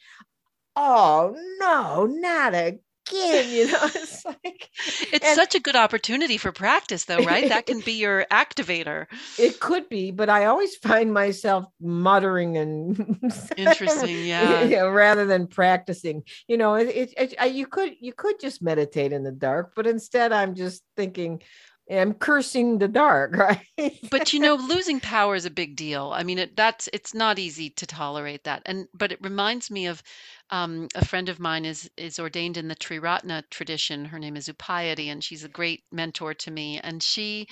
[0.75, 2.79] oh no not again.
[3.11, 4.69] You know, it's like
[5.11, 7.47] It's and such a good opportunity for practice, though, right?
[7.49, 9.07] That can be your activator.
[9.39, 13.19] it could be, but I always find myself muttering and
[13.57, 14.63] Interesting, yeah.
[14.63, 16.23] yeah, rather than practicing.
[16.47, 19.73] You know, it, it, it I, you could you could just meditate in the dark,
[19.75, 21.41] but instead I'm just thinking.
[21.89, 23.97] I'm cursing the dark, right?
[24.11, 26.11] But you know, losing power is a big deal.
[26.13, 28.61] I mean, it, that's it's not easy to tolerate that.
[28.65, 30.03] And but it reminds me of
[30.49, 34.05] um, a friend of mine is is ordained in the Triratna tradition.
[34.05, 36.79] Her name is Upayati, and she's a great mentor to me.
[36.79, 37.47] And she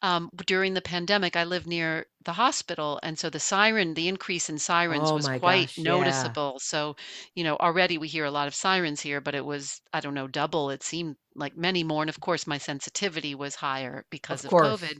[0.00, 4.48] um, during the pandemic, I live near the hospital, and so the siren, the increase
[4.48, 5.84] in sirens oh was my quite gosh, yeah.
[5.84, 6.58] noticeable.
[6.60, 6.96] So,
[7.34, 10.14] you know, already we hear a lot of sirens here, but it was, I don't
[10.14, 10.70] know, double.
[10.70, 12.02] It seemed like many more.
[12.02, 14.80] And of course, my sensitivity was higher because Of of course.
[14.80, 14.98] COVID.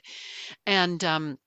[0.67, 1.39] And um,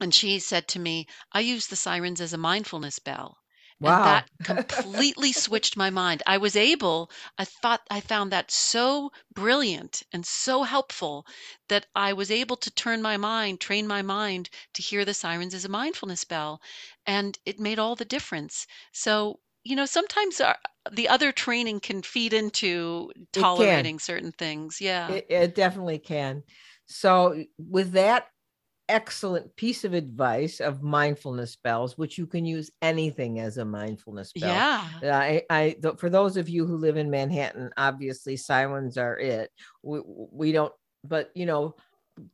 [0.00, 3.38] and she said to me, "I use the sirens as a mindfulness bell."
[3.82, 6.22] And that completely switched my mind.
[6.26, 11.26] I was able I thought I found that so brilliant and so helpful
[11.68, 15.54] that I was able to turn my mind, train my mind to hear the sirens
[15.54, 16.60] as a mindfulness bell,
[17.06, 18.66] and it made all the difference.
[18.92, 20.58] So, you know, sometimes our,
[20.90, 24.80] the other training can feed into tolerating certain things.
[24.80, 25.16] Yeah.
[25.16, 26.44] It, it definitely can.
[26.86, 28.28] So, with that
[28.88, 34.32] excellent piece of advice of mindfulness bells, which you can use anything as a mindfulness
[34.32, 34.50] bell.
[34.50, 34.88] Yeah.
[35.02, 39.18] Uh, I, I, th- for those of you who live in Manhattan, obviously sirens are
[39.18, 39.50] it.
[39.82, 41.76] We, we don't, but you know,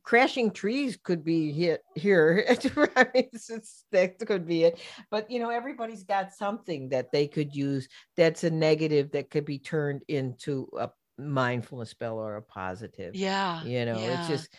[0.03, 2.45] crashing trees could be hit here.
[2.95, 4.79] I mean, it's, that could be it.
[5.09, 7.87] But you know, everybody's got something that they could use
[8.17, 13.15] that's a negative that could be turned into a mindfulness bell or a positive.
[13.15, 13.63] Yeah.
[13.63, 14.49] You know, it's just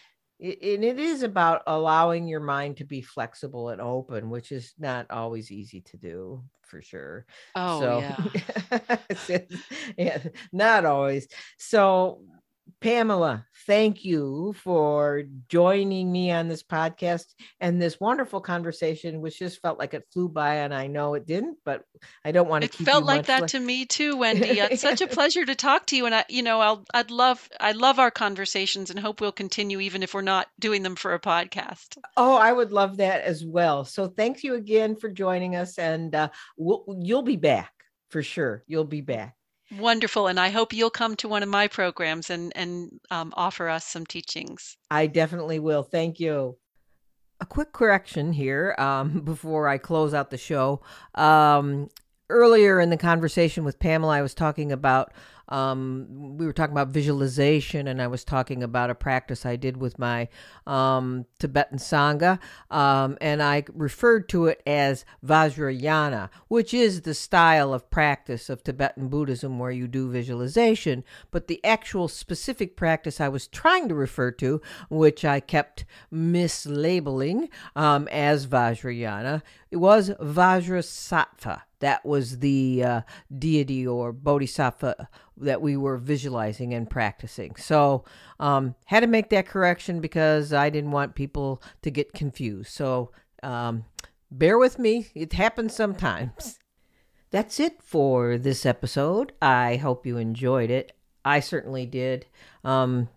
[0.42, 5.10] and it is about allowing your mind to be flexible and open, which is not
[5.10, 7.26] always easy to do for sure.
[7.54, 8.16] Oh, So, yeah.
[9.98, 10.18] yeah,
[10.52, 11.28] not always.
[11.58, 12.24] So,
[12.82, 17.26] Pamela, thank you for joining me on this podcast
[17.60, 20.56] and this wonderful conversation, which just felt like it flew by.
[20.56, 21.84] And I know it didn't, but
[22.24, 24.60] I don't want to It keep you felt like that le- to me too, Wendy.
[24.72, 27.48] It's such a pleasure to talk to you, and I, you know, I'll, I'd love,
[27.60, 31.14] I love our conversations, and hope we'll continue even if we're not doing them for
[31.14, 31.98] a podcast.
[32.16, 33.84] Oh, I would love that as well.
[33.84, 37.72] So thank you again for joining us, and uh, we'll, you'll be back
[38.10, 38.64] for sure.
[38.66, 39.36] You'll be back.
[39.78, 43.68] Wonderful, and I hope you'll come to one of my programs and and um, offer
[43.68, 44.76] us some teachings.
[44.90, 45.82] I definitely will.
[45.82, 46.56] Thank you.
[47.40, 50.82] A quick correction here um, before I close out the show.
[51.14, 51.88] Um,
[52.28, 55.12] earlier in the conversation with Pamela, I was talking about
[55.52, 59.76] um, we were talking about visualization, and I was talking about a practice I did
[59.76, 60.28] with my
[60.66, 62.38] um, Tibetan Sangha,
[62.70, 68.64] um, and I referred to it as Vajrayana, which is the style of practice of
[68.64, 71.04] Tibetan Buddhism where you do visualization.
[71.30, 77.50] But the actual specific practice I was trying to refer to, which I kept mislabeling
[77.76, 79.42] um, as Vajrayana,
[79.72, 81.62] it was Vajrasattva.
[81.80, 83.00] That was the uh,
[83.36, 85.08] deity or bodhisattva
[85.38, 87.56] that we were visualizing and practicing.
[87.56, 88.04] So,
[88.38, 92.70] um, had to make that correction because I didn't want people to get confused.
[92.70, 93.12] So,
[93.42, 93.86] um,
[94.30, 95.08] bear with me.
[95.14, 96.58] It happens sometimes.
[97.30, 99.32] That's it for this episode.
[99.40, 100.92] I hope you enjoyed it.
[101.24, 102.26] I certainly did.
[102.62, 103.08] Um,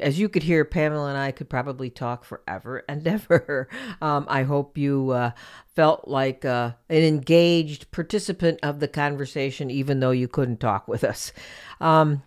[0.00, 3.68] as you could hear, Pamela and I could probably talk forever and ever.
[4.00, 5.30] Um, I hope you uh,
[5.74, 11.04] felt like uh, an engaged participant of the conversation, even though you couldn't talk with
[11.04, 11.32] us.
[11.80, 12.22] Um,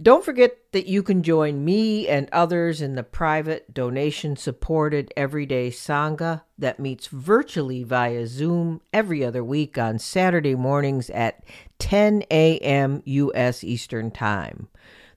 [0.00, 5.70] don't forget that you can join me and others in the private donation supported everyday
[5.70, 11.44] Sangha that meets virtually via Zoom every other week on Saturday mornings at
[11.78, 13.02] 10 a.m.
[13.04, 13.62] U.S.
[13.62, 14.68] Eastern Time.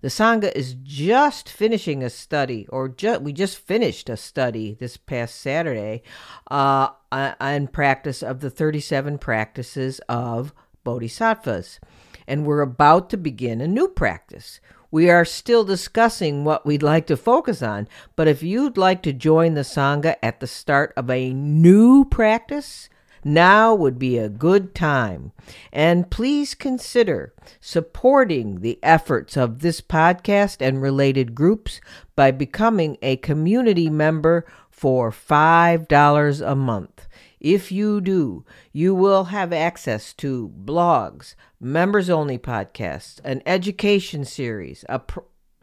[0.01, 4.97] The Sangha is just finishing a study, or ju- we just finished a study this
[4.97, 6.03] past Saturday
[6.51, 10.53] uh, on practice of the 37 practices of
[10.83, 11.79] Bodhisattvas.
[12.27, 14.59] And we're about to begin a new practice.
[14.91, 19.13] We are still discussing what we'd like to focus on, but if you'd like to
[19.13, 22.89] join the Sangha at the start of a new practice,
[23.25, 25.31] now would be a good time.
[25.73, 31.81] And please consider supporting the efforts of this podcast and related groups
[32.15, 37.07] by becoming a community member for $5 a month.
[37.39, 44.85] If you do, you will have access to blogs, members only podcasts, an education series,
[44.89, 45.19] a pr-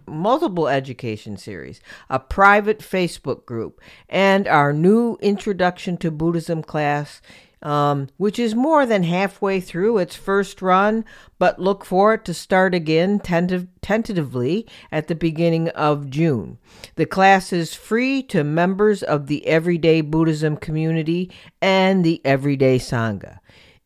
[0.06, 7.20] multiple education series, a private Facebook group, and our new Introduction to Buddhism class
[7.62, 11.04] um, which is more than halfway through its first run,
[11.38, 16.58] but look for it to start again tentative, tentatively at the beginning of June.
[16.96, 21.30] The class is free to members of the Everyday Buddhism community
[21.60, 23.38] and the Everyday Sangha.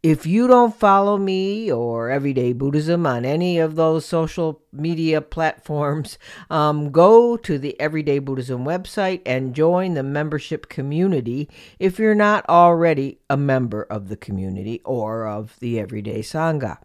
[0.06, 6.16] If you don't follow me or Everyday Buddhism on any of those social media platforms,
[6.48, 11.50] um, go to the Everyday Buddhism website and join the membership community
[11.80, 16.78] if you're not already a member of the community or of the Everyday Sangha.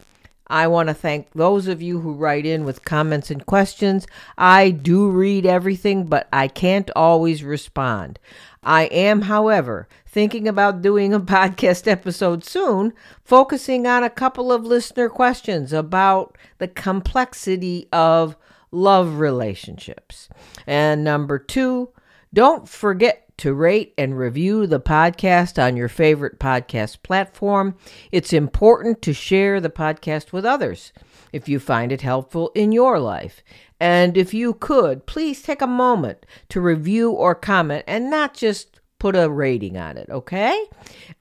[0.51, 4.05] I want to thank those of you who write in with comments and questions.
[4.37, 8.19] I do read everything, but I can't always respond.
[8.65, 12.93] I am, however, thinking about doing a podcast episode soon,
[13.25, 18.37] focusing on a couple of listener questions about the complexity of
[18.73, 20.29] love relationships.
[20.67, 21.91] And number two,
[22.35, 27.75] don't forget to rate and review the podcast on your favorite podcast platform.
[28.13, 30.93] It's important to share the podcast with others
[31.33, 33.43] if you find it helpful in your life.
[33.81, 38.79] And if you could, please take a moment to review or comment and not just
[38.99, 40.67] put a rating on it, okay?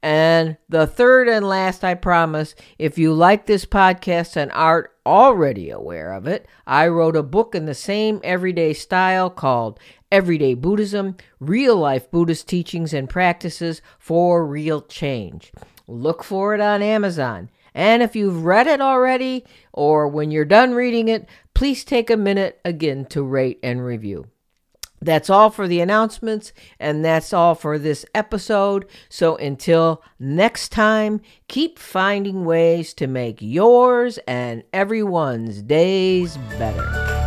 [0.03, 5.69] And the third and last, I promise, if you like this podcast and aren't already
[5.69, 9.79] aware of it, I wrote a book in the same everyday style called
[10.11, 15.52] Everyday Buddhism Real Life Buddhist Teachings and Practices for Real Change.
[15.88, 17.49] Look for it on Amazon.
[17.73, 22.18] And if you've read it already, or when you're done reading it, please take a
[22.18, 24.26] minute again to rate and review.
[25.02, 28.86] That's all for the announcements, and that's all for this episode.
[29.07, 37.18] So until next time, keep finding ways to make yours and everyone's days better.